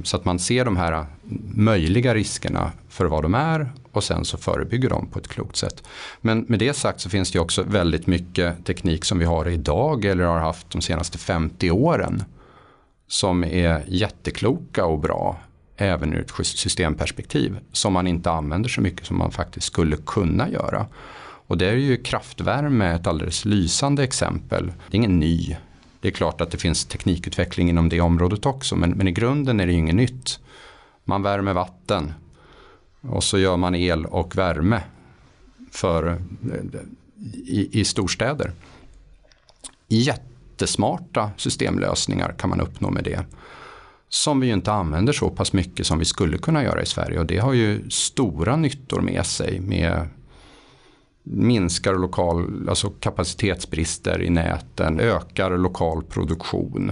Så 0.04 0.18
att 0.18 0.26
man 0.26 0.40
ser 0.40 0.66
de 0.66 0.78
här 0.78 1.06
möjliga 1.54 2.14
riskerna 2.16 2.72
för 2.90 3.06
vad 3.06 3.24
de 3.24 3.36
är 3.36 3.72
och 3.92 4.04
sen 4.04 4.26
så 4.26 4.38
förebygger 4.38 4.90
de 4.90 5.08
på 5.08 5.20
ett 5.20 5.28
klokt 5.28 5.56
sätt. 5.56 5.84
Men 6.22 6.46
med 6.48 6.60
det 6.60 6.74
sagt 6.74 7.02
så 7.02 7.10
finns 7.10 7.32
det 7.32 7.40
också 7.40 7.64
väldigt 7.64 8.08
mycket 8.08 8.66
teknik 8.66 9.06
som 9.06 9.20
vi 9.20 9.26
har 9.26 9.48
idag 9.48 10.06
eller 10.06 10.24
har 10.24 10.40
haft 10.40 10.70
de 10.70 10.82
senaste 10.82 11.18
50 11.18 11.72
åren 11.72 12.24
som 13.08 13.44
är 13.44 13.84
jättekloka 13.88 14.86
och 14.86 15.00
bra 15.00 15.40
även 15.82 16.14
ur 16.14 16.22
ett 16.22 16.46
systemperspektiv 16.46 17.60
som 17.72 17.94
man 17.94 18.08
inte 18.08 18.32
använder 18.32 18.70
så 18.70 18.82
mycket 18.82 19.06
som 19.06 19.18
man 19.18 19.32
faktiskt 19.32 19.68
skulle 19.68 19.98
kunna 19.98 20.50
göra. 20.50 20.88
Och 21.22 21.58
det 21.58 21.70
är 21.70 21.76
ju 21.76 21.98
kraftvärme 21.98 22.94
ett 22.94 23.08
alldeles 23.08 23.46
lysande 23.46 24.04
exempel. 24.04 24.66
Det 24.66 24.94
är 24.94 24.96
ingen 24.96 25.20
ny. 25.20 25.58
Det 26.02 26.08
är 26.08 26.12
klart 26.12 26.42
att 26.42 26.52
det 26.52 26.58
finns 26.58 26.86
teknikutveckling 26.86 27.70
inom 27.70 27.90
det 27.90 28.02
området 28.02 28.46
också 28.46 28.76
men, 28.76 28.92
men 28.92 29.08
i 29.08 29.12
grunden 29.12 29.60
är 29.60 29.66
det 29.66 29.72
ju 29.72 29.78
inget 29.78 29.96
nytt. 29.96 30.40
Man 31.04 31.24
värmer 31.24 31.54
vatten 31.54 32.14
och 33.02 33.24
så 33.24 33.40
gör 33.40 33.58
man 33.58 33.76
el 33.76 34.06
och 34.06 34.38
värme 34.38 34.82
för, 35.72 36.08
eh, 36.08 36.80
i, 37.34 37.80
i 37.80 37.86
storstäder. 37.86 38.52
Jättesmarta 39.88 41.32
systemlösningar 41.38 42.36
kan 42.38 42.50
man 42.50 42.62
uppnå 42.62 42.90
med 42.90 43.04
det 43.04 43.26
som 44.10 44.40
vi 44.40 44.48
ju 44.48 44.54
inte 44.54 44.72
använder 44.72 45.14
så 45.14 45.30
pass 45.30 45.54
mycket 45.54 45.86
som 45.86 46.00
vi 46.00 46.06
skulle 46.06 46.38
kunna 46.38 46.64
göra 46.64 46.82
i 46.82 46.86
Sverige 46.86 47.20
och 47.20 47.26
det 47.26 47.38
har 47.38 47.54
ju 47.54 47.90
stora 47.90 48.56
nyttor 48.56 49.02
med 49.02 49.26
sig 49.26 49.60
med 49.60 50.08
minskar 51.24 51.94
lokal, 51.94 52.70
alltså 52.70 52.90
kapacitetsbrister 52.90 54.22
i 54.22 54.30
näten, 54.30 55.00
ökar 55.00 55.58
lokal 55.58 56.04
produktion, 56.04 56.92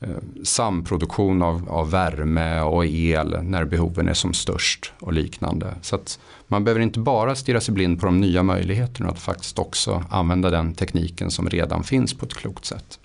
eh, 0.00 0.08
samproduktion 0.42 1.42
av, 1.42 1.68
av, 1.70 1.90
värme 1.90 2.60
och 2.60 2.86
el 2.86 3.42
när 3.42 3.64
behoven 3.64 4.08
är 4.08 4.14
som 4.14 4.32
störst 4.32 4.92
och 5.00 5.12
liknande. 5.12 5.74
Så 5.82 5.96
att 5.96 6.18
man 6.46 6.64
behöver 6.64 6.80
inte 6.80 7.00
bara 7.00 7.34
stirra 7.34 7.60
sig 7.60 7.74
blind 7.74 8.00
på 8.00 8.06
de 8.06 8.20
nya 8.20 8.42
möjligheterna 8.42 9.08
att 9.08 9.18
faktiskt 9.18 9.58
också 9.58 10.04
använda 10.10 10.50
den 10.50 10.74
tekniken 10.74 11.30
som 11.30 11.50
redan 11.50 11.84
finns 11.84 12.14
på 12.14 12.26
ett 12.26 12.34
klokt 12.34 12.64
sätt. 12.64 12.98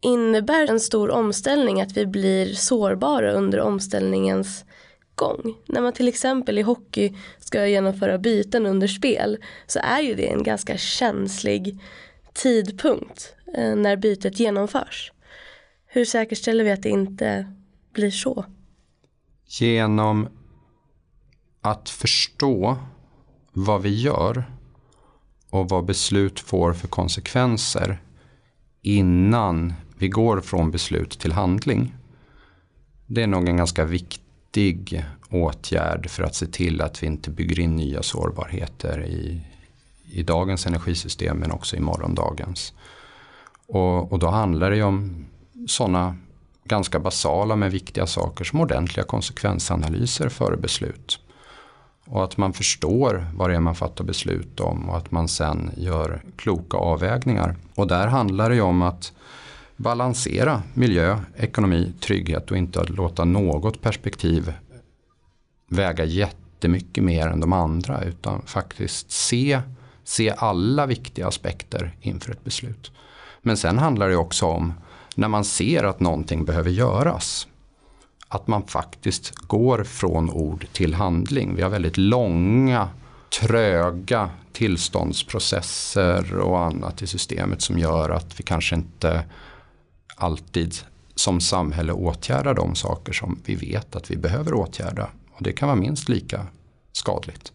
Innebär 0.00 0.70
en 0.70 0.80
stor 0.80 1.10
omställning 1.10 1.80
att 1.80 1.96
vi 1.96 2.06
blir 2.06 2.54
sårbara 2.54 3.32
under 3.32 3.60
omställningens 3.60 4.64
gång? 5.14 5.54
När 5.66 5.80
man 5.80 5.92
till 5.92 6.08
exempel 6.08 6.58
i 6.58 6.62
hockey 6.62 7.14
ska 7.38 7.66
genomföra 7.66 8.18
byten 8.18 8.66
under 8.66 8.88
spel 8.88 9.38
så 9.66 9.78
är 9.78 10.00
ju 10.00 10.14
det 10.14 10.32
en 10.32 10.42
ganska 10.42 10.76
känslig 10.76 11.78
tidpunkt 12.32 13.34
eh, 13.54 13.76
när 13.76 13.96
bytet 13.96 14.40
genomförs. 14.40 15.12
Hur 15.86 16.04
säkerställer 16.04 16.64
vi 16.64 16.70
att 16.70 16.82
det 16.82 16.88
inte 16.88 17.52
blir 17.92 18.10
så? 18.10 18.44
Genom 19.46 20.28
att 21.60 21.90
förstå 21.90 22.76
vad 23.52 23.82
vi 23.82 24.00
gör 24.00 24.44
och 25.50 25.68
vad 25.68 25.84
beslut 25.84 26.40
får 26.40 26.72
för 26.72 26.88
konsekvenser 26.88 28.02
innan 28.82 29.74
vi 29.98 30.08
går 30.08 30.40
från 30.40 30.70
beslut 30.70 31.18
till 31.18 31.32
handling. 31.32 31.94
Det 33.06 33.22
är 33.22 33.26
nog 33.26 33.48
en 33.48 33.56
ganska 33.56 33.84
viktig 33.84 35.04
åtgärd 35.30 36.10
för 36.10 36.22
att 36.22 36.34
se 36.34 36.46
till 36.46 36.80
att 36.80 37.02
vi 37.02 37.06
inte 37.06 37.30
bygger 37.30 37.60
in 37.60 37.76
nya 37.76 38.02
sårbarheter 38.02 39.04
i, 39.04 39.40
i 40.12 40.22
dagens 40.22 40.66
energisystem 40.66 41.36
men 41.36 41.50
också 41.52 41.76
i 41.76 41.80
morgondagens. 41.80 42.72
Och, 43.66 44.12
och 44.12 44.18
då 44.18 44.28
handlar 44.28 44.70
det 44.70 44.76
ju 44.76 44.82
om 44.82 45.26
sådana 45.66 46.16
ganska 46.64 46.98
basala 46.98 47.56
men 47.56 47.70
viktiga 47.70 48.06
saker 48.06 48.44
som 48.44 48.60
ordentliga 48.60 49.06
konsekvensanalyser 49.06 50.28
före 50.28 50.56
beslut. 50.56 51.20
Och 52.06 52.24
att 52.24 52.36
man 52.36 52.52
förstår 52.52 53.26
vad 53.34 53.50
det 53.50 53.56
är 53.56 53.60
man 53.60 53.74
fattar 53.74 54.04
beslut 54.04 54.60
om 54.60 54.88
och 54.90 54.96
att 54.96 55.10
man 55.10 55.28
sen 55.28 55.70
gör 55.76 56.22
kloka 56.36 56.76
avvägningar. 56.76 57.56
Och 57.74 57.86
där 57.86 58.06
handlar 58.06 58.48
det 58.48 58.54
ju 58.54 58.62
om 58.62 58.82
att 58.82 59.12
balansera 59.78 60.62
miljö, 60.74 61.18
ekonomi, 61.36 61.92
trygghet 62.00 62.50
och 62.50 62.56
inte 62.56 62.84
låta 62.84 63.24
något 63.24 63.82
perspektiv 63.82 64.52
väga 65.68 66.04
jättemycket 66.04 67.04
mer 67.04 67.26
än 67.26 67.40
de 67.40 67.52
andra 67.52 68.04
utan 68.04 68.42
faktiskt 68.46 69.10
se, 69.10 69.60
se 70.04 70.34
alla 70.38 70.86
viktiga 70.86 71.26
aspekter 71.26 71.96
inför 72.00 72.32
ett 72.32 72.44
beslut. 72.44 72.92
Men 73.42 73.56
sen 73.56 73.78
handlar 73.78 74.08
det 74.08 74.16
också 74.16 74.46
om 74.46 74.72
när 75.14 75.28
man 75.28 75.44
ser 75.44 75.84
att 75.84 76.00
någonting 76.00 76.44
behöver 76.44 76.70
göras 76.70 77.48
att 78.28 78.46
man 78.46 78.66
faktiskt 78.66 79.34
går 79.34 79.84
från 79.84 80.30
ord 80.30 80.66
till 80.72 80.94
handling. 80.94 81.54
Vi 81.54 81.62
har 81.62 81.70
väldigt 81.70 81.96
långa, 81.96 82.88
tröga 83.40 84.30
tillståndsprocesser 84.52 86.38
och 86.38 86.58
annat 86.64 87.02
i 87.02 87.06
systemet 87.06 87.62
som 87.62 87.78
gör 87.78 88.10
att 88.10 88.40
vi 88.40 88.44
kanske 88.44 88.74
inte 88.74 89.24
alltid 90.18 90.74
som 91.14 91.40
samhälle 91.40 91.92
åtgärdar 91.92 92.54
de 92.54 92.74
saker 92.74 93.12
som 93.12 93.40
vi 93.46 93.54
vet 93.54 93.96
att 93.96 94.10
vi 94.10 94.16
behöver 94.16 94.54
åtgärda. 94.54 95.08
Och 95.32 95.42
det 95.42 95.52
kan 95.52 95.68
vara 95.68 95.78
minst 95.78 96.08
lika 96.08 96.46
skadligt. 96.92 97.52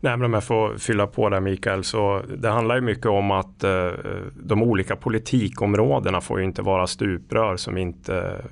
Nej, 0.00 0.16
men 0.16 0.24
om 0.24 0.34
jag 0.34 0.44
får 0.44 0.78
fylla 0.78 1.06
på 1.06 1.28
där 1.28 1.40
Mikael, 1.40 1.84
så 1.84 2.22
det 2.38 2.48
handlar 2.48 2.74
ju 2.74 2.80
mycket 2.80 3.06
om 3.06 3.30
att 3.30 3.64
eh, 3.64 3.90
de 4.34 4.62
olika 4.62 4.96
politikområdena 4.96 6.20
får 6.20 6.38
ju 6.38 6.44
inte 6.44 6.62
vara 6.62 6.86
stuprör 6.86 7.56
som 7.56 7.78
inte 7.78 8.44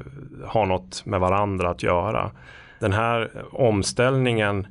har 0.45 0.67
något 0.67 1.07
med 1.07 1.21
varandra 1.21 1.71
att 1.71 1.83
göra. 1.83 2.31
Den 2.79 2.93
här 2.93 3.31
omställningen 3.53 4.67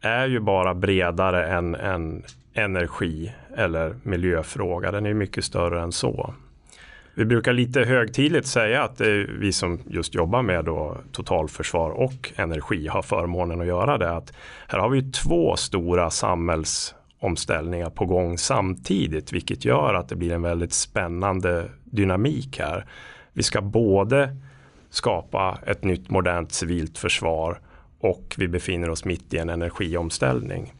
är 0.00 0.26
ju 0.26 0.40
bara 0.40 0.74
bredare 0.74 1.46
än 1.48 1.74
än 1.74 2.22
energi 2.54 3.32
eller 3.56 3.94
miljöfråga. 4.02 4.90
Den 4.90 5.06
är 5.06 5.14
mycket 5.14 5.44
större 5.44 5.82
än 5.82 5.92
så. 5.92 6.34
Vi 7.14 7.24
brukar 7.24 7.52
lite 7.52 7.80
högtidligt 7.80 8.46
säga 8.46 8.82
att 8.82 9.00
eh, 9.00 9.06
vi 9.38 9.52
som 9.52 9.78
just 9.86 10.14
jobbar 10.14 10.42
med 10.42 10.64
då 10.64 10.96
totalförsvar 11.12 11.90
och 11.90 12.32
energi 12.36 12.86
har 12.86 13.02
förmånen 13.02 13.60
att 13.60 13.66
göra 13.66 13.98
det. 13.98 14.10
Att 14.10 14.32
här 14.68 14.78
har 14.78 14.88
vi 14.88 15.02
två 15.02 15.56
stora 15.56 16.10
samhällsomställningar 16.10 17.90
på 17.90 18.06
gång 18.06 18.38
samtidigt 18.38 19.32
vilket 19.32 19.64
gör 19.64 19.94
att 19.94 20.08
det 20.08 20.16
blir 20.16 20.32
en 20.32 20.42
väldigt 20.42 20.72
spännande 20.72 21.64
dynamik 21.84 22.58
här. 22.58 22.86
Vi 23.32 23.42
ska 23.42 23.60
både 23.60 24.36
skapa 24.90 25.58
ett 25.66 25.84
nytt 25.84 26.10
modernt 26.10 26.52
civilt 26.52 26.98
försvar 26.98 27.60
och 28.00 28.34
vi 28.38 28.48
befinner 28.48 28.90
oss 28.90 29.04
mitt 29.04 29.34
i 29.34 29.38
en 29.38 29.48
energiomställning. 29.50 30.72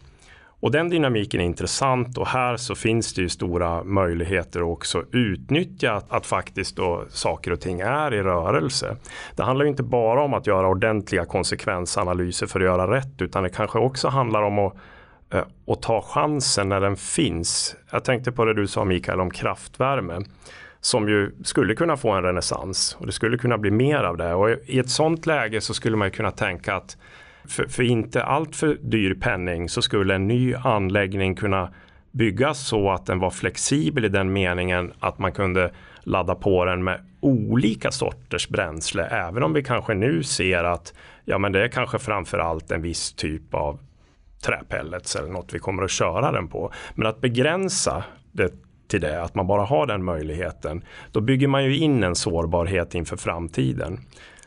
Och 0.60 0.70
den 0.70 0.88
dynamiken 0.88 1.40
är 1.40 1.44
intressant 1.44 2.18
och 2.18 2.26
här 2.26 2.56
så 2.56 2.74
finns 2.74 3.14
det 3.14 3.22
ju 3.22 3.28
stora 3.28 3.84
möjligheter 3.84 4.60
att 4.60 4.66
också 4.66 5.04
utnyttja 5.12 5.92
att, 5.92 6.12
att 6.12 6.26
faktiskt 6.26 6.76
då 6.76 7.04
saker 7.08 7.50
och 7.50 7.60
ting 7.60 7.80
är 7.80 8.14
i 8.14 8.22
rörelse. 8.22 8.96
Det 9.36 9.42
handlar 9.42 9.64
inte 9.64 9.82
bara 9.82 10.22
om 10.22 10.34
att 10.34 10.46
göra 10.46 10.68
ordentliga 10.68 11.24
konsekvensanalyser 11.24 12.46
för 12.46 12.60
att 12.60 12.66
göra 12.66 12.96
rätt 12.96 13.22
utan 13.22 13.42
det 13.42 13.50
kanske 13.50 13.78
också 13.78 14.08
handlar 14.08 14.42
om 14.42 14.58
att 14.58 14.74
eh, 15.30 15.44
och 15.64 15.82
ta 15.82 16.02
chansen 16.02 16.68
när 16.68 16.80
den 16.80 16.96
finns. 16.96 17.76
Jag 17.90 18.04
tänkte 18.04 18.32
på 18.32 18.44
det 18.44 18.54
du 18.54 18.66
sa 18.66 18.84
Mikael 18.84 19.20
om 19.20 19.30
kraftvärme 19.30 20.20
som 20.80 21.08
ju 21.08 21.32
skulle 21.44 21.74
kunna 21.74 21.96
få 21.96 22.10
en 22.10 22.22
renässans 22.22 22.96
och 23.00 23.06
det 23.06 23.12
skulle 23.12 23.38
kunna 23.38 23.58
bli 23.58 23.70
mer 23.70 24.02
av 24.04 24.16
det 24.16 24.34
och 24.34 24.50
i 24.50 24.78
ett 24.78 24.90
sånt 24.90 25.26
läge 25.26 25.60
så 25.60 25.74
skulle 25.74 25.96
man 25.96 26.10
kunna 26.10 26.30
tänka 26.30 26.74
att 26.74 26.96
för, 27.44 27.66
för 27.66 27.82
inte 27.82 28.22
allt 28.22 28.56
för 28.56 28.78
dyr 28.80 29.14
penning 29.14 29.68
så 29.68 29.82
skulle 29.82 30.14
en 30.14 30.28
ny 30.28 30.54
anläggning 30.54 31.34
kunna 31.34 31.72
byggas 32.10 32.66
så 32.66 32.90
att 32.90 33.06
den 33.06 33.18
var 33.18 33.30
flexibel 33.30 34.04
i 34.04 34.08
den 34.08 34.32
meningen 34.32 34.92
att 35.00 35.18
man 35.18 35.32
kunde 35.32 35.70
ladda 36.02 36.34
på 36.34 36.64
den 36.64 36.84
med 36.84 37.00
olika 37.20 37.90
sorters 37.90 38.48
bränsle. 38.48 39.04
Även 39.04 39.42
om 39.42 39.52
vi 39.52 39.62
kanske 39.62 39.94
nu 39.94 40.22
ser 40.22 40.64
att 40.64 40.94
ja, 41.24 41.38
men 41.38 41.52
det 41.52 41.64
är 41.64 41.68
kanske 41.68 41.98
framförallt 41.98 42.70
en 42.70 42.82
viss 42.82 43.12
typ 43.12 43.54
av 43.54 43.78
träpellets 44.42 45.16
eller 45.16 45.28
något 45.28 45.54
vi 45.54 45.58
kommer 45.58 45.82
att 45.82 45.90
köra 45.90 46.32
den 46.32 46.48
på. 46.48 46.72
Men 46.94 47.06
att 47.06 47.20
begränsa 47.20 48.04
det 48.32 48.52
till 48.88 49.00
det, 49.00 49.22
att 49.22 49.34
man 49.34 49.46
bara 49.46 49.64
har 49.64 49.86
den 49.86 50.04
möjligheten, 50.04 50.84
då 51.12 51.20
bygger 51.20 51.48
man 51.48 51.64
ju 51.64 51.76
in 51.76 52.02
en 52.02 52.14
sårbarhet 52.14 52.94
inför 52.94 53.16
framtiden. 53.16 54.00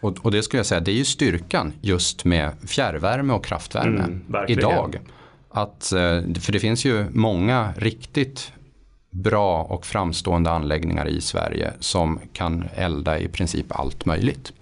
Och, 0.04 0.26
och 0.26 0.32
det 0.32 0.44
skulle 0.44 0.60
jag 0.60 0.66
säga, 0.66 0.82
det 0.82 0.92
är 0.92 0.96
ju 0.96 1.06
styrkan 1.06 1.74
just 1.82 2.26
med 2.26 2.52
fjärrvärme 2.68 3.34
och 3.34 3.46
kraftvärme 3.46 4.04
mm, 4.04 4.46
idag. 4.48 5.00
Att, 5.50 5.92
eh, 5.92 6.22
för 6.40 6.52
det 6.52 6.60
finns 6.60 6.86
ju 6.86 7.06
många 7.12 7.74
riktigt 7.78 8.52
bra 9.10 9.64
och 9.64 9.86
framstående 9.86 10.52
anläggningar 10.52 11.08
i 11.08 11.22
Sverige 11.22 11.74
som 11.80 12.20
kan 12.34 12.66
elda 12.76 13.20
i 13.20 13.28
princip 13.28 13.66
allt 13.70 14.06
möjligt. 14.06 14.54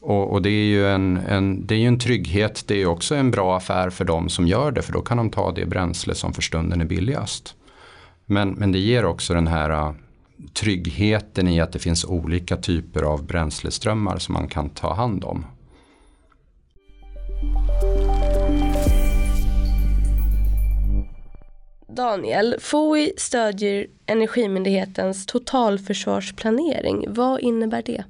Och, 0.00 0.32
och, 0.32 0.42
det, 0.42 0.50
är 0.50 0.64
ju 0.64 0.88
en, 0.88 1.16
en, 1.16 1.66
det 1.66 1.74
är 1.74 1.78
ju 1.78 1.86
en 1.86 1.98
trygghet, 1.98 2.64
det 2.66 2.82
är 2.82 2.86
också 2.86 3.14
en 3.14 3.30
bra 3.30 3.56
affär 3.56 3.90
för 3.90 4.04
de 4.04 4.28
som 4.28 4.46
gör 4.46 4.72
det 4.72 4.82
för 4.82 4.92
då 4.92 5.00
kan 5.00 5.16
de 5.16 5.30
ta 5.30 5.52
det 5.52 5.66
bränsle 5.66 6.14
som 6.14 6.32
för 6.32 6.42
stunden 6.42 6.80
är 6.80 6.84
billigast. 6.84 7.54
Men, 8.26 8.50
men 8.50 8.72
det 8.72 8.78
ger 8.78 9.04
också 9.04 9.34
den 9.34 9.46
här 9.46 9.94
tryggheten 10.52 11.48
i 11.48 11.60
att 11.60 11.72
det 11.72 11.78
finns 11.78 12.04
olika 12.04 12.56
typer 12.56 13.02
av 13.02 13.26
bränsleströmmar 13.26 14.18
som 14.18 14.32
man 14.32 14.48
kan 14.48 14.70
ta 14.70 14.94
hand 14.94 15.24
om. 15.24 15.44
Daniel, 21.88 22.56
FOI 22.60 23.12
stödjer 23.16 23.86
Energimyndighetens 24.06 25.26
totalförsvarsplanering. 25.26 27.04
Vad 27.08 27.40
innebär 27.40 27.82
det? 27.82 28.04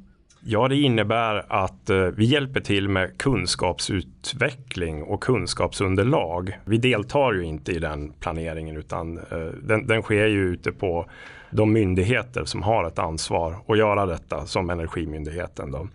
Ja, 0.44 0.68
det 0.68 0.76
innebär 0.76 1.52
att 1.52 1.90
eh, 1.90 1.96
vi 1.96 2.24
hjälper 2.24 2.60
till 2.60 2.88
med 2.88 3.18
kunskapsutveckling 3.18 5.02
och 5.02 5.22
kunskapsunderlag. 5.22 6.58
Vi 6.64 6.76
deltar 6.76 7.32
ju 7.32 7.44
inte 7.44 7.72
i 7.72 7.78
den 7.78 8.12
planeringen 8.12 8.76
utan 8.76 9.18
eh, 9.18 9.38
den, 9.62 9.86
den 9.86 10.02
sker 10.02 10.26
ju 10.26 10.52
ute 10.52 10.72
på 10.72 11.06
de 11.52 11.72
myndigheter 11.72 12.44
som 12.44 12.62
har 12.62 12.84
ett 12.84 12.98
ansvar 12.98 13.56
att 13.66 13.78
göra 13.78 14.06
detta 14.06 14.46
som 14.46 14.70
Energimyndigheten. 14.70 15.70
Då. 15.70 15.88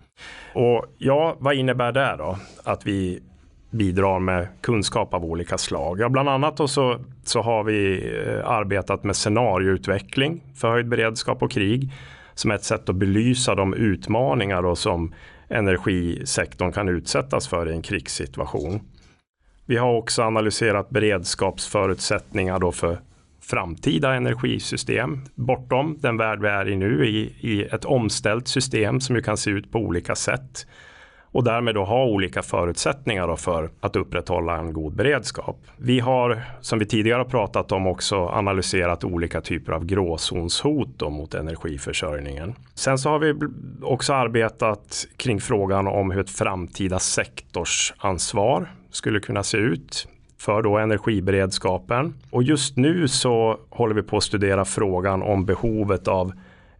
Och 0.54 0.84
ja, 0.98 1.36
vad 1.38 1.54
innebär 1.54 1.92
det 1.92 2.14
då? 2.18 2.38
Att 2.64 2.86
vi 2.86 3.22
bidrar 3.70 4.18
med 4.18 4.48
kunskap 4.60 5.14
av 5.14 5.24
olika 5.24 5.58
slag. 5.58 6.00
Ja, 6.00 6.08
bland 6.08 6.28
annat 6.28 6.70
så, 6.70 7.00
så 7.24 7.42
har 7.42 7.64
vi 7.64 8.10
eh, 8.26 8.50
arbetat 8.50 9.04
med 9.04 9.16
scenarioutveckling 9.16 10.42
för 10.54 10.70
höjd 10.70 10.88
beredskap 10.88 11.42
och 11.42 11.50
krig 11.50 11.92
som 12.34 12.50
ett 12.50 12.64
sätt 12.64 12.88
att 12.88 12.96
belysa 12.96 13.54
de 13.54 13.74
utmaningar 13.74 14.62
då 14.62 14.76
som 14.76 15.14
energisektorn 15.48 16.72
kan 16.72 16.88
utsättas 16.88 17.48
för 17.48 17.68
i 17.68 17.72
en 17.72 17.82
krigssituation. 17.82 18.80
Vi 19.66 19.76
har 19.76 19.94
också 19.94 20.22
analyserat 20.22 20.90
beredskapsförutsättningar 20.90 22.58
då 22.58 22.72
för 22.72 22.98
framtida 23.50 24.14
energisystem 24.14 25.20
bortom 25.34 25.96
den 26.00 26.16
värld 26.16 26.40
vi 26.40 26.48
är 26.48 26.68
i 26.68 26.76
nu 26.76 27.06
i, 27.06 27.34
i 27.40 27.62
ett 27.62 27.84
omställt 27.84 28.48
system 28.48 29.00
som 29.00 29.16
ju 29.16 29.22
kan 29.22 29.36
se 29.36 29.50
ut 29.50 29.72
på 29.72 29.78
olika 29.78 30.14
sätt 30.14 30.66
och 31.32 31.44
därmed 31.44 31.74
då 31.74 31.84
ha 31.84 32.04
olika 32.04 32.42
förutsättningar 32.42 33.36
för 33.36 33.70
att 33.80 33.96
upprätthålla 33.96 34.58
en 34.58 34.72
god 34.72 34.94
beredskap. 34.96 35.56
Vi 35.76 36.00
har, 36.00 36.42
som 36.60 36.78
vi 36.78 36.86
tidigare 36.86 37.18
har 37.18 37.24
pratat 37.24 37.72
om, 37.72 37.86
också 37.86 38.16
analyserat 38.16 39.04
olika 39.04 39.40
typer 39.40 39.72
av 39.72 39.84
gråzonshot 39.84 41.00
mot 41.00 41.34
energiförsörjningen. 41.34 42.54
Sen 42.74 42.98
så 42.98 43.10
har 43.10 43.18
vi 43.18 43.34
också 43.82 44.12
arbetat 44.12 45.06
kring 45.16 45.40
frågan 45.40 45.86
om 45.86 46.10
hur 46.10 46.20
ett 46.20 46.30
framtida 46.30 46.98
sektorsansvar 46.98 48.72
skulle 48.90 49.20
kunna 49.20 49.42
se 49.42 49.58
ut 49.58 50.08
för 50.38 50.62
då 50.62 50.78
energiberedskapen. 50.78 52.14
Och 52.30 52.42
just 52.42 52.76
nu 52.76 53.08
så 53.08 53.60
håller 53.70 53.94
vi 53.94 54.02
på 54.02 54.16
att 54.16 54.22
studera 54.22 54.64
frågan 54.64 55.22
om 55.22 55.44
behovet 55.44 56.08
av 56.08 56.32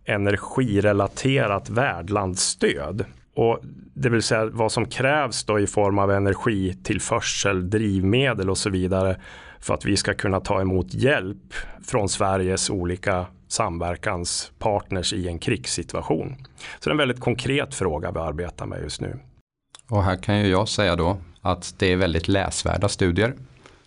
energirelaterat 0.04 1.70
värdlandsstöd. 1.70 3.04
Och 3.34 3.60
det 3.94 4.08
vill 4.08 4.22
säga 4.22 4.46
vad 4.46 4.72
som 4.72 4.86
krävs 4.86 5.44
då 5.44 5.60
i 5.60 5.66
form 5.66 5.98
av 5.98 6.12
energitillförsel, 6.12 7.70
drivmedel 7.70 8.50
och 8.50 8.58
så 8.58 8.70
vidare 8.70 9.16
för 9.60 9.74
att 9.74 9.84
vi 9.84 9.96
ska 9.96 10.14
kunna 10.14 10.40
ta 10.40 10.60
emot 10.60 10.94
hjälp 10.94 11.54
från 11.86 12.08
Sveriges 12.08 12.70
olika 12.70 13.26
samverkanspartners 13.48 15.12
i 15.12 15.28
en 15.28 15.38
krigssituation. 15.38 16.36
Så 16.80 16.88
det 16.88 16.90
är 16.90 16.94
en 16.94 16.98
väldigt 16.98 17.20
konkret 17.20 17.74
fråga 17.74 18.10
vi 18.10 18.18
arbetar 18.18 18.66
med 18.66 18.82
just 18.82 19.00
nu. 19.00 19.18
Och 19.90 20.02
här 20.02 20.16
kan 20.16 20.40
ju 20.40 20.48
jag 20.48 20.68
säga 20.68 20.96
då 20.96 21.16
att 21.40 21.74
det 21.78 21.92
är 21.92 21.96
väldigt 21.96 22.28
läsvärda 22.28 22.88
studier. 22.88 23.34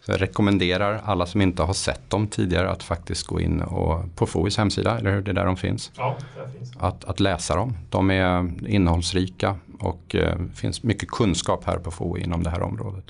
Så 0.05 0.11
jag 0.11 0.21
rekommenderar 0.21 1.01
alla 1.05 1.25
som 1.25 1.41
inte 1.41 1.63
har 1.63 1.73
sett 1.73 2.09
dem 2.09 2.27
tidigare 2.27 2.69
att 2.69 2.83
faktiskt 2.83 3.27
gå 3.27 3.41
in 3.41 3.61
och, 3.61 4.15
på 4.15 4.25
FOIs 4.25 4.57
hemsida, 4.57 4.97
eller 4.97 5.11
hur? 5.11 5.21
Det 5.21 5.31
är 5.31 5.35
där 5.35 5.45
de 5.45 5.57
finns. 5.57 5.91
Ja, 5.97 6.17
där 6.35 6.47
finns. 6.57 6.71
Att, 6.79 7.05
att 7.05 7.19
läsa 7.19 7.55
dem. 7.55 7.77
De 7.89 8.11
är 8.11 8.51
innehållsrika 8.67 9.55
och 9.79 10.15
eh, 10.15 10.37
finns 10.55 10.83
mycket 10.83 11.09
kunskap 11.09 11.65
här 11.65 11.77
på 11.77 11.91
FOI 11.91 12.23
inom 12.23 12.43
det 12.43 12.49
här 12.49 12.61
området. 12.61 13.05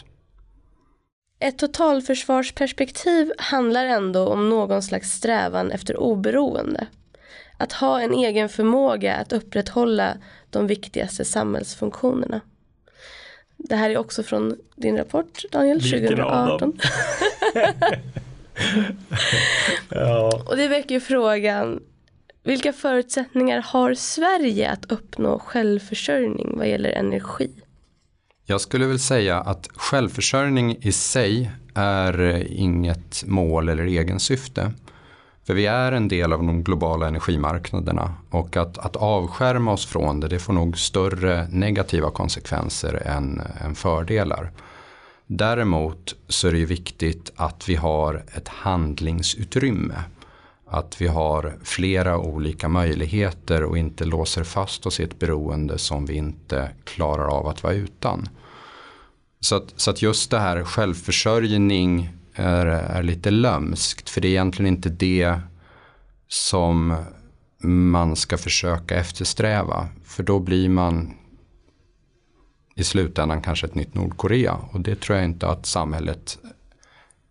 Ett 1.39 1.57
totalförsvarsperspektiv 1.57 3.31
handlar 3.37 3.85
ändå 3.85 4.27
om 4.27 4.49
någon 4.49 4.81
slags 4.81 5.11
strävan 5.11 5.71
efter 5.71 5.97
oberoende. 5.97 6.87
Att 7.57 7.73
ha 7.73 8.01
en 8.01 8.13
egen 8.13 8.49
förmåga 8.49 9.15
att 9.15 9.33
upprätthålla 9.33 10.17
de 10.49 10.67
viktigaste 10.67 11.25
samhällsfunktionerna. 11.25 12.41
Det 13.63 13.75
här 13.75 13.89
är 13.89 13.97
också 13.97 14.23
från 14.23 14.55
din 14.75 14.97
rapport 14.97 15.43
Daniel, 15.51 15.79
Vilken 15.79 15.99
2018. 15.99 16.73
ja. 19.89 20.43
Och 20.45 20.57
det 20.57 20.67
väcker 20.67 20.99
frågan, 20.99 21.79
vilka 22.43 22.73
förutsättningar 22.73 23.61
har 23.61 23.93
Sverige 23.93 24.71
att 24.71 24.91
uppnå 24.91 25.39
självförsörjning 25.39 26.57
vad 26.57 26.69
gäller 26.69 26.89
energi? 26.89 27.51
Jag 28.45 28.61
skulle 28.61 28.85
väl 28.85 28.99
säga 28.99 29.37
att 29.39 29.69
självförsörjning 29.73 30.77
i 30.81 30.91
sig 30.91 31.51
är 31.75 32.47
inget 32.51 33.23
mål 33.25 33.69
eller 33.69 33.85
egensyfte. 33.85 34.71
För 35.43 35.53
vi 35.53 35.65
är 35.65 35.91
en 35.91 36.07
del 36.07 36.33
av 36.33 36.39
de 36.39 36.63
globala 36.63 37.07
energimarknaderna 37.07 38.13
och 38.29 38.57
att, 38.57 38.77
att 38.77 38.95
avskärma 38.95 39.71
oss 39.71 39.85
från 39.85 40.19
det, 40.19 40.27
det 40.27 40.39
får 40.39 40.53
nog 40.53 40.77
större 40.77 41.47
negativa 41.47 42.11
konsekvenser 42.11 43.03
än, 43.05 43.41
än 43.61 43.75
fördelar. 43.75 44.51
Däremot 45.27 46.15
så 46.27 46.47
är 46.47 46.51
det 46.51 46.57
ju 46.57 46.65
viktigt 46.65 47.31
att 47.35 47.69
vi 47.69 47.75
har 47.75 48.23
ett 48.33 48.47
handlingsutrymme. 48.47 50.03
Att 50.67 51.01
vi 51.01 51.07
har 51.07 51.53
flera 51.63 52.17
olika 52.17 52.69
möjligheter 52.69 53.63
och 53.63 53.77
inte 53.77 54.05
låser 54.05 54.43
fast 54.43 54.85
oss 54.85 54.99
i 54.99 55.03
ett 55.03 55.19
beroende 55.19 55.77
som 55.77 56.05
vi 56.05 56.13
inte 56.13 56.69
klarar 56.83 57.27
av 57.27 57.47
att 57.47 57.63
vara 57.63 57.73
utan. 57.73 58.29
Så 59.39 59.55
att, 59.55 59.73
så 59.75 59.91
att 59.91 60.01
just 60.01 60.31
det 60.31 60.39
här 60.39 60.63
självförsörjning 60.63 62.09
är, 62.35 62.65
är 62.65 63.03
lite 63.03 63.31
lömskt. 63.31 64.09
För 64.09 64.21
det 64.21 64.27
är 64.27 64.29
egentligen 64.29 64.73
inte 64.73 64.89
det 64.89 65.39
som 66.27 66.95
man 67.63 68.15
ska 68.15 68.37
försöka 68.37 68.95
eftersträva. 68.95 69.87
För 70.03 70.23
då 70.23 70.39
blir 70.39 70.69
man 70.69 71.13
i 72.75 72.83
slutändan 72.83 73.41
kanske 73.41 73.67
ett 73.67 73.75
nytt 73.75 73.93
Nordkorea. 73.93 74.57
Och 74.71 74.81
det 74.81 75.01
tror 75.01 75.17
jag 75.17 75.25
inte 75.25 75.47
att 75.47 75.65
samhället 75.65 76.37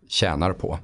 tjänar 0.07 0.53
på. 0.53 0.79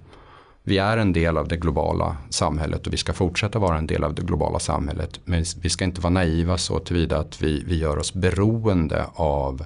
Vi 0.64 0.78
är 0.78 0.98
en 0.98 1.14
del 1.14 1.38
av 1.38 1.48
det 1.48 1.58
globala 1.58 2.18
samhället 2.30 2.88
och 2.88 2.94
vi 2.94 2.98
ska 2.98 3.14
fortsätta 3.14 3.60
vara 3.60 3.78
en 3.78 3.88
del 3.88 4.04
av 4.04 4.14
det 4.14 4.22
globala 4.22 4.60
samhället. 4.60 5.20
Men 5.24 5.44
vi 5.62 5.70
ska 5.70 5.86
inte 5.86 6.02
vara 6.02 6.14
naiva 6.14 6.58
så 6.58 6.80
tillvida 6.80 7.18
att 7.18 7.42
vi, 7.42 7.64
vi 7.64 7.78
gör 7.78 7.98
oss 7.98 8.14
beroende 8.14 9.06
av 9.14 9.66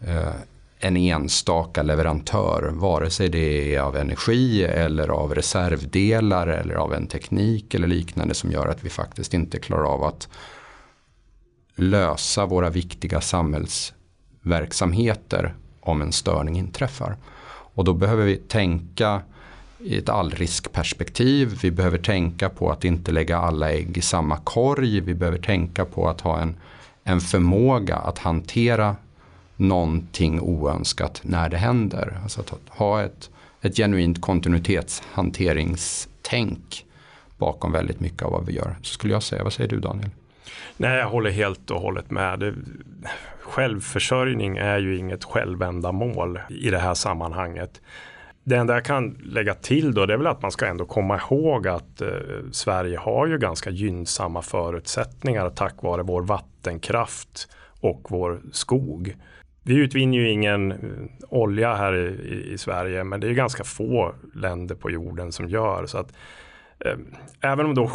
eh, 0.00 0.34
en 0.80 0.96
enstaka 0.96 1.82
leverantör. 1.82 2.70
Vare 2.72 3.10
sig 3.10 3.28
det 3.28 3.74
är 3.74 3.80
av 3.80 3.96
energi 3.96 4.64
eller 4.64 5.08
av 5.08 5.34
reservdelar 5.34 6.46
eller 6.46 6.74
av 6.74 6.94
en 6.94 7.06
teknik 7.06 7.74
eller 7.74 7.88
liknande 7.88 8.34
som 8.34 8.52
gör 8.52 8.66
att 8.66 8.84
vi 8.84 8.88
faktiskt 8.88 9.34
inte 9.34 9.58
klarar 9.58 9.84
av 9.84 10.04
att 10.04 10.28
lösa 11.74 12.46
våra 12.46 12.70
viktiga 12.70 13.20
samhällsverksamheter 13.20 15.54
om 15.80 16.02
en 16.02 16.12
störning 16.12 16.58
inträffar. 16.58 17.16
Och 17.74 17.84
då 17.84 17.94
behöver 17.94 18.24
vi 18.24 18.36
tänka 18.36 19.22
i 19.78 19.98
ett 19.98 20.08
allriskperspektiv. 20.08 21.58
Vi 21.62 21.70
behöver 21.70 21.98
tänka 21.98 22.48
på 22.48 22.70
att 22.70 22.84
inte 22.84 23.12
lägga 23.12 23.38
alla 23.38 23.72
ägg 23.72 23.98
i 23.98 24.02
samma 24.02 24.36
korg. 24.36 25.00
Vi 25.00 25.14
behöver 25.14 25.38
tänka 25.38 25.84
på 25.84 26.08
att 26.08 26.20
ha 26.20 26.40
en, 26.40 26.56
en 27.04 27.20
förmåga 27.20 27.96
att 27.96 28.18
hantera 28.18 28.96
någonting 29.60 30.40
oönskat 30.40 31.20
när 31.24 31.48
det 31.48 31.56
händer. 31.56 32.18
Alltså 32.22 32.40
att 32.40 32.52
ha 32.68 33.02
ett, 33.02 33.30
ett 33.60 33.76
genuint 33.76 34.20
kontinuitetshanteringstänk 34.20 36.86
bakom 37.38 37.72
väldigt 37.72 38.00
mycket 38.00 38.22
av 38.22 38.32
vad 38.32 38.46
vi 38.46 38.52
gör. 38.52 38.76
Så 38.82 38.94
skulle 38.94 39.12
jag 39.12 39.22
säga, 39.22 39.44
vad 39.44 39.52
säger 39.52 39.70
du 39.70 39.80
Daniel? 39.80 40.10
Nej, 40.76 40.98
jag 40.98 41.08
håller 41.08 41.30
helt 41.30 41.70
och 41.70 41.80
hållet 41.80 42.10
med. 42.10 42.38
Det, 42.38 42.54
självförsörjning 43.40 44.56
är 44.56 44.78
ju 44.78 44.98
inget 44.98 45.24
självändamål 45.24 46.40
i 46.48 46.70
det 46.70 46.78
här 46.78 46.94
sammanhanget. 46.94 47.80
Det 48.44 48.56
enda 48.56 48.74
jag 48.74 48.84
kan 48.84 49.18
lägga 49.24 49.54
till 49.54 49.94
då 49.94 50.06
det 50.06 50.12
är 50.12 50.18
väl 50.18 50.26
att 50.26 50.42
man 50.42 50.50
ska 50.50 50.66
ändå 50.66 50.84
komma 50.84 51.16
ihåg 51.16 51.68
att 51.68 52.00
eh, 52.00 52.08
Sverige 52.52 52.98
har 52.98 53.26
ju 53.26 53.38
ganska 53.38 53.70
gynnsamma 53.70 54.42
förutsättningar 54.42 55.50
tack 55.50 55.82
vare 55.82 56.02
vår 56.02 56.22
vattenkraft 56.22 57.48
och 57.80 58.06
vår 58.08 58.40
skog. 58.52 59.16
Vi 59.62 59.74
utvinner 59.74 60.18
ju 60.18 60.30
ingen 60.30 60.72
eh, 60.72 60.78
olja 61.28 61.74
här 61.74 61.96
i, 61.96 62.52
i, 62.52 62.58
Sverige 62.58 63.04
men 63.04 63.20
det 63.20 63.26
är 63.26 63.32
ganska 63.32 63.64
få 63.64 64.14
länder 64.34 64.74
på 64.74 64.90
jorden 64.90 65.32
som 65.32 65.48
gör 65.48 65.86
så 65.86 65.98
att 65.98 66.12
eh, 66.78 66.96
även 67.40 67.66
om 67.66 67.74
då 67.74 67.90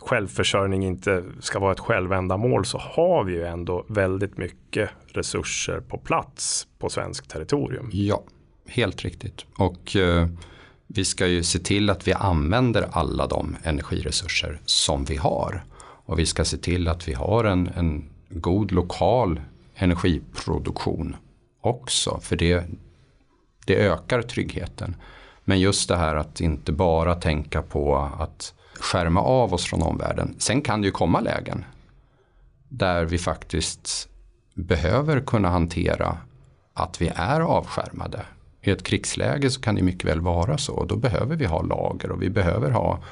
självförsörjning 0.00 0.84
inte 0.84 1.24
ska 1.40 1.58
vara 1.58 1.72
ett 1.72 1.80
självändamål 1.80 2.64
så 2.64 2.78
har 2.78 3.24
vi 3.24 3.32
ju 3.32 3.44
ändå 3.44 3.84
väldigt 3.88 4.38
mycket 4.38 4.90
resurser 5.06 5.80
på 5.80 5.98
plats 5.98 6.66
på 6.78 6.88
svenskt 6.88 7.30
territorium. 7.30 7.90
Ja, 7.92 8.22
helt 8.68 9.02
riktigt. 9.02 9.46
Och 9.56 9.96
eh, 9.96 10.28
vi 10.86 11.04
ska 11.04 11.26
ju 11.26 11.42
se 11.42 11.58
till 11.58 11.90
att 11.90 12.08
vi 12.08 12.12
använder 12.12 12.88
alla 12.92 13.26
de 13.26 13.56
energiresurser 13.62 14.60
som 14.64 15.04
vi 15.04 15.16
har. 15.16 15.64
Och 15.80 16.18
vi 16.18 16.26
ska 16.26 16.44
se 16.44 16.56
till 16.56 16.88
att 16.88 17.08
vi 17.08 17.12
har 17.12 17.44
en, 17.44 17.68
en 17.68 18.04
god 18.28 18.72
lokal 18.72 19.40
energiproduktion 19.82 21.16
också. 21.60 22.18
För 22.22 22.36
det, 22.36 22.64
det 23.66 23.76
ökar 23.76 24.22
tryggheten. 24.22 24.96
Men 25.44 25.60
just 25.60 25.88
det 25.88 25.96
här 25.96 26.14
att 26.14 26.40
inte 26.40 26.72
bara 26.72 27.14
tänka 27.14 27.62
på 27.62 28.10
att 28.18 28.54
skärma 28.74 29.20
av 29.22 29.54
oss 29.54 29.64
från 29.64 29.82
omvärlden. 29.82 30.34
Sen 30.38 30.62
kan 30.62 30.80
det 30.80 30.86
ju 30.86 30.92
komma 30.92 31.20
lägen 31.20 31.64
där 32.68 33.04
vi 33.04 33.18
faktiskt 33.18 34.08
behöver 34.54 35.20
kunna 35.20 35.48
hantera 35.48 36.18
att 36.74 37.02
vi 37.02 37.12
är 37.14 37.40
avskärmade. 37.40 38.22
I 38.62 38.70
ett 38.70 38.82
krigsläge 38.82 39.50
så 39.50 39.60
kan 39.60 39.74
det 39.74 39.82
mycket 39.82 40.08
väl 40.08 40.20
vara 40.20 40.58
så. 40.58 40.84
Då 40.84 40.96
behöver 40.96 41.36
vi 41.36 41.44
ha 41.44 41.62
lager 41.62 42.10
och 42.10 42.22
vi 42.22 42.30
behöver 42.30 42.70
ha 42.70 43.02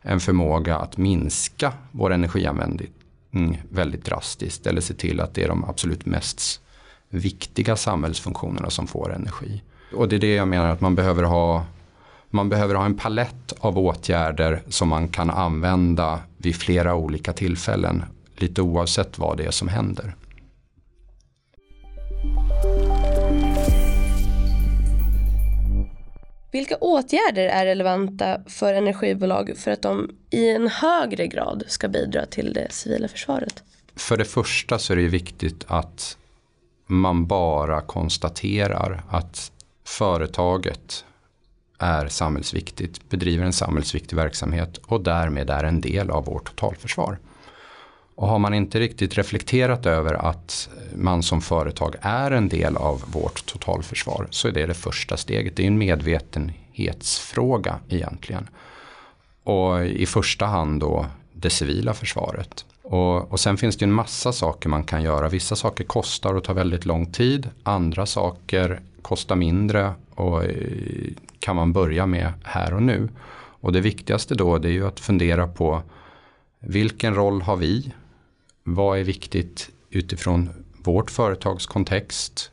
en 0.00 0.20
förmåga 0.20 0.76
att 0.76 0.96
minska 0.96 1.72
vår 1.90 2.12
energianvändning 2.12 2.90
Mm. 3.36 3.56
väldigt 3.70 4.04
drastiskt. 4.04 4.66
Eller 4.66 4.80
se 4.80 4.94
till 4.94 5.20
att 5.20 5.34
det 5.34 5.42
är 5.42 5.48
de 5.48 5.64
absolut 5.64 6.06
mest 6.06 6.60
viktiga 7.08 7.76
samhällsfunktionerna 7.76 8.70
som 8.70 8.86
får 8.86 9.14
energi. 9.14 9.62
Och 9.94 10.08
det 10.08 10.16
är 10.16 10.20
det 10.20 10.34
jag 10.34 10.48
menar 10.48 10.70
att 10.70 10.80
man 10.80 10.94
behöver 10.94 11.22
ha 11.22 11.64
man 12.30 12.48
behöver 12.48 12.74
ha 12.74 12.84
en 12.84 12.96
palett 12.96 13.52
av 13.58 13.78
åtgärder 13.78 14.62
som 14.68 14.88
man 14.88 15.08
kan 15.08 15.30
använda 15.30 16.20
vid 16.36 16.56
flera 16.56 16.94
olika 16.94 17.32
tillfällen. 17.32 18.04
Lite 18.36 18.62
oavsett 18.62 19.18
vad 19.18 19.36
det 19.36 19.44
är 19.44 19.50
som 19.50 19.68
händer. 19.68 20.14
Vilka 26.56 26.76
åtgärder 26.76 27.46
är 27.46 27.64
relevanta 27.66 28.40
för 28.46 28.74
energibolag 28.74 29.52
för 29.56 29.70
att 29.70 29.82
de 29.82 30.10
i 30.30 30.50
en 30.50 30.68
högre 30.68 31.26
grad 31.26 31.64
ska 31.66 31.88
bidra 31.88 32.26
till 32.26 32.52
det 32.52 32.72
civila 32.72 33.08
försvaret? 33.08 33.62
För 33.96 34.16
det 34.16 34.24
första 34.24 34.78
så 34.78 34.92
är 34.92 34.96
det 34.96 35.08
viktigt 35.08 35.64
att 35.68 36.16
man 36.86 37.26
bara 37.26 37.80
konstaterar 37.80 39.04
att 39.10 39.52
företaget 39.84 41.04
är 41.78 42.08
samhällsviktigt, 42.08 43.08
bedriver 43.08 43.44
en 43.44 43.52
samhällsviktig 43.52 44.16
verksamhet 44.16 44.76
och 44.86 45.00
därmed 45.00 45.50
är 45.50 45.64
en 45.64 45.80
del 45.80 46.10
av 46.10 46.24
vårt 46.24 46.48
totalförsvar. 46.48 47.18
Och 48.16 48.28
har 48.28 48.38
man 48.38 48.54
inte 48.54 48.80
riktigt 48.80 49.18
reflekterat 49.18 49.86
över 49.86 50.14
att 50.14 50.68
man 50.94 51.22
som 51.22 51.40
företag 51.40 51.94
är 52.00 52.30
en 52.30 52.48
del 52.48 52.76
av 52.76 53.04
vårt 53.06 53.46
totalförsvar 53.46 54.28
så 54.30 54.48
är 54.48 54.52
det 54.52 54.66
det 54.66 54.74
första 54.74 55.16
steget. 55.16 55.56
Det 55.56 55.62
är 55.62 55.66
en 55.66 55.78
medvetenhetsfråga 55.78 57.78
egentligen. 57.88 58.48
Och 59.44 59.86
i 59.86 60.06
första 60.06 60.46
hand 60.46 60.80
då 60.80 61.06
det 61.32 61.50
civila 61.50 61.94
försvaret. 61.94 62.64
Och, 62.82 63.32
och 63.32 63.40
sen 63.40 63.56
finns 63.56 63.76
det 63.76 63.84
en 63.84 63.92
massa 63.92 64.32
saker 64.32 64.68
man 64.68 64.84
kan 64.84 65.02
göra. 65.02 65.28
Vissa 65.28 65.56
saker 65.56 65.84
kostar 65.84 66.34
och 66.34 66.44
tar 66.44 66.54
väldigt 66.54 66.84
lång 66.84 67.12
tid. 67.12 67.50
Andra 67.62 68.06
saker 68.06 68.80
kostar 69.02 69.36
mindre 69.36 69.92
och 70.14 70.44
eh, 70.44 70.50
kan 71.40 71.56
man 71.56 71.72
börja 71.72 72.06
med 72.06 72.32
här 72.44 72.74
och 72.74 72.82
nu. 72.82 73.08
Och 73.60 73.72
det 73.72 73.80
viktigaste 73.80 74.34
då 74.34 74.58
det 74.58 74.68
är 74.68 74.72
ju 74.72 74.86
att 74.86 75.00
fundera 75.00 75.46
på 75.46 75.82
vilken 76.60 77.14
roll 77.14 77.42
har 77.42 77.56
vi? 77.56 77.92
Vad 78.68 78.98
är 78.98 79.04
viktigt 79.04 79.70
utifrån 79.90 80.50
vårt 80.84 81.10
företags 81.10 81.66
kontext? 81.66 82.50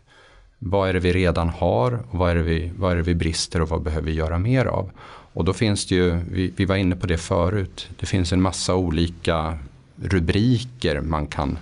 Vad 0.59 0.89
är 0.89 0.93
det 0.93 0.99
vi 0.99 1.14
redan 1.14 1.49
har? 1.49 2.03
Och 2.09 2.20
vad, 2.20 2.32
är 2.32 2.36
det 2.36 2.43
vi, 2.43 2.72
vad 2.78 2.91
är 2.91 2.95
det 2.95 3.01
vi 3.01 3.16
brister 3.16 3.61
och 3.61 3.70
vad 3.70 3.82
behöver 3.82 4.05
vi 4.05 4.14
göra 4.14 4.39
mer 4.39 4.66
av? 4.66 4.91
Och 5.34 5.45
då 5.45 5.53
finns 5.53 5.86
det 5.86 5.95
ju, 5.95 6.20
vi, 6.32 6.53
vi 6.55 6.66
var 6.66 6.76
inne 6.76 6.95
på 6.95 7.07
det 7.07 7.18
förut, 7.18 7.89
det 7.99 8.05
finns 8.05 8.34
en 8.34 8.41
massa 8.41 8.76
olika 8.76 9.57
rubriker 9.95 11.01
man 11.01 11.28
kan 11.28 11.57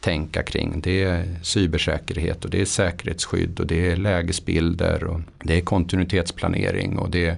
tänka 0.00 0.42
kring. 0.42 0.80
Det 0.80 1.04
är 1.04 1.24
cybersäkerhet 1.42 2.44
och 2.44 2.50
det 2.50 2.60
är 2.60 2.64
säkerhetsskydd 2.64 3.60
och 3.60 3.66
det 3.66 3.90
är 3.90 3.96
lägesbilder 3.96 5.04
och 5.04 5.20
det 5.42 5.54
är 5.54 5.60
kontinuitetsplanering 5.60 6.98
och 6.98 7.10
det 7.10 7.26
är 7.26 7.36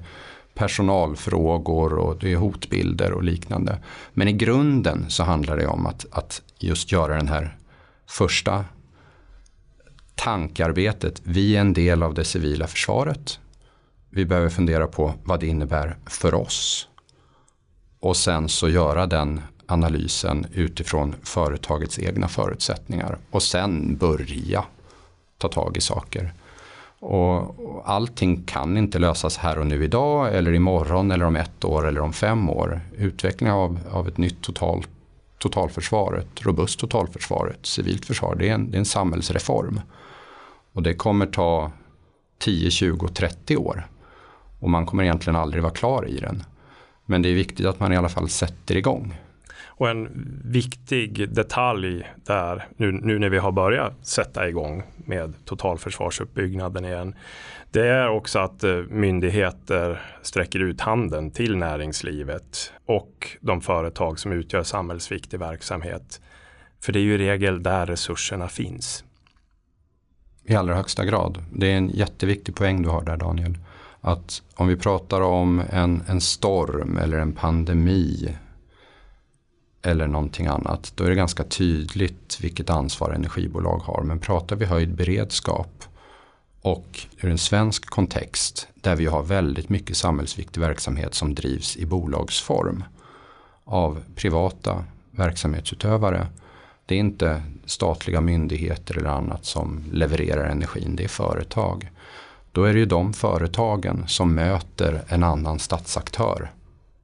personalfrågor 0.54 1.94
och 1.94 2.16
det 2.20 2.32
är 2.32 2.36
hotbilder 2.36 3.12
och 3.12 3.22
liknande. 3.22 3.78
Men 4.14 4.28
i 4.28 4.32
grunden 4.32 5.04
så 5.08 5.22
handlar 5.22 5.56
det 5.56 5.66
om 5.66 5.86
att, 5.86 6.06
att 6.10 6.42
just 6.58 6.92
göra 6.92 7.16
den 7.16 7.28
här 7.28 7.56
första 8.06 8.64
tankarbetet. 10.14 11.20
Vi 11.24 11.56
är 11.56 11.60
en 11.60 11.72
del 11.72 12.02
av 12.02 12.14
det 12.14 12.24
civila 12.24 12.66
försvaret. 12.66 13.40
Vi 14.10 14.24
behöver 14.24 14.48
fundera 14.48 14.86
på 14.86 15.14
vad 15.24 15.40
det 15.40 15.46
innebär 15.46 15.96
för 16.06 16.34
oss. 16.34 16.88
Och 18.00 18.16
sen 18.16 18.48
så 18.48 18.68
göra 18.68 19.06
den 19.06 19.40
analysen 19.66 20.46
utifrån 20.52 21.14
företagets 21.22 21.98
egna 21.98 22.28
förutsättningar 22.28 23.18
och 23.30 23.42
sen 23.42 23.96
börja 23.96 24.64
ta 25.38 25.48
tag 25.48 25.76
i 25.76 25.80
saker. 25.80 26.32
Och, 27.00 27.56
allting 27.84 28.42
kan 28.44 28.76
inte 28.76 28.98
lösas 28.98 29.36
här 29.36 29.58
och 29.58 29.66
nu 29.66 29.84
idag 29.84 30.34
eller 30.34 30.52
imorgon 30.52 31.10
eller 31.10 31.24
om 31.24 31.36
ett 31.36 31.64
år 31.64 31.88
eller 31.88 32.00
om 32.00 32.12
fem 32.12 32.50
år. 32.50 32.80
Utveckling 32.96 33.50
av, 33.50 33.78
av 33.90 34.08
ett 34.08 34.18
nytt 34.18 34.42
totalt. 34.42 34.88
Totalförsvaret, 35.38 36.26
robust 36.42 36.80
Totalförsvaret, 36.80 37.66
civilt 37.66 38.04
försvar, 38.04 38.34
det 38.34 38.48
är, 38.48 38.54
en, 38.54 38.70
det 38.70 38.76
är 38.76 38.78
en 38.78 38.84
samhällsreform. 38.84 39.80
Och 40.72 40.82
det 40.82 40.94
kommer 40.94 41.26
ta 41.26 41.72
10, 42.38 42.70
20, 42.70 43.08
30 43.08 43.56
år. 43.56 43.86
Och 44.60 44.70
man 44.70 44.86
kommer 44.86 45.02
egentligen 45.02 45.36
aldrig 45.36 45.62
vara 45.62 45.72
klar 45.72 46.08
i 46.08 46.18
den. 46.18 46.44
Men 47.06 47.22
det 47.22 47.28
är 47.28 47.34
viktigt 47.34 47.66
att 47.66 47.80
man 47.80 47.92
i 47.92 47.96
alla 47.96 48.08
fall 48.08 48.28
sätter 48.28 48.76
igång. 48.76 49.14
Och 49.64 49.88
en 49.88 50.08
viktig 50.44 51.30
detalj 51.34 52.12
där, 52.24 52.68
nu, 52.76 52.92
nu 52.92 53.18
när 53.18 53.28
vi 53.28 53.38
har 53.38 53.52
börjat 53.52 54.06
sätta 54.06 54.48
igång 54.48 54.82
med 55.08 55.34
totalförsvarsuppbyggnaden 55.44 56.84
igen, 56.84 57.14
det 57.70 57.88
är 57.88 58.08
också 58.08 58.38
att 58.38 58.64
eh, 58.64 58.76
myndigheter 58.76 60.02
sträcker 60.22 60.60
ut 60.60 60.80
handen 60.80 61.30
till 61.30 61.56
näringslivet 61.56 62.72
och 62.86 63.36
de 63.40 63.60
företag 63.60 64.18
som 64.18 64.32
utgör 64.32 64.62
samhällsviktig 64.62 65.38
verksamhet. 65.38 66.20
För 66.80 66.92
det 66.92 66.98
är 66.98 67.02
ju 67.02 67.14
i 67.14 67.18
regel 67.18 67.62
där 67.62 67.86
resurserna 67.86 68.48
finns. 68.48 69.04
I 70.44 70.54
allra 70.54 70.74
högsta 70.74 71.04
grad. 71.04 71.44
Det 71.52 71.72
är 71.72 71.76
en 71.76 71.88
jätteviktig 71.88 72.54
poäng 72.54 72.82
du 72.82 72.88
har 72.88 73.04
där 73.04 73.16
Daniel. 73.16 73.58
Att 74.00 74.42
om 74.54 74.68
vi 74.68 74.76
pratar 74.76 75.20
om 75.20 75.62
en, 75.70 76.02
en 76.08 76.20
storm 76.20 76.98
eller 76.98 77.18
en 77.18 77.32
pandemi 77.32 78.36
eller 79.88 80.06
någonting 80.06 80.46
annat. 80.46 80.92
Då 80.94 81.04
är 81.04 81.08
det 81.08 81.14
ganska 81.14 81.44
tydligt 81.44 82.38
vilket 82.40 82.70
ansvar 82.70 83.10
energibolag 83.10 83.78
har. 83.78 84.02
Men 84.02 84.18
pratar 84.18 84.56
vi 84.56 84.64
höjd 84.64 84.94
beredskap 84.94 85.84
och 86.60 87.00
ur 87.20 87.30
en 87.30 87.38
svensk 87.38 87.90
kontext 87.90 88.68
där 88.74 88.96
vi 88.96 89.06
har 89.06 89.22
väldigt 89.22 89.68
mycket 89.68 89.96
samhällsviktig 89.96 90.60
verksamhet 90.60 91.14
som 91.14 91.34
drivs 91.34 91.76
i 91.76 91.86
bolagsform 91.86 92.84
av 93.64 94.02
privata 94.14 94.84
verksamhetsutövare. 95.10 96.26
Det 96.86 96.94
är 96.94 96.98
inte 96.98 97.42
statliga 97.66 98.20
myndigheter 98.20 98.98
eller 98.98 99.10
annat 99.10 99.44
som 99.44 99.84
levererar 99.92 100.48
energin, 100.48 100.96
det 100.96 101.04
är 101.04 101.08
företag. 101.08 101.90
Då 102.52 102.64
är 102.64 102.72
det 102.72 102.78
ju 102.78 102.86
de 102.86 103.12
företagen 103.12 104.04
som 104.06 104.34
möter 104.34 105.02
en 105.08 105.22
annan 105.22 105.58
statsaktör 105.58 106.50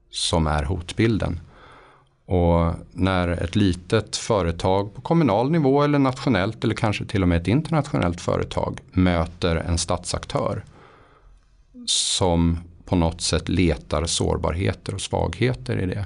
som 0.09 0.47
är 0.47 0.63
hotbilden. 0.63 1.39
Och 2.25 2.73
när 2.91 3.27
ett 3.27 3.55
litet 3.55 4.15
företag 4.15 4.93
på 4.93 5.01
kommunal 5.01 5.51
nivå 5.51 5.83
eller 5.83 5.99
nationellt 5.99 6.63
eller 6.63 6.75
kanske 6.75 7.05
till 7.05 7.21
och 7.21 7.27
med 7.27 7.41
ett 7.41 7.47
internationellt 7.47 8.21
företag 8.21 8.79
möter 8.91 9.55
en 9.55 9.77
statsaktör 9.77 10.63
som 11.85 12.59
på 12.85 12.95
något 12.95 13.21
sätt 13.21 13.49
letar 13.49 14.05
sårbarheter 14.05 14.93
och 14.93 15.01
svagheter 15.01 15.77
i 15.77 15.85
det. 15.85 16.05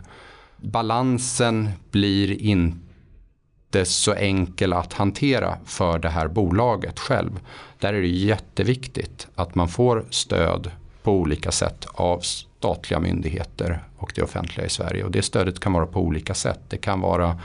Balansen 0.57 1.69
blir 1.91 2.41
inte 2.41 3.85
så 3.85 4.13
enkel 4.13 4.73
att 4.73 4.93
hantera 4.93 5.57
för 5.65 5.99
det 5.99 6.09
här 6.09 6.27
bolaget 6.27 6.99
själv. 6.99 7.39
Där 7.79 7.93
är 7.93 8.01
det 8.01 8.07
jätteviktigt 8.07 9.27
att 9.35 9.55
man 9.55 9.67
får 9.67 10.05
stöd 10.09 10.71
på 11.03 11.11
olika 11.11 11.51
sätt 11.51 11.85
av 11.93 12.21
statliga 12.59 12.99
myndigheter 12.99 13.83
och 13.97 14.11
det 14.15 14.21
offentliga 14.21 14.65
i 14.65 14.69
Sverige. 14.69 15.03
Och 15.03 15.11
det 15.11 15.21
stödet 15.21 15.59
kan 15.59 15.73
vara 15.73 15.85
på 15.85 15.99
olika 15.99 16.33
sätt. 16.33 16.59
Det 16.67 16.77
kan 16.77 17.01
vara 17.01 17.39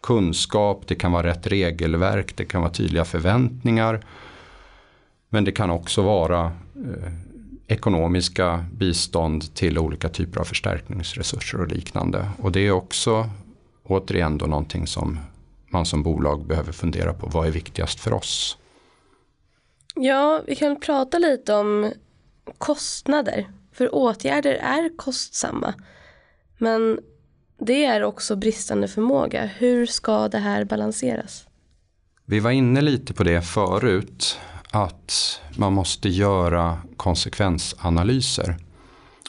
kunskap, 0.00 0.82
det 0.86 0.94
kan 0.94 1.12
vara 1.12 1.26
rätt 1.26 1.46
regelverk, 1.46 2.36
det 2.36 2.44
kan 2.44 2.60
vara 2.60 2.72
tydliga 2.72 3.04
förväntningar. 3.04 4.04
Men 5.28 5.44
det 5.44 5.52
kan 5.52 5.70
också 5.70 6.02
vara 6.02 6.44
eh, 6.44 7.12
ekonomiska 7.66 8.64
bistånd 8.72 9.54
till 9.54 9.78
olika 9.78 10.08
typer 10.08 10.40
av 10.40 10.44
förstärkningsresurser 10.44 11.60
och 11.60 11.68
liknande. 11.68 12.28
Och 12.38 12.52
det 12.52 12.60
är 12.60 12.70
också 12.70 13.30
återigen 13.84 14.38
då 14.38 14.46
någonting 14.46 14.86
som 14.86 15.18
man 15.66 15.86
som 15.86 16.02
bolag 16.02 16.46
behöver 16.46 16.72
fundera 16.72 17.12
på. 17.12 17.26
Vad 17.26 17.46
är 17.46 17.50
viktigast 17.50 18.00
för 18.00 18.12
oss? 18.12 18.58
Ja, 19.94 20.42
vi 20.46 20.56
kan 20.56 20.80
prata 20.80 21.18
lite 21.18 21.54
om 21.54 21.92
kostnader. 22.58 23.46
För 23.72 23.94
åtgärder 23.94 24.54
är 24.54 24.96
kostsamma. 24.96 25.74
Men 26.58 26.98
det 27.58 27.84
är 27.84 28.02
också 28.02 28.36
bristande 28.36 28.88
förmåga. 28.88 29.46
Hur 29.46 29.86
ska 29.86 30.28
det 30.28 30.38
här 30.38 30.64
balanseras? 30.64 31.46
Vi 32.24 32.40
var 32.40 32.50
inne 32.50 32.80
lite 32.80 33.14
på 33.14 33.24
det 33.24 33.42
förut. 33.42 34.38
Att 34.70 35.40
man 35.56 35.72
måste 35.72 36.08
göra 36.08 36.78
konsekvensanalyser. 36.96 38.56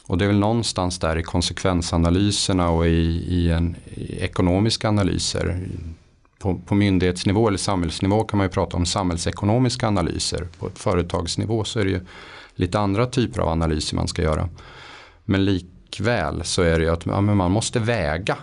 Och 0.06 0.18
det 0.18 0.24
är 0.24 0.26
väl 0.26 0.38
någonstans 0.38 0.98
där 0.98 1.18
i 1.18 1.22
konsekvensanalyserna 1.22 2.70
och 2.70 2.86
i, 2.86 3.24
i, 3.28 3.50
en, 3.50 3.76
i 3.94 4.18
ekonomiska 4.20 4.88
analyser. 4.88 5.68
På, 6.38 6.58
på 6.66 6.74
myndighetsnivå 6.74 7.48
eller 7.48 7.58
samhällsnivå 7.58 8.24
kan 8.24 8.38
man 8.38 8.46
ju 8.46 8.50
prata 8.50 8.76
om 8.76 8.86
samhällsekonomiska 8.86 9.86
analyser. 9.86 10.46
På 10.58 10.66
ett 10.66 10.78
företagsnivå 10.78 11.64
så 11.64 11.80
är 11.80 11.84
det 11.84 11.90
ju 11.90 12.00
lite 12.54 12.78
andra 12.78 13.06
typer 13.06 13.40
av 13.40 13.48
analyser 13.48 13.96
man 13.96 14.08
ska 14.08 14.22
göra. 14.22 14.48
Men 15.24 15.44
likväl 15.44 16.44
så 16.44 16.62
är 16.62 16.78
det 16.78 16.84
ju 16.84 16.90
att 16.90 17.06
ja, 17.06 17.20
man 17.20 17.50
måste 17.50 17.80
väga 17.80 18.38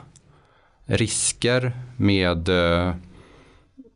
risker 0.85 1.71
med 1.97 2.49
eh, 2.49 2.93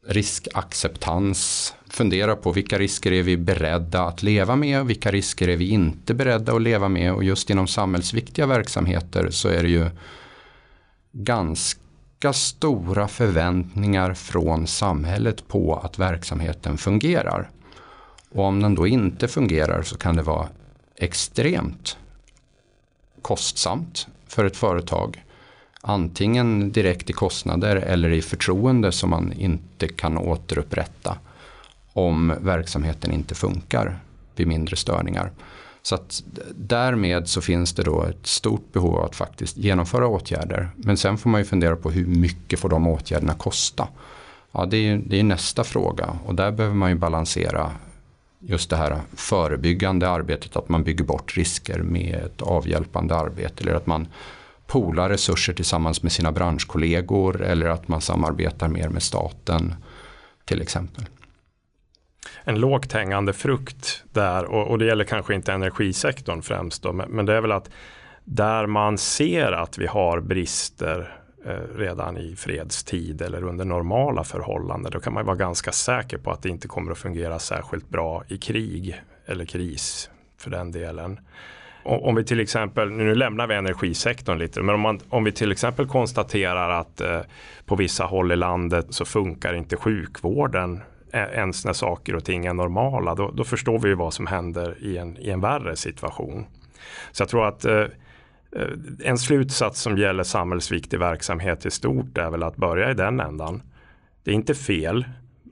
riskacceptans. 0.07 1.73
Fundera 1.89 2.35
på 2.35 2.51
vilka 2.51 2.79
risker 2.79 3.11
är 3.11 3.23
vi 3.23 3.37
beredda 3.37 4.03
att 4.03 4.23
leva 4.23 4.55
med 4.55 4.81
och 4.81 4.89
vilka 4.89 5.11
risker 5.11 5.47
är 5.49 5.57
vi 5.57 5.69
inte 5.69 6.13
beredda 6.13 6.55
att 6.55 6.61
leva 6.61 6.89
med. 6.89 7.13
Och 7.13 7.23
just 7.23 7.49
inom 7.49 7.67
samhällsviktiga 7.67 8.45
verksamheter 8.45 9.29
så 9.29 9.49
är 9.49 9.63
det 9.63 9.69
ju 9.69 9.89
ganska 11.11 12.33
stora 12.33 13.07
förväntningar 13.07 14.13
från 14.13 14.67
samhället 14.67 15.47
på 15.47 15.75
att 15.75 15.99
verksamheten 15.99 16.77
fungerar. 16.77 17.49
Och 18.33 18.43
om 18.43 18.61
den 18.61 18.75
då 18.75 18.87
inte 18.87 19.27
fungerar 19.27 19.81
så 19.81 19.97
kan 19.97 20.15
det 20.15 20.21
vara 20.21 20.47
extremt 20.95 21.97
kostsamt 23.21 24.07
för 24.27 24.45
ett 24.45 24.57
företag. 24.57 25.23
Antingen 25.81 26.71
direkt 26.71 27.09
i 27.09 27.13
kostnader 27.13 27.75
eller 27.75 28.09
i 28.09 28.21
förtroende 28.21 28.91
som 28.91 29.09
man 29.09 29.33
inte 29.33 29.87
kan 29.87 30.17
återupprätta 30.17 31.17
om 31.93 32.33
verksamheten 32.41 33.11
inte 33.11 33.35
funkar 33.35 33.99
vid 34.35 34.47
mindre 34.47 34.75
störningar. 34.75 35.31
Så 35.81 35.95
att 35.95 36.23
därmed 36.55 37.27
så 37.27 37.41
finns 37.41 37.73
det 37.73 37.83
då 37.83 38.03
ett 38.03 38.27
stort 38.27 38.73
behov 38.73 38.95
av 38.95 39.05
att 39.05 39.15
faktiskt 39.15 39.57
genomföra 39.57 40.07
åtgärder. 40.07 40.69
Men 40.75 40.97
sen 40.97 41.17
får 41.17 41.29
man 41.29 41.41
ju 41.41 41.45
fundera 41.45 41.75
på 41.75 41.91
hur 41.91 42.05
mycket 42.05 42.59
får 42.59 42.69
de 42.69 42.87
åtgärderna 42.87 43.33
kosta? 43.33 43.87
Ja, 44.51 44.65
det 44.65 44.77
är, 44.77 45.01
det 45.05 45.19
är 45.19 45.23
nästa 45.23 45.63
fråga 45.63 46.19
och 46.25 46.35
där 46.35 46.51
behöver 46.51 46.75
man 46.75 46.89
ju 46.89 46.95
balansera 46.95 47.71
just 48.45 48.69
det 48.69 48.75
här 48.75 49.01
förebyggande 49.15 50.09
arbetet, 50.09 50.55
att 50.55 50.69
man 50.69 50.83
bygger 50.83 51.03
bort 51.03 51.37
risker 51.37 51.79
med 51.79 52.15
ett 52.15 52.41
avhjälpande 52.41 53.15
arbete 53.15 53.63
eller 53.63 53.75
att 53.75 53.85
man 53.85 54.07
polar 54.67 55.09
resurser 55.09 55.53
tillsammans 55.53 56.03
med 56.03 56.11
sina 56.11 56.31
branschkollegor 56.31 57.41
eller 57.41 57.65
att 57.65 57.87
man 57.87 58.01
samarbetar 58.01 58.67
mer 58.67 58.89
med 58.89 59.03
staten 59.03 59.75
till 60.45 60.61
exempel. 60.61 61.05
En 62.43 62.59
lågt 62.59 62.93
hängande 62.93 63.33
frukt 63.33 64.03
där 64.11 64.45
och, 64.45 64.67
och 64.67 64.79
det 64.79 64.85
gäller 64.85 65.05
kanske 65.05 65.35
inte 65.35 65.53
energisektorn 65.53 66.41
främst 66.41 66.83
då, 66.83 66.93
men, 66.93 67.09
men 67.09 67.25
det 67.25 67.33
är 67.33 67.41
väl 67.41 67.51
att 67.51 67.69
där 68.23 68.65
man 68.65 68.97
ser 68.97 69.51
att 69.51 69.77
vi 69.77 69.87
har 69.87 70.19
brister 70.19 71.22
Eh, 71.45 71.77
redan 71.77 72.17
i 72.17 72.35
fredstid 72.35 73.21
eller 73.21 73.43
under 73.43 73.65
normala 73.65 74.23
förhållanden. 74.23 74.91
Då 74.91 74.99
kan 74.99 75.13
man 75.13 75.25
vara 75.25 75.35
ganska 75.35 75.71
säker 75.71 76.17
på 76.17 76.31
att 76.31 76.41
det 76.41 76.49
inte 76.49 76.67
kommer 76.67 76.91
att 76.91 76.97
fungera 76.97 77.39
särskilt 77.39 77.89
bra 77.89 78.23
i 78.27 78.37
krig 78.37 79.01
eller 79.25 79.45
kris 79.45 80.09
för 80.37 80.49
den 80.49 80.71
delen. 80.71 81.19
Om 81.83 82.15
vi 82.15 82.23
till 82.23 82.39
exempel, 82.39 82.91
nu 82.91 83.15
lämnar 83.15 83.47
vi 83.47 83.55
energisektorn 83.55 84.37
lite, 84.37 84.61
men 84.61 84.75
om, 84.75 84.81
man, 84.81 84.99
om 85.09 85.23
vi 85.23 85.31
till 85.31 85.51
exempel 85.51 85.87
konstaterar 85.87 86.69
att 86.69 87.01
eh, 87.01 87.21
på 87.65 87.75
vissa 87.75 88.03
håll 88.03 88.31
i 88.31 88.35
landet 88.35 88.85
så 88.89 89.05
funkar 89.05 89.53
inte 89.53 89.75
sjukvården 89.75 90.81
eh, 91.13 91.23
ens 91.23 91.65
när 91.65 91.73
saker 91.73 92.15
och 92.15 92.25
ting 92.25 92.45
är 92.45 92.53
normala, 92.53 93.15
då, 93.15 93.31
då 93.31 93.43
förstår 93.43 93.79
vi 93.79 93.93
vad 93.93 94.13
som 94.13 94.27
händer 94.27 94.77
i 94.81 94.97
en, 94.97 95.17
i 95.17 95.29
en 95.29 95.41
värre 95.41 95.75
situation. 95.75 96.45
Så 97.11 97.21
jag 97.21 97.29
tror 97.29 97.47
att 97.47 97.65
Eh, 97.65 97.85
Eh, 98.55 98.67
en 99.09 99.17
slutsats 99.17 99.81
som 99.81 99.97
gäller 99.97 100.23
samhällsviktig 100.23 100.99
verksamhet 100.99 101.65
i 101.65 101.71
stort 101.71 102.17
är 102.17 102.29
väl 102.29 102.43
att 102.43 102.55
börja 102.55 102.91
i 102.91 102.93
den 102.93 103.19
ändan. 103.19 103.61
Det 104.23 104.31
är 104.31 104.35
inte 104.35 104.55
fel, 104.55 105.05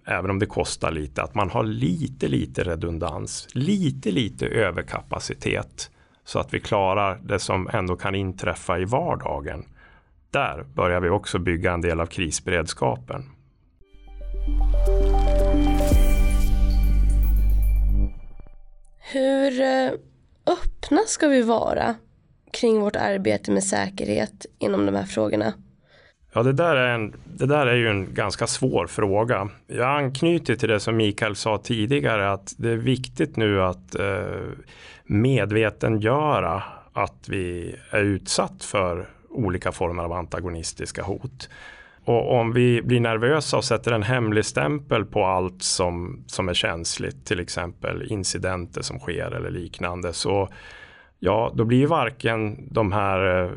även 0.05 0.29
om 0.29 0.39
det 0.39 0.45
kostar 0.45 0.91
lite, 0.91 1.23
att 1.23 1.35
man 1.35 1.49
har 1.49 1.63
lite, 1.63 2.27
lite 2.27 2.63
redundans, 2.63 3.47
lite, 3.53 4.11
lite 4.11 4.47
överkapacitet 4.47 5.91
så 6.23 6.39
att 6.39 6.53
vi 6.53 6.59
klarar 6.59 7.19
det 7.23 7.39
som 7.39 7.69
ändå 7.73 7.95
kan 7.95 8.15
inträffa 8.15 8.79
i 8.79 8.85
vardagen. 8.85 9.65
Där 10.31 10.65
börjar 10.75 11.01
vi 11.01 11.09
också 11.09 11.39
bygga 11.39 11.73
en 11.73 11.81
del 11.81 11.99
av 11.99 12.05
krisberedskapen. 12.05 13.23
Hur 19.13 19.61
eh, 19.61 19.91
öppna 20.45 21.01
ska 21.07 21.27
vi 21.27 21.41
vara 21.41 21.95
kring 22.53 22.79
vårt 22.79 22.95
arbete 22.95 23.51
med 23.51 23.63
säkerhet 23.63 24.45
inom 24.59 24.85
de 24.85 24.95
här 24.95 25.05
frågorna? 25.05 25.53
Ja, 26.33 26.43
det 26.43 26.53
där, 26.53 26.75
är 26.75 26.95
en, 26.95 27.13
det 27.25 27.45
där 27.45 27.67
är 27.67 27.75
ju 27.75 27.87
en 27.87 28.13
ganska 28.13 28.47
svår 28.47 28.87
fråga. 28.87 29.49
Jag 29.67 29.97
anknyter 29.97 30.55
till 30.55 30.69
det 30.69 30.79
som 30.79 30.97
Mikael 30.97 31.35
sa 31.35 31.57
tidigare 31.57 32.31
att 32.31 32.53
det 32.57 32.69
är 32.69 32.75
viktigt 32.75 33.37
nu 33.37 33.61
att 33.61 33.95
eh, 33.95 34.21
medvetengöra 35.03 36.63
att 36.93 37.29
vi 37.29 37.75
är 37.89 38.01
utsatt 38.01 38.63
för 38.63 39.09
olika 39.29 39.71
former 39.71 40.03
av 40.03 40.13
antagonistiska 40.13 41.03
hot. 41.03 41.49
Och 42.05 42.39
om 42.39 42.53
vi 42.53 42.81
blir 42.81 42.99
nervösa 42.99 43.57
och 43.57 43.65
sätter 43.65 43.91
en 43.91 44.03
hemlig 44.03 44.45
stämpel 44.45 45.05
på 45.05 45.25
allt 45.25 45.63
som, 45.63 46.23
som 46.27 46.49
är 46.49 46.53
känsligt, 46.53 47.25
till 47.25 47.39
exempel 47.39 48.11
incidenter 48.11 48.81
som 48.81 48.99
sker 48.99 49.31
eller 49.31 49.49
liknande, 49.49 50.13
så 50.13 50.49
Ja, 51.23 51.51
då 51.55 51.65
blir 51.65 51.77
ju 51.77 51.85
varken 51.85 52.67
de 52.71 52.91
här 52.91 53.43
eh, 53.43 53.51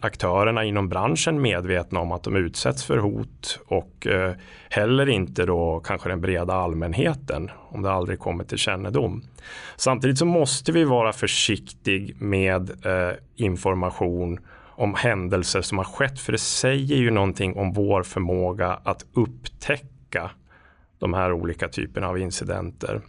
aktörerna 0.00 0.64
inom 0.64 0.88
branschen 0.88 1.42
medvetna 1.42 2.00
om 2.00 2.12
att 2.12 2.22
de 2.22 2.36
utsätts 2.36 2.84
för 2.84 2.98
hot 2.98 3.60
och 3.66 4.06
eh, 4.06 4.32
heller 4.70 5.08
inte 5.08 5.46
då 5.46 5.80
kanske 5.80 6.08
den 6.08 6.20
breda 6.20 6.54
allmänheten 6.54 7.50
om 7.68 7.82
det 7.82 7.92
aldrig 7.92 8.18
kommer 8.18 8.44
till 8.44 8.58
kännedom. 8.58 9.22
Samtidigt 9.76 10.18
så 10.18 10.24
måste 10.24 10.72
vi 10.72 10.84
vara 10.84 11.12
försiktig 11.12 12.22
med 12.22 12.86
eh, 12.86 13.16
information 13.36 14.40
om 14.76 14.94
händelser 14.94 15.62
som 15.62 15.78
har 15.78 15.84
skett 15.84 16.20
för 16.20 16.32
det 16.32 16.38
säger 16.38 16.96
ju 16.96 17.10
någonting 17.10 17.56
om 17.56 17.72
vår 17.72 18.02
förmåga 18.02 18.80
att 18.82 19.04
upptäcka 19.12 20.30
de 20.98 21.14
här 21.14 21.32
olika 21.32 21.68
typerna 21.68 22.08
av 22.08 22.18
incidenter. 22.18 23.00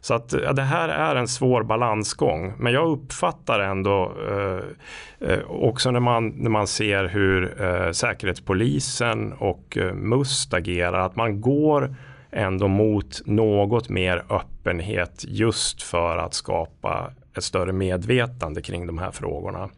Så 0.00 0.14
att 0.14 0.34
ja, 0.44 0.52
det 0.52 0.62
här 0.62 0.88
är 0.88 1.16
en 1.16 1.28
svår 1.28 1.62
balansgång. 1.62 2.52
Men 2.58 2.72
jag 2.72 2.88
uppfattar 2.88 3.60
ändå 3.60 4.12
eh, 4.30 5.28
eh, 5.30 5.50
också 5.50 5.90
när 5.90 6.00
man, 6.00 6.28
när 6.28 6.50
man 6.50 6.66
ser 6.66 7.04
hur 7.04 7.62
eh, 7.62 7.92
Säkerhetspolisen 7.92 9.32
och 9.32 9.76
eh, 9.76 9.94
MUST 9.94 10.54
agerar 10.54 11.00
att 11.06 11.16
man 11.16 11.40
går 11.40 11.94
ändå 12.30 12.68
mot 12.68 13.22
något 13.26 13.88
mer 13.88 14.24
öppenhet 14.30 15.24
just 15.28 15.82
för 15.82 16.16
att 16.16 16.34
skapa 16.34 17.10
ett 17.36 17.44
större 17.44 17.72
medvetande 17.72 18.62
kring 18.62 18.86
de 18.86 18.98
här 18.98 19.10
frågorna. 19.10 19.68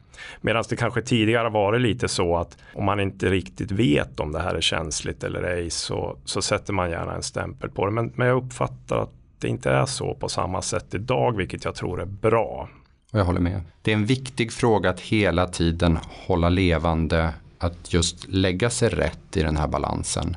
Medan 0.41 0.65
det 0.69 0.77
kanske 0.77 1.03
tidigare 1.03 1.49
varit 1.49 1.81
lite 1.81 2.09
så 2.09 2.37
att 2.37 2.59
om 2.75 2.85
man 2.85 3.01
inte 3.01 3.31
riktigt 3.31 3.71
vet 3.71 4.21
om 4.21 4.33
det 4.33 4.41
här 4.41 4.55
är 4.55 4.61
känsligt 4.61 5.25
eller 5.25 5.43
ej 5.43 5.71
så, 5.71 6.17
så 6.25 6.43
sätter 6.43 6.73
man 6.73 6.91
gärna 6.91 7.15
en 7.15 7.23
stämpel 7.23 7.71
på 7.71 7.87
det. 7.87 7.93
Men, 7.93 8.13
men 8.15 8.29
jag 8.29 8.37
uppfattar 8.37 8.99
att 8.99 9.13
det 9.41 9.49
inte 9.49 9.71
är 9.71 9.87
så 9.87 10.15
på 10.15 10.29
samma 10.29 10.63
sätt 10.63 10.95
idag, 10.95 11.37
vilket 11.37 11.65
jag 11.65 11.75
tror 11.75 12.01
är 12.01 12.07
bra. 12.07 12.69
Jag 13.11 13.25
håller 13.25 13.41
med. 13.41 13.61
Det 13.83 13.91
är 13.91 13.95
en 13.95 14.07
viktig 14.07 14.53
fråga 14.53 14.91
att 14.91 15.01
hela 15.01 15.47
tiden 15.47 15.99
hålla 16.27 16.49
levande, 16.49 17.35
att 17.59 17.93
just 17.93 18.29
lägga 18.29 18.71
sig 18.71 18.89
rätt 18.89 19.37
i 19.37 19.43
den 19.43 19.57
här 19.57 19.69
balansen. 19.69 20.37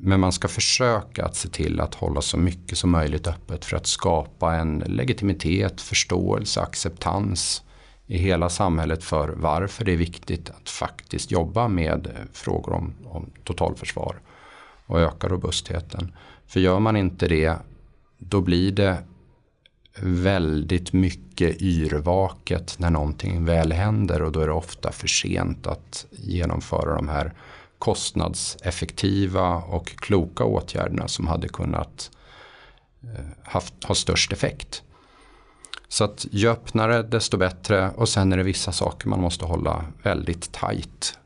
Men 0.00 0.20
man 0.20 0.32
ska 0.32 0.48
försöka 0.48 1.24
att 1.24 1.36
se 1.36 1.48
till 1.48 1.80
att 1.80 1.94
hålla 1.94 2.20
så 2.20 2.36
mycket 2.36 2.78
som 2.78 2.90
möjligt 2.90 3.26
öppet 3.26 3.64
för 3.64 3.76
att 3.76 3.86
skapa 3.86 4.54
en 4.54 4.78
legitimitet, 4.78 5.80
förståelse, 5.80 6.60
acceptans 6.60 7.62
i 8.06 8.18
hela 8.18 8.48
samhället 8.48 9.04
för 9.04 9.28
varför 9.28 9.84
det 9.84 9.92
är 9.92 9.96
viktigt 9.96 10.50
att 10.50 10.68
faktiskt 10.68 11.30
jobba 11.30 11.68
med 11.68 12.08
frågor 12.32 12.72
om, 12.72 12.94
om 13.04 13.30
totalförsvar 13.44 14.16
och 14.86 15.00
öka 15.00 15.28
robustheten. 15.28 16.12
För 16.52 16.60
gör 16.60 16.80
man 16.80 16.96
inte 16.96 17.28
det, 17.28 17.56
då 18.18 18.40
blir 18.40 18.72
det 18.72 18.98
väldigt 20.00 20.92
mycket 20.92 21.62
yrvaket 21.62 22.78
när 22.78 22.90
någonting 22.90 23.44
väl 23.44 23.72
händer 23.72 24.22
och 24.22 24.32
då 24.32 24.40
är 24.40 24.46
det 24.46 24.52
ofta 24.52 24.92
för 24.92 25.08
sent 25.08 25.66
att 25.66 26.06
genomföra 26.10 26.94
de 26.94 27.08
här 27.08 27.32
kostnadseffektiva 27.78 29.56
och 29.56 29.86
kloka 29.86 30.44
åtgärderna 30.44 31.08
som 31.08 31.26
hade 31.26 31.48
kunnat 31.48 32.10
eh, 33.02 33.24
haft, 33.44 33.84
ha 33.84 33.94
störst 33.94 34.32
effekt. 34.32 34.82
Så 35.88 36.04
att 36.04 36.26
ju 36.30 36.48
öppnare 36.48 37.02
desto 37.02 37.36
bättre 37.36 37.90
och 37.90 38.08
sen 38.08 38.32
är 38.32 38.36
det 38.36 38.42
vissa 38.42 38.72
saker 38.72 39.08
man 39.08 39.20
måste 39.20 39.44
hålla 39.44 39.84
väldigt 40.02 40.52
tajt. 40.52 41.18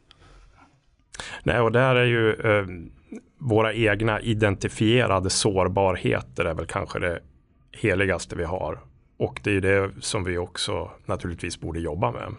Nej, 1.43 1.61
och 1.61 1.73
där 1.73 1.95
är 1.95 2.05
ju 2.05 2.33
eh, 2.33 2.67
våra 3.39 3.75
egna 3.75 4.21
identifierade 4.21 5.31
sårbarheter 5.31 6.45
är 6.45 6.55
väl 6.55 6.67
kanske 6.67 6.99
det 6.99 7.19
heligaste 7.73 8.37
vi 8.37 8.45
har. 8.45 8.81
Och 9.19 9.41
det 9.45 9.57
är 9.57 9.61
det 9.61 9.91
som 10.01 10.25
vi 10.25 10.39
också 10.39 10.91
naturligtvis 11.07 11.61
borde 11.61 11.81
jobba 11.81 12.13
med. 12.13 12.35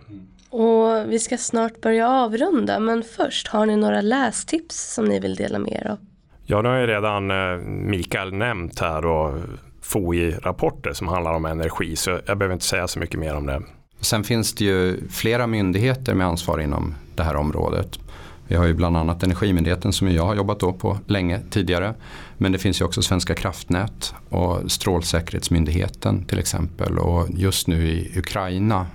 Och 0.49 1.11
vi 1.11 1.19
ska 1.19 1.37
snart 1.37 1.81
börja 1.81 2.09
avrunda 2.09 2.79
men 2.79 3.03
först 3.03 3.47
har 3.47 3.65
ni 3.65 3.75
några 3.75 4.01
lästips 4.01 4.93
som 4.93 5.05
ni 5.05 5.19
vill 5.19 5.35
dela 5.35 5.59
med 5.59 5.71
er 5.71 5.91
av? 5.91 5.97
Ja, 6.45 6.61
nu 6.61 6.69
har 6.69 6.77
ju 6.77 6.87
redan 6.87 7.31
eh, 7.31 7.57
Mikael 7.67 8.33
nämnt 8.33 8.79
här 8.79 9.05
och 9.05 9.39
FOI-rapporter 9.81 10.93
som 10.93 11.07
handlar 11.07 11.33
om 11.33 11.45
energi 11.45 11.95
så 11.95 12.19
jag 12.25 12.37
behöver 12.37 12.53
inte 12.53 12.65
säga 12.65 12.87
så 12.87 12.99
mycket 12.99 13.19
mer 13.19 13.35
om 13.35 13.45
det. 13.45 13.61
Sen 13.99 14.23
finns 14.23 14.55
det 14.55 14.65
ju 14.65 15.09
flera 15.09 15.47
myndigheter 15.47 16.13
med 16.13 16.27
ansvar 16.27 16.59
inom 16.59 16.95
det 17.15 17.23
här 17.23 17.35
området. 17.35 17.99
Vi 18.47 18.55
har 18.55 18.65
ju 18.65 18.73
bland 18.73 18.97
annat 18.97 19.23
Energimyndigheten 19.23 19.93
som 19.93 20.11
jag 20.11 20.25
har 20.25 20.35
jobbat 20.35 20.59
på 20.59 20.97
länge 21.07 21.39
tidigare. 21.49 21.93
Men 22.37 22.51
det 22.51 22.57
finns 22.57 22.81
ju 22.81 22.85
också 22.85 23.01
Svenska 23.01 23.35
kraftnät 23.35 24.13
och 24.29 24.71
Strålsäkerhetsmyndigheten 24.71 26.25
till 26.25 26.39
exempel. 26.39 26.97
Och 26.97 27.27
just 27.29 27.67
nu 27.67 27.87
i 27.87 28.19
Ukraina 28.19 28.85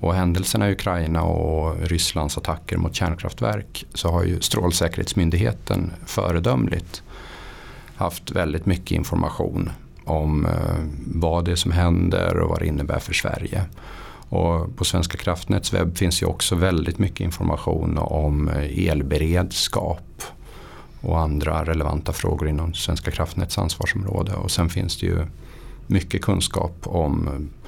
och 0.00 0.14
händelserna 0.14 0.68
i 0.68 0.72
Ukraina 0.72 1.22
och 1.22 1.80
Rysslands 1.80 2.38
attacker 2.38 2.76
mot 2.76 2.94
kärnkraftverk 2.94 3.84
så 3.94 4.10
har 4.10 4.24
ju 4.24 4.40
Strålsäkerhetsmyndigheten 4.40 5.92
föredömligt 6.06 7.02
haft 7.96 8.30
väldigt 8.30 8.66
mycket 8.66 8.90
information 8.90 9.70
om 10.04 10.46
eh, 10.46 10.52
vad 11.06 11.44
det 11.44 11.52
är 11.52 11.56
som 11.56 11.72
händer 11.72 12.38
och 12.38 12.48
vad 12.48 12.58
det 12.58 12.66
innebär 12.66 12.98
för 12.98 13.14
Sverige. 13.14 13.64
Och 14.32 14.76
på 14.76 14.84
Svenska 14.84 15.18
kraftnäts 15.18 15.74
webb 15.74 15.96
finns 15.96 16.22
ju 16.22 16.26
också 16.26 16.54
väldigt 16.54 16.98
mycket 16.98 17.20
information 17.20 17.98
om 17.98 18.48
eh, 18.48 18.88
elberedskap 18.88 20.22
och 21.00 21.20
andra 21.20 21.64
relevanta 21.64 22.12
frågor 22.12 22.48
inom 22.48 22.74
Svenska 22.74 23.10
kraftnäts 23.10 23.58
ansvarsområde. 23.58 24.34
Och 24.34 24.50
sen 24.50 24.70
finns 24.70 24.96
det 24.96 25.06
ju 25.06 25.26
mycket 25.86 26.22
kunskap 26.22 26.76
om 26.82 27.28
eh, 27.28 27.64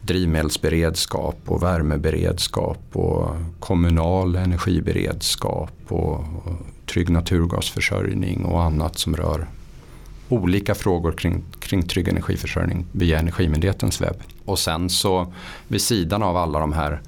drivmedelsberedskap 0.00 1.38
och 1.46 1.62
värmeberedskap 1.62 2.82
och 2.92 3.28
kommunal 3.60 4.36
energiberedskap 4.36 5.72
och 5.88 6.24
trygg 6.86 7.10
naturgasförsörjning 7.10 8.44
och 8.44 8.62
annat 8.62 8.98
som 8.98 9.16
rör 9.16 9.46
olika 10.34 10.74
frågor 10.74 11.12
kring, 11.12 11.44
kring 11.60 11.82
trygg 11.82 12.08
energiförsörjning 12.08 12.86
via 12.92 13.18
Energimyndighetens 13.18 14.00
webb. 14.00 14.22
Och 14.44 14.58
sen 14.58 14.90
så 14.90 15.32
vid 15.68 15.80
sidan 15.80 16.22
av 16.22 16.36
alla 16.36 16.58
de 16.58 16.72
här 16.72 17.00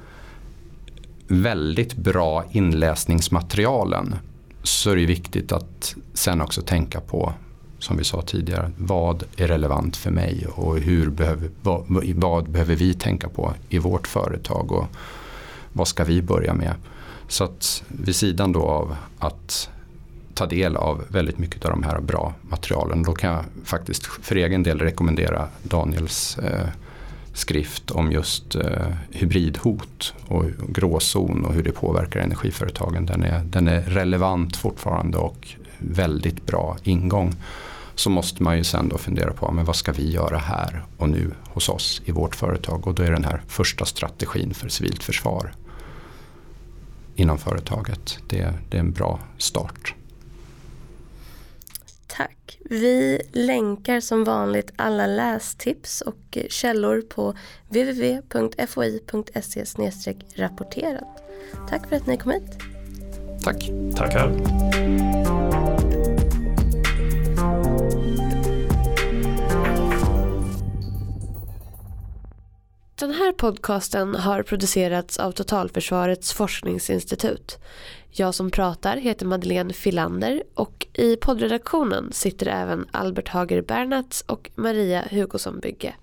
väldigt 1.29 1.97
bra 1.97 2.45
inläsningsmaterialen 2.51 4.14
så 4.62 4.91
är 4.91 4.97
det 4.97 5.07
viktigt 5.07 5.53
att 5.53 5.95
sen 6.14 6.41
också 6.41 6.62
tänka 6.62 7.01
på 7.01 7.33
som 7.79 7.97
vi 7.97 8.05
sa 8.05 8.22
tidigare, 8.22 8.70
vad 8.77 9.24
är 9.37 9.49
relevant 9.49 9.97
för 9.97 10.11
mig 10.11 10.47
och 10.55 10.79
hur 10.79 11.11
behöver, 11.11 11.51
vad, 11.62 11.85
vad, 12.14 12.51
behöver 12.51 12.77
vi 12.77 12.95
tänka 12.95 13.29
på 13.29 13.55
i 13.68 13.79
vårt 13.79 14.07
företag 14.07 14.72
och 14.72 14.87
vad 15.72 15.89
ska 15.89 16.05
vi 16.05 16.22
börja 16.22 16.55
med. 16.55 16.74
Så 17.29 17.45
att 17.45 17.83
vid 17.89 18.16
sidan 18.16 18.53
då 18.53 18.62
av 18.62 18.97
att 19.18 19.70
ta 20.37 20.47
del 20.47 20.76
av 20.76 21.05
väldigt 21.09 21.39
mycket 21.39 21.64
av 21.64 21.70
de 21.70 21.82
här 21.82 22.01
bra 22.01 22.34
materialen. 22.43 23.03
Då 23.03 23.12
kan 23.12 23.32
jag 23.32 23.45
faktiskt 23.64 24.07
för 24.07 24.37
egen 24.37 24.62
del 24.62 24.78
rekommendera 24.78 25.49
Daniels 25.62 26.39
eh, 26.39 26.68
skrift 27.32 27.91
om 27.91 28.12
just 28.12 28.55
eh, 28.55 28.87
hybridhot 29.11 30.14
och 30.28 30.45
gråzon 30.68 31.45
och 31.45 31.55
hur 31.55 31.62
det 31.62 31.72
påverkar 31.72 32.20
energiföretagen. 32.20 33.07
Den 33.07 33.22
är, 33.22 33.41
den 33.45 33.68
är 33.68 33.80
relevant 33.80 34.57
fortfarande 34.57 35.18
och 35.18 35.49
väldigt 35.78 36.47
bra 36.47 36.76
ingång. 36.82 37.34
Så 37.95 38.11
måste 38.11 38.43
man 38.43 38.57
ju 38.57 38.64
sen 38.64 38.89
då 38.89 38.99
fundera 38.99 39.32
på 39.32 39.53
men 39.53 39.64
vad 39.64 39.76
ska 39.76 39.93
vi 39.93 40.11
göra 40.11 40.39
här 40.39 40.84
och 40.97 41.09
nu 41.09 41.30
hos 41.45 41.68
oss 41.68 42.03
i 42.05 42.12
vårt 42.12 42.34
företag. 42.34 42.87
Och 42.87 42.95
då 42.95 43.03
är 43.03 43.11
den 43.11 43.24
här 43.24 43.43
första 43.49 43.84
strategin 43.84 44.55
för 44.55 44.68
civilt 44.68 45.03
försvar 45.03 45.53
inom 47.14 47.39
företaget. 47.39 48.18
Det, 48.28 48.55
det 48.70 48.76
är 48.76 48.80
en 48.80 48.93
bra 48.93 49.20
start. 49.39 49.96
Vi 52.71 53.23
länkar 53.33 54.01
som 54.01 54.25
vanligt 54.25 54.73
alla 54.77 55.07
lästips 55.07 56.01
och 56.01 56.39
källor 56.49 57.01
på 57.01 57.35
www.foi.se 57.69 59.64
rapporterat. 60.37 61.23
Tack 61.69 61.89
för 61.89 61.97
att 61.97 62.07
ni 62.07 62.17
kom 62.17 62.31
hit. 62.33 62.59
Tack. 63.43 63.71
Tackar. 63.97 64.33
Den 72.99 73.11
här 73.11 73.33
podcasten 73.33 74.14
har 74.14 74.43
producerats 74.43 75.19
av 75.19 75.33
Totalförsvarets 75.33 76.33
forskningsinstitut. 76.33 77.59
Jag 78.11 78.35
som 78.35 78.51
pratar 78.51 78.97
heter 78.97 79.27
Madeleine 79.27 79.73
Filander 79.73 80.43
och 80.55 80.87
i 80.93 81.17
poddredaktionen 81.17 82.13
sitter 82.13 82.47
även 82.47 82.87
Albert 82.91 83.29
Hager 83.29 83.63
Bernats 83.63 84.21
och 84.21 84.51
Maria 84.55 85.05
Hugosson 85.11 85.61
Bygge. 85.61 85.95